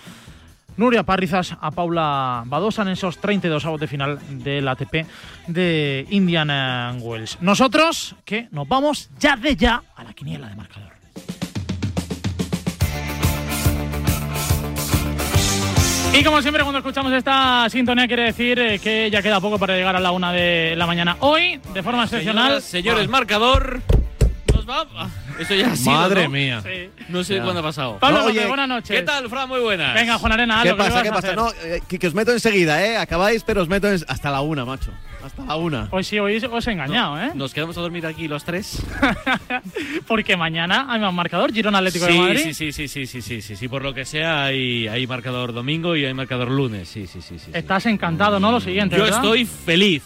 Nuria 0.75 1.03
Parrizas 1.03 1.55
a 1.61 1.71
Paula 1.71 2.43
Badosa 2.47 2.81
en 2.81 2.89
esos 2.89 3.17
32 3.19 3.63
avos 3.63 3.79
de 3.79 3.87
final 3.87 4.19
del 4.29 4.67
ATP 4.67 5.05
de 5.47 6.05
Indian 6.09 6.99
Wells. 7.01 7.37
Nosotros, 7.39 8.17
que 8.25 8.49
nos 8.51 8.67
vamos 8.67 9.09
ya 9.17 9.37
de 9.37 9.55
ya 9.55 9.81
a 9.95 10.03
la 10.03 10.11
quiniela 10.13 10.49
de 10.49 10.55
marcador. 10.57 10.91
Y 16.13 16.23
como 16.25 16.41
siempre, 16.41 16.63
cuando 16.63 16.79
escuchamos 16.79 17.13
esta 17.13 17.69
sintonía, 17.69 18.05
quiere 18.05 18.23
decir 18.23 18.59
eh, 18.59 18.79
que 18.79 19.09
ya 19.09 19.21
queda 19.21 19.39
poco 19.39 19.57
para 19.57 19.75
llegar 19.75 19.95
a 19.95 19.99
la 19.99 20.11
una 20.11 20.33
de 20.33 20.75
la 20.75 20.85
mañana. 20.85 21.15
Hoy, 21.21 21.59
de 21.73 21.81
forma 21.81 22.03
excepcional. 22.03 22.61
Señoras, 22.61 22.63
señores, 22.65 23.09
marcador. 23.09 23.81
Nos 24.53 24.67
va. 24.67 24.85
Eso 25.39 25.55
ya 25.55 25.71
ha 25.71 25.75
sido, 25.75 25.91
Madre 25.91 26.23
¿no? 26.25 26.29
mía. 26.29 26.61
Sí. 26.63 26.89
No 27.09 27.23
sé 27.23 27.35
Ya. 27.35 27.43
cuándo 27.43 27.59
ha 27.59 27.63
pasado. 27.63 27.97
Pablo 27.99 28.19
No, 28.19 28.23
López, 28.27 28.37
oye, 28.39 28.47
buenas 28.47 28.67
noches. 28.69 28.99
¿Qué 28.99 29.03
tal, 29.05 29.29
Fran? 29.29 29.47
Muy 29.49 29.59
buenas. 29.59 29.93
Venga, 29.93 30.17
Juan 30.17 30.31
Arena, 30.31 30.57
haz 30.57 30.63
¿Qué 30.63 30.69
lo 30.69 30.75
que 30.77 30.83
pasa? 30.83 31.01
¿Qué 31.03 31.09
a 31.09 31.13
pasa? 31.13 31.27
hacer. 31.27 31.37
No, 31.37 31.49
eh, 31.63 31.81
que, 31.87 31.99
que 31.99 32.07
os 32.07 32.13
meto 32.13 32.31
enseguida, 32.31 32.85
¿eh? 32.85 32.97
Acabáis, 32.97 33.43
pero 33.43 33.61
os 33.61 33.67
meto 33.69 33.87
en- 33.91 34.03
hasta 34.07 34.29
la 34.31 34.41
una, 34.41 34.65
macho. 34.65 34.91
Hasta 35.23 35.45
la 35.45 35.55
una. 35.55 35.87
Hoy 35.91 36.03
sí, 36.03 36.17
hoy 36.19 36.37
os 36.43 36.67
he 36.67 36.71
engañado, 36.71 37.21
¿eh? 37.21 37.31
Nos 37.35 37.53
quedamos 37.53 37.77
a 37.77 37.81
dormir 37.81 38.05
aquí 38.07 38.27
los 38.27 38.43
tres. 38.43 38.81
Porque 40.07 40.35
mañana 40.37 40.87
hay 40.89 40.99
más 40.99 41.13
marcador, 41.13 41.53
Girona 41.53 41.77
Atlético 41.79 42.05
sí, 42.07 42.13
de 42.13 42.19
Madrid. 42.19 42.39
sí, 42.43 42.53
sí, 42.53 42.71
sí, 42.71 42.87
sí, 42.87 43.05
sí, 43.05 43.21
sí, 43.21 43.41
sí, 43.41 43.55
sí. 43.55 43.67
Por 43.67 43.83
lo 43.83 43.93
que 43.93 44.05
sea, 44.05 44.45
hay, 44.45 44.87
hay 44.87 45.05
marcador 45.07 45.53
domingo 45.53 45.95
y 45.95 46.05
hay 46.05 46.13
marcador 46.13 46.49
lunes. 46.49 46.89
Sí, 46.89 47.07
sí, 47.07 47.21
sí, 47.21 47.37
sí. 47.37 47.45
sí. 47.45 47.51
Estás 47.53 47.85
encantado, 47.85 48.39
¿no? 48.39 48.51
Lo 48.51 48.59
siguiente, 48.59 48.95
Yo 48.97 49.03
¿verdad? 49.03 49.19
estoy 49.19 49.45
feliz. 49.45 50.03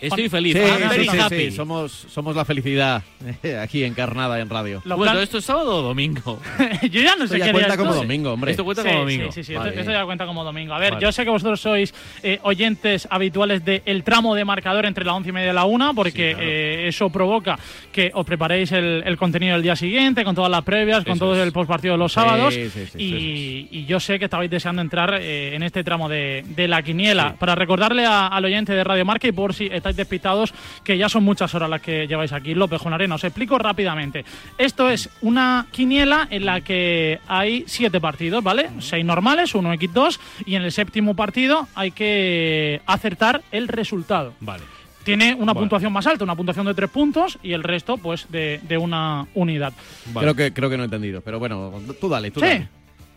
Estoy 0.00 0.28
feliz. 0.28 0.54
Sí, 0.54 0.60
I'm 0.60 0.76
sí, 0.76 0.88
very 0.88 1.08
sí, 1.08 1.18
happy. 1.18 1.36
sí, 1.36 1.50
Somos, 1.52 1.92
somos 2.10 2.36
la 2.36 2.44
felicidad 2.44 3.02
eh, 3.42 3.56
aquí 3.56 3.82
encarnada 3.84 4.38
en 4.40 4.50
radio. 4.50 4.82
Lo 4.84 4.96
Bueno, 4.96 5.12
plan- 5.12 5.22
¿esto 5.22 5.38
es 5.38 5.44
sábado 5.44 5.76
o 5.76 5.82
domingo? 5.82 6.38
yo 6.82 7.00
ya 7.00 7.16
no 7.16 7.24
Esto 7.24 7.28
sé 7.34 7.38
ya 7.38 7.46
qué 7.46 7.52
cuenta 7.52 7.68
día 7.70 7.76
como 7.78 7.90
estoy. 7.92 8.06
domingo, 8.06 8.32
hombre. 8.32 8.50
Esto 8.50 8.64
cuenta 8.64 8.82
Sí, 8.82 8.88
como 8.88 9.00
domingo. 9.00 9.32
Sí, 9.32 9.42
sí, 9.42 9.44
sí. 9.44 9.54
Vale. 9.54 9.68
Esto, 9.70 9.80
esto 9.80 9.92
ya 9.92 10.04
cuenta 10.04 10.26
como 10.26 10.44
domingo. 10.44 10.74
A 10.74 10.78
ver, 10.78 10.92
Vale. 10.94 11.02
yo 11.02 11.12
sé 11.12 11.24
que 11.24 11.30
vosotros 11.30 11.60
sois 11.60 11.94
eh, 12.22 12.38
oyentes 12.42 13.08
habituales 13.10 13.64
del 13.64 14.02
tramo 14.04 14.34
de 14.34 14.44
marcador 14.44 14.84
entre 14.86 15.04
la 15.04 15.14
11 15.14 15.30
y 15.30 15.32
media 15.32 15.50
y 15.50 15.54
la 15.54 15.64
1, 15.64 15.94
porque 15.94 16.36
eh, 16.38 16.88
eso 16.88 17.08
provoca 17.10 17.58
que 17.90 18.10
os 18.12 18.26
preparéis 18.26 18.72
el, 18.72 19.02
el 19.06 19.16
contenido 19.16 19.54
del 19.54 19.62
día 19.62 19.76
siguiente, 19.76 20.24
con 20.24 20.34
todas 20.34 20.50
las 20.50 20.62
previas, 20.62 21.04
con 21.04 21.14
Eso 21.14 21.24
todo 21.24 21.36
es. 21.36 21.46
el 21.46 21.52
postpartido 21.52 21.94
de 21.94 21.98
los 21.98 22.12
sábados. 22.12 22.52
sí, 22.52 22.68
sí, 22.68 22.86
sí, 22.92 22.98
y, 23.02 23.68
y 23.78 23.84
yo 23.86 23.98
sé 23.98 24.18
que 24.18 24.26
estabais 24.26 24.50
deseando 24.50 24.82
entrar 24.82 25.14
eh, 25.20 25.54
en 25.54 25.62
este 25.62 25.82
tramo 25.82 26.08
de, 26.08 26.44
de 26.48 26.68
la 26.68 26.82
quiniela. 26.82 27.34
Para 27.38 27.54
recordarle 27.54 28.04
a- 28.04 28.26
al 28.26 28.44
oyente 28.44 28.72
de 28.74 28.84
Radio 28.84 29.04
Marca 29.04 29.26
y 29.26 29.32
por 29.32 29.54
si 29.54 29.66
estáis 29.86 29.96
despistados, 29.96 30.52
que 30.82 30.98
ya 30.98 31.08
son 31.08 31.24
muchas 31.24 31.54
horas 31.54 31.70
las 31.70 31.80
que 31.80 32.06
lleváis 32.06 32.32
aquí. 32.32 32.54
López 32.54 32.80
Jonarena, 32.80 33.14
os 33.14 33.24
explico 33.24 33.58
rápidamente. 33.58 34.24
Esto 34.58 34.88
es 34.90 35.08
una 35.22 35.66
quiniela 35.70 36.26
en 36.30 36.44
la 36.44 36.60
que 36.60 37.20
hay 37.28 37.64
siete 37.66 38.00
partidos, 38.00 38.42
¿vale? 38.42 38.70
Seis 38.80 39.04
normales, 39.04 39.54
uno 39.54 39.72
X2, 39.74 40.18
y 40.46 40.54
en 40.56 40.62
el 40.62 40.72
séptimo 40.72 41.14
partido 41.14 41.68
hay 41.74 41.92
que 41.92 42.80
acertar 42.86 43.42
el 43.52 43.68
resultado. 43.68 44.34
Vale. 44.40 44.64
Tiene 45.04 45.34
una 45.34 45.52
Vale. 45.52 45.60
puntuación 45.60 45.92
más 45.92 46.04
alta, 46.08 46.24
una 46.24 46.34
puntuación 46.34 46.66
de 46.66 46.74
tres 46.74 46.90
puntos, 46.90 47.38
y 47.40 47.52
el 47.52 47.62
resto, 47.62 47.96
pues, 47.96 48.26
de, 48.28 48.58
de 48.66 48.76
una 48.76 49.28
unidad. 49.34 49.72
Creo, 50.18 50.34
que, 50.34 50.52
creo 50.52 50.68
que 50.68 50.76
no 50.76 50.82
he 50.82 50.86
entendido, 50.86 51.20
pero 51.20 51.38
bueno, 51.38 51.72
tú 52.00 52.08
dale, 52.08 52.32
tú 52.32 52.40
Sí, 52.40 52.46
dale. 52.46 52.68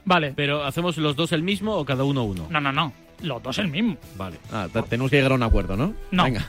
vale. 0.06 0.34
Pero 0.36 0.64
hacemos 0.64 0.98
los 0.98 1.16
dos 1.16 1.32
el 1.32 1.42
mismo 1.42 1.74
o 1.76 1.86
cada 1.86 2.04
uno 2.04 2.24
uno. 2.26 2.46
No, 2.52 2.62
no, 2.62 2.72
no. 2.72 2.94
Los 3.22 3.42
dos 3.44 3.58
el 3.60 3.68
mismo. 3.68 3.98
Vale. 4.18 4.38
Ah, 4.52 4.68
te- 4.72 4.82
tenemos 4.84 5.10
que 5.10 5.18
llegar 5.18 5.32
a 5.34 5.36
un 5.36 5.44
acuerdo, 5.44 5.76
¿no? 5.78 5.94
No. 6.12 6.24
Venga. 6.24 6.46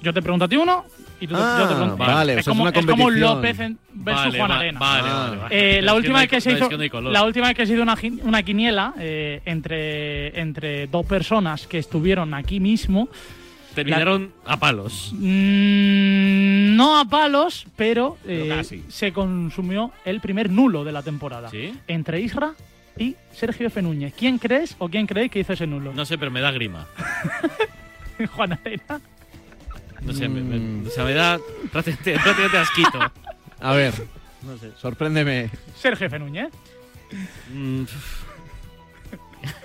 Yo 0.00 0.12
te 0.14 0.22
pregunto 0.22 0.44
a 0.44 0.48
ti 0.48 0.56
uno 0.56 0.84
y 1.20 1.26
tú 1.26 1.34
te, 1.34 1.40
Ah, 1.42 1.56
yo 1.60 1.68
te 1.68 1.74
pregunto. 1.74 1.96
vale, 1.96 2.36
o 2.36 2.38
es, 2.38 2.44
sea, 2.44 2.52
es 2.52 2.56
como, 2.56 2.62
una 2.62 2.70
es 2.70 2.76
como 2.86 2.86
competición. 2.96 3.20
López 3.36 3.58
en- 3.58 3.78
versus 3.94 4.24
Vale, 4.26 4.38
Juan 4.38 4.50
va- 4.52 4.58
Arena. 4.58 4.78
Vale, 4.78 5.10
vale, 5.10 5.36
vale. 5.38 5.78
Eh, 5.78 5.82
la 5.82 5.94
última 5.94 6.12
no 6.12 6.18
hay- 6.18 6.22
vez 6.26 6.30
que 6.30 6.40
se 6.40 6.50
no, 6.52 6.56
hizo 6.58 6.68
que 6.68 6.76
no 6.76 6.82
hay 6.84 6.90
color. 6.90 7.12
la 7.12 7.24
última 7.24 7.48
vez 7.48 7.56
que 7.56 7.66
se 7.66 7.72
hizo 7.74 7.82
una, 7.82 7.96
gi- 7.96 8.20
una 8.22 8.42
quiniela 8.44 8.94
eh, 8.98 9.42
entre 9.44 10.40
entre 10.40 10.86
dos 10.86 11.04
personas 11.04 11.66
que 11.66 11.78
estuvieron 11.78 12.32
aquí 12.32 12.60
mismo 12.60 13.08
Terminaron 13.74 14.32
a 14.46 14.56
palos. 14.56 15.12
mm, 15.14 16.76
no 16.76 16.98
a 17.00 17.04
palos 17.06 17.66
pero, 17.76 18.16
Pero 18.24 18.44
eh, 18.44 18.48
casi. 18.48 18.84
se 18.88 19.12
consumió 19.12 19.90
el 20.04 20.20
primer 20.20 20.50
nulo 20.50 20.84
de 20.84 20.92
la 20.92 21.02
temporada 21.02 21.50
¿Sí? 21.50 21.74
entre 21.88 22.20
Isra 22.20 22.52
y 22.98 23.16
Sergio 23.32 23.66
F. 23.68 23.80
Núñez 23.82 24.12
¿quién 24.16 24.38
crees 24.38 24.74
o 24.78 24.88
quién 24.88 25.06
creéis 25.06 25.30
que 25.30 25.40
hizo 25.40 25.52
ese 25.52 25.66
nulo? 25.66 25.92
No 25.92 26.04
sé, 26.04 26.18
pero 26.18 26.30
me 26.30 26.40
da 26.40 26.50
grima. 26.50 26.86
Juan 28.34 28.52
Arena 28.52 29.00
No 30.02 30.12
sé, 30.12 30.28
me, 30.28 30.40
Mm. 30.40 30.82
me- 30.82 30.88
o 30.88 30.90
sea, 30.90 31.04
me 31.04 31.12
da 31.14 31.38
prácticamente, 31.72 32.12
prácticamente 32.14 32.58
asquito. 32.58 32.98
A 33.60 33.72
ver, 33.74 33.94
No 34.42 34.56
sé. 34.58 34.72
sorpréndeme. 34.78 35.50
Sergio 35.76 36.06
F. 36.06 36.18
Núñez 36.18 36.48
Mm, 37.52 37.84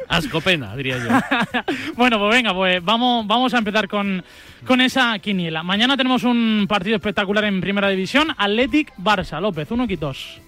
Asco 0.07 0.39
pena, 0.41 0.75
diría 0.75 0.97
yo. 0.97 1.09
Bueno, 1.95 2.19
pues 2.19 2.31
venga, 2.35 2.53
pues 2.53 2.83
vamos, 2.83 3.25
vamos 3.25 3.53
a 3.53 3.57
empezar 3.57 3.87
con, 3.87 4.23
con 4.65 4.79
esa 4.81 5.17
quiniela. 5.19 5.63
Mañana 5.63 5.97
tenemos 5.97 6.23
un 6.23 6.65
partido 6.69 6.95
espectacular 6.95 7.43
en 7.45 7.59
Primera 7.59 7.89
División, 7.89 8.29
Athletic 8.37 8.93
Barça. 8.97 9.41
López, 9.41 9.71
uno 9.71 9.87
dos. 9.99 10.39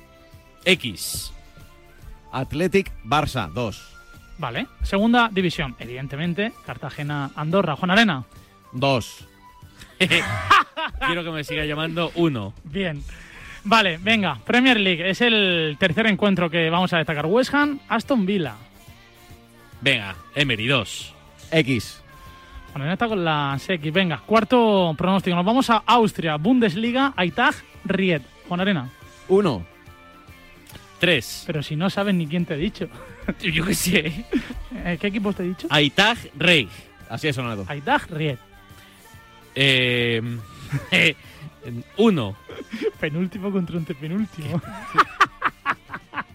X. 0.63 1.33
Athletic 2.35 2.91
Barça 3.03 3.49
2. 3.49 3.95
Vale. 4.37 4.67
Segunda 4.83 5.29
División, 5.31 5.75
evidentemente, 5.79 6.51
Cartagena 6.65 7.31
Andorra. 7.35 7.75
Juan 7.77 7.91
Arena. 7.91 8.25
2. 8.73 9.27
Quiero 11.05 11.23
que 11.23 11.31
me 11.31 11.43
siga 11.43 11.65
llamando 11.65 12.11
uno. 12.15 12.53
Bien. 12.65 13.01
Vale, 13.63 13.97
venga, 13.97 14.37
Premier 14.45 14.79
League. 14.79 15.09
Es 15.09 15.21
el 15.21 15.77
tercer 15.79 16.07
encuentro 16.07 16.49
que 16.49 16.69
vamos 16.69 16.91
a 16.93 16.97
destacar. 16.97 17.25
West 17.25 17.53
Ham, 17.53 17.79
Aston 17.87 18.25
Villa. 18.25 18.55
Venga, 19.81 20.15
Emery 20.35 20.67
2. 20.67 21.13
X. 21.51 22.03
Juan 22.71 22.81
Arena 22.81 22.93
está 22.93 23.07
con 23.07 23.23
las 23.23 23.69
X. 23.69 23.93
Venga, 23.93 24.17
cuarto 24.25 24.93
pronóstico. 24.97 25.35
Nos 25.37 25.45
vamos 25.45 25.69
a 25.69 25.83
Austria, 25.85 26.35
Bundesliga, 26.35 27.13
Aitag, 27.15 27.55
Ried. 27.85 28.21
Juan 28.47 28.59
Arena. 28.59 28.89
1. 29.29 29.74
3. 31.05 31.43
Pero 31.45 31.61
si 31.61 31.75
no 31.75 31.87
sabes 31.91 32.15
ni 32.15 32.25
quién 32.25 32.45
te 32.45 32.55
he 32.55 32.57
dicho. 32.57 32.89
Yo 33.39 33.63
qué 33.63 33.75
sé. 33.75 34.25
Eh, 34.83 34.97
¿Qué 34.99 35.07
equipos 35.07 35.35
te 35.35 35.41
he 35.43 35.47
dicho? 35.47 35.67
Aitag 35.71 36.17
Rey. 36.37 36.67
Así 37.09 37.27
ha 37.29 37.33
sonado. 37.33 37.65
Aitag, 37.67 38.07
Ried. 38.11 38.37
Eh, 39.55 40.21
eh, 40.91 41.15
uno. 41.97 42.35
Penúltimo 42.99 43.51
contra 43.51 43.77
antepenúltimo. 43.77 44.61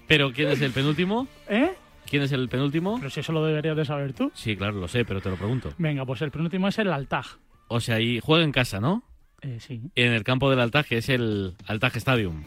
Pero 0.08 0.32
¿quién 0.32 0.48
es 0.48 0.60
el 0.62 0.72
penúltimo? 0.72 1.28
¿Eh? 1.48 1.72
¿Quién 2.08 2.22
es 2.22 2.32
el 2.32 2.48
penúltimo? 2.48 2.96
Pero 2.98 3.10
si 3.10 3.20
eso 3.20 3.32
lo 3.32 3.44
deberías 3.44 3.76
de 3.76 3.84
saber 3.84 4.14
tú. 4.14 4.32
Sí, 4.34 4.56
claro, 4.56 4.80
lo 4.80 4.88
sé, 4.88 5.04
pero 5.04 5.20
te 5.20 5.28
lo 5.28 5.36
pregunto. 5.36 5.74
Venga, 5.78 6.06
pues 6.06 6.22
el 6.22 6.30
penúltimo 6.30 6.66
es 6.68 6.78
el 6.78 6.92
Altag. 6.92 7.26
O 7.68 7.80
sea, 7.80 7.96
ahí 7.96 8.20
juega 8.22 8.42
en 8.42 8.52
casa, 8.52 8.80
¿no? 8.80 9.02
Eh, 9.42 9.58
sí, 9.60 9.82
En 9.94 10.12
el 10.12 10.24
campo 10.24 10.48
del 10.50 10.60
Altag, 10.60 10.86
que 10.86 10.96
es 10.96 11.08
el 11.08 11.56
Altag 11.66 11.96
Stadium. 11.96 12.42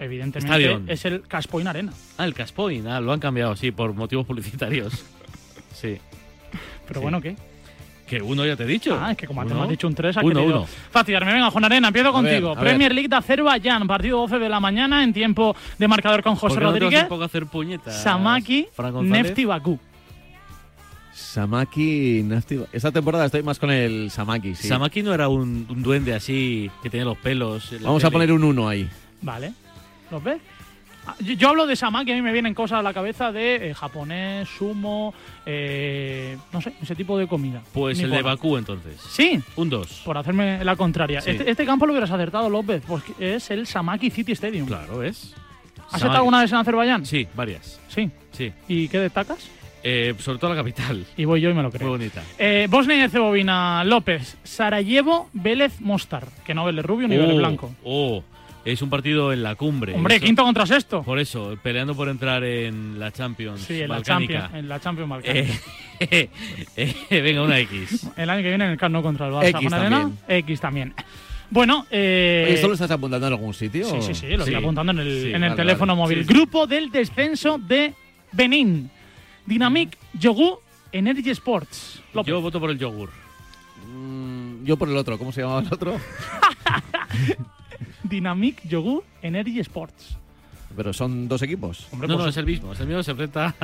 Evidentemente 0.00 0.46
Stadion. 0.52 0.90
es 0.90 1.04
el 1.04 1.22
Caspoin 1.22 1.68
Arena. 1.68 1.92
Ah, 2.18 2.24
el 2.24 2.34
Caspoin. 2.34 2.86
Ah, 2.88 3.00
lo 3.00 3.12
han 3.12 3.20
cambiado, 3.20 3.54
sí, 3.56 3.70
por 3.70 3.92
motivos 3.94 4.26
publicitarios. 4.26 4.92
Sí. 5.72 5.96
Pero 6.86 7.00
Sí. 7.00 7.02
bueno, 7.02 7.20
¿qué? 7.22 7.36
Que 8.06 8.20
uno 8.20 8.44
ya 8.44 8.56
te 8.56 8.64
he 8.64 8.66
dicho. 8.66 8.98
Ah, 9.00 9.12
es 9.12 9.16
que 9.16 9.26
como 9.26 9.40
antes 9.40 9.52
Uno. 9.52 9.60
me 9.60 9.64
has 9.66 9.70
dicho 9.70 9.86
un 9.86 9.94
3, 9.94 10.16
ha 10.16 10.20
Uno, 10.20 10.42
uno. 10.42 10.66
fastidiarme. 10.90 11.32
Venga, 11.32 11.50
Juan 11.50 11.64
Arena, 11.64 11.88
empiezo 11.88 12.08
A 12.08 12.20
ver, 12.20 12.22
contigo. 12.32 12.54
ver. 12.56 12.64
Premier 12.64 12.92
League 12.92 13.08
de 13.08 13.16
Azerbaiyán, 13.16 13.86
partido 13.86 14.18
12 14.18 14.40
de 14.40 14.48
la 14.48 14.58
mañana 14.58 15.04
en 15.04 15.12
tiempo 15.12 15.54
de 15.78 15.86
marcador 15.88 16.22
con 16.24 16.34
José 16.34 16.54
¿Por 16.56 16.58
qué 16.58 16.64
no 16.64 16.72
te 16.72 16.80
vas 16.80 16.92
Rodríguez. 17.08 17.22
a 17.22 17.24
hacer 17.24 17.46
puñetas, 17.46 18.02
Samaki? 18.02 18.66
Nefti 19.02 19.44
Bakú. 19.44 19.78
Samaki 21.12 22.22
Nafti. 22.24 22.60
Esta 22.72 22.90
temporada 22.92 23.26
estoy 23.26 23.42
más 23.42 23.58
con 23.58 23.70
el 23.70 24.10
Samaki, 24.10 24.54
sí. 24.54 24.68
Samaki 24.68 25.02
no 25.02 25.12
era 25.14 25.28
un, 25.28 25.66
un 25.68 25.82
duende 25.82 26.14
así 26.14 26.70
que 26.82 26.90
tenía 26.90 27.04
los 27.04 27.18
pelos. 27.18 27.70
Vamos 27.80 28.04
a 28.04 28.10
poner 28.10 28.32
un 28.32 28.42
1 28.44 28.68
ahí. 28.68 28.88
Vale. 29.22 29.52
¿Los 30.10 30.22
ves? 30.22 30.40
Ah, 31.06 31.14
Yo, 31.20 31.48
hablo 31.48 31.66
de 31.66 31.76
Samaki, 31.76 32.12
a 32.12 32.14
mí 32.14 32.20
me 32.22 32.32
vienen 32.32 32.52
cosas 32.52 32.80
a 32.80 32.82
la 32.82 32.92
cabeza 32.92 33.32
de 33.32 33.70
eh, 33.70 33.74
japonés, 33.74 34.48
sumo, 34.48 35.14
eh, 35.46 36.36
no 36.52 36.60
sé, 36.60 36.74
ese 36.82 36.94
tipo 36.94 37.16
de 37.16 37.26
comida. 37.26 37.62
Pues 37.72 37.98
el 38.00 38.10
de. 38.10 38.20
Bakú 38.22 38.56
entonces. 38.58 39.00
Sí. 39.08 39.40
Un 39.56 39.70
2. 39.70 40.02
Por 40.04 40.18
hacerme 40.18 40.62
la 40.64 40.76
contraria. 40.76 41.20
Sí. 41.22 41.30
Este, 41.30 41.50
este 41.50 41.64
campo 41.64 41.86
lo 41.86 41.92
hubieras 41.92 42.10
acertado, 42.10 42.50
López, 42.50 42.82
porque 42.86 43.14
es 43.18 43.50
el 43.50 43.66
Samaki 43.66 44.10
City 44.10 44.32
Stadium. 44.32 44.66
Claro, 44.66 45.02
¿es? 45.02 45.34
¿Has 45.88 45.94
estado 46.02 46.16
alguna 46.18 46.42
vez 46.42 46.52
en 46.52 46.58
Azerbaiyán? 46.58 47.06
Sí, 47.06 47.26
varias. 47.34 47.80
Sí. 47.88 48.10
Sí. 48.32 48.52
¿Y 48.68 48.86
qué 48.88 48.98
destacas? 48.98 49.48
Eh, 49.82 50.14
sobre 50.18 50.38
todo 50.38 50.50
la 50.50 50.56
capital. 50.56 51.04
Y 51.16 51.24
voy 51.24 51.40
yo 51.40 51.50
y 51.50 51.54
me 51.54 51.62
lo 51.62 51.70
creo. 51.70 51.88
Muy 51.88 51.98
bonita. 51.98 52.22
Eh, 52.38 52.66
Bosnia 52.68 52.96
y 52.96 53.00
Herzegovina, 53.00 53.82
López, 53.84 54.36
Sarajevo, 54.44 55.30
Vélez, 55.32 55.80
Mostar. 55.80 56.28
Que 56.44 56.52
no 56.54 56.64
Vélez 56.66 56.84
rubio 56.84 57.08
ni 57.08 57.16
Vélez 57.16 57.34
Oh, 57.34 57.38
blanco. 57.38 57.74
Oh, 57.82 58.22
es 58.64 58.82
un 58.82 58.90
partido 58.90 59.32
en 59.32 59.42
la 59.42 59.54
cumbre. 59.54 59.94
Hombre, 59.94 60.16
Eso- 60.16 60.24
quinto 60.26 60.42
contra 60.42 60.66
sexto. 60.66 61.02
Por 61.02 61.18
eso, 61.18 61.56
peleando 61.62 61.94
por 61.94 62.08
entrar 62.08 62.44
en 62.44 62.98
la 62.98 63.10
Champions. 63.12 63.60
Sí, 63.62 63.80
en 63.82 63.88
la. 63.88 64.02
Champions, 64.02 64.54
en 64.54 64.68
la 64.68 64.80
Champions 64.80 65.10
Balcánica. 65.10 65.54
Eh, 66.00 66.28
eh, 66.76 67.20
venga, 67.20 67.42
una 67.42 67.58
X. 67.60 68.06
El 68.16 68.30
año 68.30 68.42
que 68.42 68.48
viene 68.48 68.64
en 68.64 68.70
el 68.72 68.78
Camp 68.78 68.92
Nou 68.92 69.02
contra 69.02 69.26
el 69.28 69.32
Barça. 69.32 69.48
X 69.48 69.60
Juan 69.60 69.74
Arena, 69.74 70.00
también. 70.00 70.18
X 70.28 70.60
también. 70.60 70.94
Bueno, 71.50 71.84
eh, 71.90 72.44
Oye, 72.46 72.54
¿Esto 72.54 72.68
lo 72.68 72.74
estás 72.74 72.90
apuntando 72.92 73.26
en 73.26 73.32
algún 73.32 73.52
sitio? 73.52 73.84
Sí, 73.84 73.96
sí, 74.02 74.14
sí, 74.14 74.26
lo 74.28 74.44
estoy 74.44 74.54
apuntando 74.54 74.92
en 74.92 75.00
el, 75.00 75.22
Sí, 75.22 75.28
en 75.30 75.42
el 75.42 75.50
vale, 75.50 75.56
teléfono 75.56 75.94
vale. 75.96 76.02
móvil. 76.04 76.18
Sí, 76.18 76.24
sí. 76.28 76.32
Grupo 76.34 76.66
del 76.66 76.90
descenso 76.90 77.58
de 77.58 77.92
Benín. 78.32 78.88
Dynamic 79.46 79.98
Yogu 80.14 80.60
Energy 80.92 81.30
Sports. 81.30 82.00
López. 82.14 82.30
Yo 82.30 82.40
voto 82.40 82.60
por 82.60 82.70
el 82.70 82.78
yogur. 82.78 83.10
Mm, 83.92 84.64
yo 84.64 84.76
por 84.76 84.88
el 84.88 84.96
otro. 84.96 85.18
¿Cómo 85.18 85.32
se 85.32 85.40
llamaba 85.40 85.60
el 85.60 85.72
otro? 85.72 85.96
Dynamic 88.10 88.60
Yogu 88.68 89.02
Energy 89.22 89.60
Sports. 89.60 90.16
Pero 90.76 90.92
son 90.92 91.26
dos 91.28 91.40
equipos. 91.42 91.88
Hombre, 91.92 92.06
no, 92.06 92.14
pues- 92.14 92.24
no, 92.26 92.30
es 92.30 92.36
el 92.36 92.46
mismo. 92.46 92.72
Es 92.74 92.80
el 92.80 92.86
mismo, 92.86 93.02
se 93.02 93.10
enfrenta. 93.12 93.54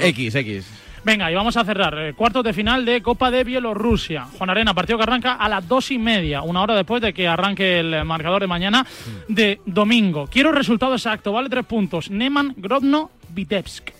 X, 0.00 0.34
X. 0.34 0.66
Venga, 1.04 1.30
y 1.30 1.34
vamos 1.34 1.56
a 1.56 1.64
cerrar. 1.64 1.96
eh, 1.98 2.12
cuartos 2.14 2.42
de 2.44 2.52
final 2.52 2.84
de 2.84 3.00
Copa 3.02 3.30
de 3.30 3.44
Bielorrusia. 3.44 4.24
Juan 4.36 4.50
Arena, 4.50 4.74
partido 4.74 4.98
que 4.98 5.04
arranca 5.04 5.34
a 5.34 5.48
las 5.48 5.66
dos 5.66 5.90
y 5.90 5.98
media, 5.98 6.42
una 6.42 6.60
hora 6.62 6.74
después 6.74 7.00
de 7.02 7.12
que 7.14 7.26
arranque 7.28 7.78
el 7.80 8.04
marcador 8.04 8.40
de 8.42 8.46
mañana 8.48 8.84
de 9.28 9.60
domingo. 9.64 10.26
Quiero 10.26 10.50
el 10.50 10.56
resultado 10.56 10.92
exacto, 10.94 11.32
vale 11.32 11.48
tres 11.48 11.64
puntos. 11.66 12.10
Neman, 12.10 12.54
Grodno, 12.56 13.10
Vitebsk. 13.30 13.90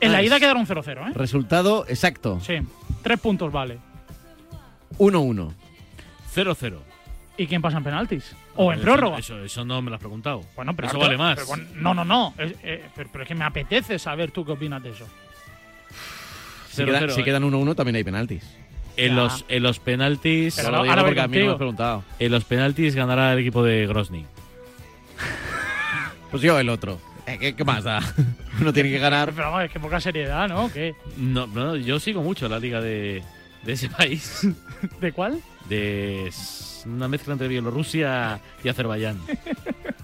En 0.00 0.12
la 0.12 0.22
ida 0.22 0.38
quedaron 0.38 0.66
0-0, 0.66 1.08
¿eh? 1.08 1.12
Resultado 1.14 1.86
exacto. 1.88 2.38
Sí, 2.40 2.54
tres 3.02 3.18
puntos 3.20 3.50
vale. 3.50 3.78
1-1. 4.98 5.52
0-0. 6.34 6.78
¿Y 7.38 7.46
quién 7.46 7.62
pasa 7.62 7.78
en 7.78 7.84
penaltis? 7.84 8.34
¿O 8.56 8.72
en 8.72 8.78
Eso- 8.78 8.84
prórroga? 8.86 9.18
Eso, 9.18 9.38
eso 9.44 9.64
no 9.64 9.80
me 9.82 9.90
lo 9.90 9.96
has 9.96 10.00
preguntado. 10.00 10.42
Bueno, 10.56 10.74
pero 10.74 10.88
eso 10.88 10.98
vale 10.98 11.16
más. 11.16 11.34
pero 11.34 11.46
bueno, 11.46 11.64
no, 11.74 11.94
no, 11.94 12.04
no. 12.04 12.34
Es- 12.38 12.54
eh, 12.62 12.84
pero, 12.94 13.08
pero 13.12 13.22
es 13.24 13.28
que 13.28 13.34
me 13.34 13.44
apetece 13.44 13.98
saber 13.98 14.30
tú 14.30 14.44
qué 14.44 14.52
opinas 14.52 14.82
de 14.82 14.90
eso. 14.90 15.06
Si, 16.68 16.76
Cero, 16.76 16.88
queda- 16.88 16.98
cero, 17.00 17.14
si 17.14 17.20
eh. 17.20 17.24
quedan 17.24 17.44
1-1 17.44 17.74
también 17.74 17.96
hay 17.96 18.04
penaltis. 18.04 18.44
En 18.98 19.08
Ya. 19.10 19.14
los, 19.14 19.44
en 19.48 19.62
los 19.62 19.78
penaltis. 19.78 20.56
Pero 20.56 20.74
Ahora 20.76 20.96
lo 20.96 21.04
porque 21.04 21.20
a 21.20 21.28
mí 21.28 21.38
no 21.38 21.44
me 21.46 21.50
has 21.52 21.56
preguntado. 21.58 22.04
En 22.18 22.32
los 22.32 22.44
penaltis 22.44 22.94
ganará 22.94 23.32
el 23.34 23.38
equipo 23.40 23.62
de 23.62 23.86
Grozny. 23.86 24.24
Pues 26.30 26.42
yo 26.42 26.58
el 26.58 26.68
otro. 26.68 26.98
Eh, 27.26 27.38
¿Qué, 27.38 27.54
qué 27.56 27.64
más 27.64 27.84
da? 27.84 28.00
Uno 28.60 28.72
tiene 28.72 28.90
que 28.90 28.98
ganar. 28.98 29.32
Pero 29.32 29.50
vamos, 29.50 29.64
es 29.64 29.70
que 29.70 29.80
poca 29.80 30.00
seriedad, 30.00 30.48
¿no? 30.48 30.70
¿Qué? 30.72 30.94
No, 31.16 31.46
no, 31.46 31.76
yo 31.76 31.98
sigo 32.00 32.22
mucho 32.22 32.48
la 32.48 32.58
liga 32.58 32.80
de, 32.80 33.22
de 33.64 33.72
ese 33.72 33.88
país. 33.88 34.46
¿De 35.00 35.12
cuál? 35.12 35.40
De 35.68 36.30
una 36.86 37.08
mezcla 37.08 37.32
entre 37.32 37.48
Bielorrusia 37.48 38.40
y 38.62 38.68
Azerbaiyán. 38.68 39.18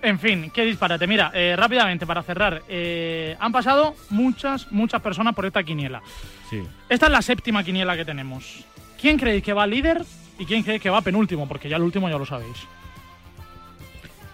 En 0.00 0.18
fin, 0.18 0.50
qué 0.52 0.64
disparate. 0.64 1.06
Mira, 1.06 1.30
eh, 1.34 1.54
rápidamente 1.56 2.06
para 2.06 2.22
cerrar. 2.22 2.62
eh, 2.68 3.36
han 3.38 3.52
pasado 3.52 3.94
muchas, 4.10 4.70
muchas 4.72 5.02
personas 5.02 5.34
por 5.34 5.44
esta 5.44 5.62
quiniela. 5.62 6.02
Sí. 6.48 6.62
Esta 6.88 7.06
es 7.06 7.12
la 7.12 7.20
séptima 7.22 7.62
quiniela 7.62 7.96
que 7.96 8.04
tenemos. 8.04 8.64
¿Quién 9.00 9.18
creéis 9.18 9.42
que 9.42 9.52
va 9.52 9.66
líder 9.66 10.02
y 10.38 10.46
quién 10.46 10.62
creéis 10.62 10.82
que 10.82 10.90
va 10.90 11.02
penúltimo? 11.02 11.46
Porque 11.46 11.68
ya 11.68 11.76
el 11.76 11.82
último 11.82 12.08
ya 12.08 12.16
lo 12.16 12.24
sabéis. 12.24 12.56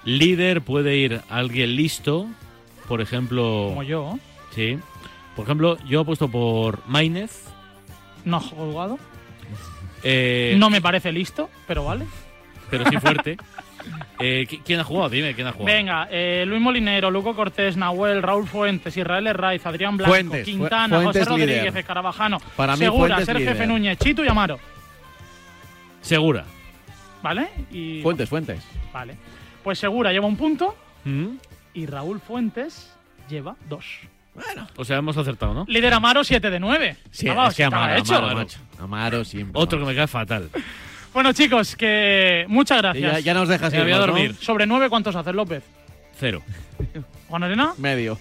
Líder 0.04 0.62
puede 0.62 0.96
ir 0.96 1.20
alguien 1.28 1.74
listo, 1.76 2.26
por 2.86 3.00
ejemplo. 3.00 3.66
Como 3.70 3.82
yo. 3.82 4.18
Sí. 4.54 4.78
Por 5.34 5.44
ejemplo, 5.44 5.76
yo 5.84 6.02
he 6.02 6.04
puesto 6.04 6.28
por 6.28 6.86
Mainez. 6.86 7.44
No 8.24 8.36
ha 8.36 8.40
jugado. 8.40 8.98
Eh, 10.02 10.54
No 10.58 10.70
me 10.70 10.80
parece 10.80 11.12
listo, 11.12 11.50
pero 11.66 11.84
vale. 11.84 12.06
Pero 12.70 12.84
sí 12.90 12.96
fuerte. 12.98 13.36
Eh, 14.20 14.46
¿qui- 14.50 14.60
¿Quién 14.64 14.80
ha 14.80 14.84
jugado? 14.84 15.08
Dime, 15.08 15.32
¿quién 15.32 15.46
ha 15.46 15.52
jugado? 15.52 15.74
Venga, 15.74 16.08
eh, 16.10 16.44
Luis 16.46 16.60
Molinero, 16.60 17.10
Luco 17.10 17.34
Cortés, 17.34 17.76
Nahuel, 17.76 18.20
Raúl 18.22 18.46
Fuentes, 18.46 18.94
Israel 18.96 19.28
Herraiz, 19.28 19.64
Adrián 19.64 19.96
Blanco, 19.96 20.12
Fuentes, 20.12 20.44
Quintana, 20.44 20.88
Fuentes 21.00 21.22
José 21.22 21.30
Rodríguez, 21.30 21.62
líder. 21.64 21.78
Escarabajano, 21.78 22.38
Para 22.56 22.72
mí 22.74 22.80
Segura, 22.80 23.14
Fuentes 23.14 23.26
Sergio. 23.26 23.50
F. 23.52 23.66
Núñez, 23.66 23.96
Chito 23.98 24.24
y 24.24 24.28
Amaro. 24.28 24.58
Segura. 26.02 26.44
¿Vale? 27.22 27.48
Y, 27.70 28.02
Fuentes, 28.02 28.28
Fuentes. 28.28 28.60
Vale. 28.92 29.16
Pues 29.62 29.78
Segura 29.78 30.12
lleva 30.12 30.26
un 30.26 30.36
punto 30.36 30.76
¿Mm? 31.04 31.36
y 31.74 31.86
Raúl 31.86 32.20
Fuentes 32.20 32.92
lleva 33.30 33.56
dos. 33.68 33.84
O 34.76 34.84
sea, 34.84 34.98
hemos 34.98 35.16
acertado, 35.16 35.54
¿no? 35.54 35.64
Líder 35.68 35.92
Amaro, 35.94 36.24
7 36.24 36.50
de 36.50 36.60
9. 36.60 36.96
Sí, 37.10 37.28
Vamos, 37.28 37.50
es 37.50 37.56
que 37.56 37.64
Amaro, 37.64 37.96
hecho. 37.96 38.16
Amaro, 38.16 38.36
macho. 38.36 38.58
Amaro 38.78 39.24
siempre. 39.24 39.60
Otro 39.60 39.78
que 39.78 39.84
me 39.84 39.94
cae 39.94 40.06
fatal. 40.06 40.50
Bueno, 41.10 41.32
chicos, 41.32 41.74
que 41.74 42.44
muchas 42.48 42.78
gracias. 42.78 43.12
Ya, 43.14 43.18
ya 43.20 43.34
nos 43.34 43.48
dejas 43.48 43.72
Me 43.72 43.82
voy 43.82 43.92
a 43.92 43.98
dormir. 43.98 44.36
Sobre 44.40 44.66
9, 44.66 44.88
¿cuántos 44.88 45.16
haces, 45.16 45.34
López? 45.34 45.64
Cero. 46.20 46.42
Juan 47.28 47.42
Arena, 47.42 47.72
Medio. 47.78 48.18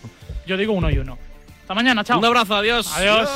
yo 0.48 0.58
digo 0.58 0.74
uno 0.74 0.90
y 0.90 0.98
uno. 0.98 1.18
Hasta 1.62 1.76
mañana, 1.76 2.04
chao. 2.04 2.18
Un 2.18 2.26
abrazo, 2.26 2.56
adiós. 2.56 2.92
Adiós. 2.96 3.30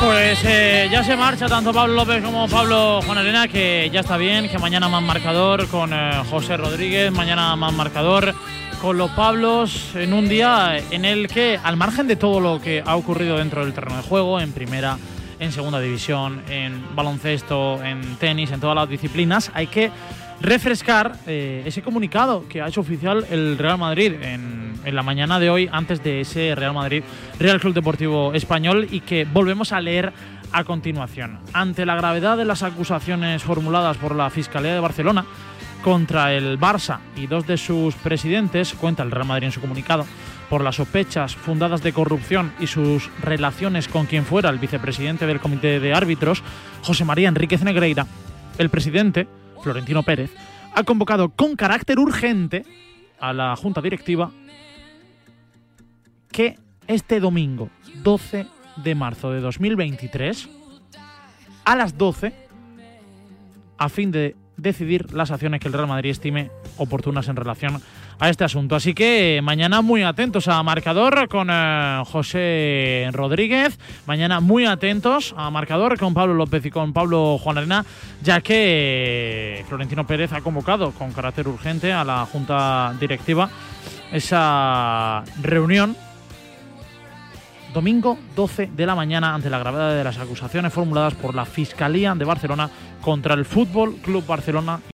Pues 0.00 0.44
eh, 0.44 0.88
ya 0.90 1.02
se 1.02 1.16
marcha 1.16 1.48
tanto 1.48 1.72
Pablo 1.72 1.94
López 1.94 2.22
como 2.22 2.48
Pablo 2.48 3.00
Juan 3.02 3.18
Arena, 3.18 3.48
que 3.48 3.90
ya 3.92 4.00
está 4.00 4.16
bien, 4.16 4.48
que 4.48 4.58
mañana 4.58 4.88
más 4.88 5.02
marcador 5.02 5.66
con 5.68 5.92
eh, 5.92 6.22
José 6.30 6.56
Rodríguez, 6.56 7.10
mañana 7.10 7.56
más 7.56 7.72
marcador 7.72 8.32
con 8.80 8.96
los 8.96 9.10
Pablos, 9.10 9.90
en 9.96 10.12
un 10.12 10.28
día 10.28 10.78
en 10.90 11.04
el 11.04 11.26
que, 11.26 11.58
al 11.62 11.76
margen 11.76 12.06
de 12.06 12.14
todo 12.14 12.38
lo 12.38 12.60
que 12.60 12.82
ha 12.86 12.94
ocurrido 12.94 13.38
dentro 13.38 13.64
del 13.64 13.74
terreno 13.74 13.96
de 13.96 14.02
juego, 14.02 14.40
en 14.40 14.52
primera, 14.52 14.98
en 15.40 15.50
segunda 15.50 15.80
división, 15.80 16.42
en 16.48 16.94
baloncesto, 16.94 17.82
en 17.82 18.16
tenis, 18.16 18.52
en 18.52 18.60
todas 18.60 18.76
las 18.76 18.88
disciplinas, 18.88 19.50
hay 19.52 19.66
que 19.66 19.90
refrescar 20.40 21.16
eh, 21.26 21.62
ese 21.66 21.82
comunicado 21.82 22.46
que 22.48 22.62
ha 22.62 22.68
hecho 22.68 22.80
oficial 22.80 23.26
el 23.30 23.58
Real 23.58 23.78
Madrid 23.78 24.14
en, 24.22 24.74
en 24.84 24.94
la 24.94 25.02
mañana 25.02 25.38
de 25.38 25.50
hoy, 25.50 25.68
antes 25.70 26.02
de 26.02 26.20
ese 26.20 26.54
Real 26.54 26.74
Madrid 26.74 27.02
Real 27.38 27.60
Club 27.60 27.74
Deportivo 27.74 28.32
Español, 28.34 28.86
y 28.90 29.00
que 29.00 29.24
volvemos 29.24 29.72
a 29.72 29.80
leer 29.80 30.12
a 30.52 30.64
continuación. 30.64 31.40
Ante 31.52 31.84
la 31.84 31.96
gravedad 31.96 32.36
de 32.36 32.44
las 32.44 32.62
acusaciones 32.62 33.42
formuladas 33.42 33.96
por 33.96 34.14
la 34.14 34.30
Fiscalía 34.30 34.74
de 34.74 34.80
Barcelona 34.80 35.24
contra 35.82 36.32
el 36.32 36.58
Barça 36.58 36.98
y 37.16 37.26
dos 37.26 37.46
de 37.46 37.56
sus 37.56 37.94
presidentes, 37.96 38.74
cuenta 38.74 39.02
el 39.02 39.10
Real 39.10 39.26
Madrid 39.26 39.46
en 39.46 39.52
su 39.52 39.60
comunicado, 39.60 40.06
por 40.48 40.64
las 40.64 40.76
sospechas 40.76 41.36
fundadas 41.36 41.82
de 41.82 41.92
corrupción 41.92 42.52
y 42.58 42.66
sus 42.66 43.10
relaciones 43.22 43.86
con 43.86 44.06
quien 44.06 44.24
fuera 44.24 44.48
el 44.48 44.58
vicepresidente 44.58 45.26
del 45.26 45.40
Comité 45.40 45.78
de 45.78 45.92
Árbitros, 45.92 46.42
José 46.82 47.04
María 47.04 47.28
Enríquez 47.28 47.62
Negreira, 47.62 48.06
el 48.56 48.70
presidente, 48.70 49.28
Florentino 49.62 50.02
Pérez, 50.02 50.30
ha 50.74 50.84
convocado 50.84 51.30
con 51.30 51.56
carácter 51.56 51.98
urgente 51.98 52.64
a 53.18 53.32
la 53.32 53.56
Junta 53.56 53.80
Directiva 53.80 54.30
que 56.30 56.58
este 56.86 57.20
domingo, 57.20 57.70
12 58.02 58.46
de 58.76 58.94
marzo 58.94 59.32
de 59.32 59.40
2023, 59.40 60.48
a 61.64 61.76
las 61.76 61.98
12, 61.98 62.32
a 63.76 63.88
fin 63.88 64.10
de 64.10 64.36
decidir 64.56 65.12
las 65.12 65.30
acciones 65.30 65.60
que 65.60 65.68
el 65.68 65.74
Real 65.74 65.88
Madrid 65.88 66.10
estime 66.10 66.50
oportunas 66.76 67.28
en 67.28 67.36
relación 67.36 67.80
a 68.18 68.28
este 68.28 68.44
asunto. 68.44 68.76
Así 68.76 68.94
que 68.94 69.36
eh, 69.36 69.42
mañana 69.42 69.82
muy 69.82 70.02
atentos 70.02 70.48
a 70.48 70.62
marcador 70.62 71.28
con 71.28 71.48
eh, 71.50 72.02
José 72.06 73.08
Rodríguez, 73.12 73.78
mañana 74.06 74.40
muy 74.40 74.66
atentos 74.66 75.34
a 75.36 75.50
marcador 75.50 75.98
con 75.98 76.14
Pablo 76.14 76.34
López 76.34 76.64
y 76.66 76.70
con 76.70 76.92
Pablo 76.92 77.38
Juan 77.38 77.58
Arena, 77.58 77.84
ya 78.22 78.40
que 78.40 79.60
eh, 79.60 79.64
Florentino 79.68 80.06
Pérez 80.06 80.32
ha 80.32 80.40
convocado 80.40 80.92
con 80.92 81.12
carácter 81.12 81.48
urgente 81.48 81.92
a 81.92 82.04
la 82.04 82.26
Junta 82.26 82.94
Directiva 82.98 83.50
esa 84.12 85.22
reunión 85.42 85.96
domingo 87.74 88.18
12 88.34 88.70
de 88.74 88.86
la 88.86 88.94
mañana 88.94 89.34
ante 89.34 89.50
la 89.50 89.58
gravedad 89.58 89.94
de 89.94 90.02
las 90.02 90.18
acusaciones 90.18 90.72
formuladas 90.72 91.14
por 91.14 91.34
la 91.34 91.44
Fiscalía 91.44 92.14
de 92.14 92.24
Barcelona 92.24 92.70
contra 93.02 93.34
el 93.34 93.44
Fútbol 93.44 93.96
Club 93.96 94.26
Barcelona 94.26 94.80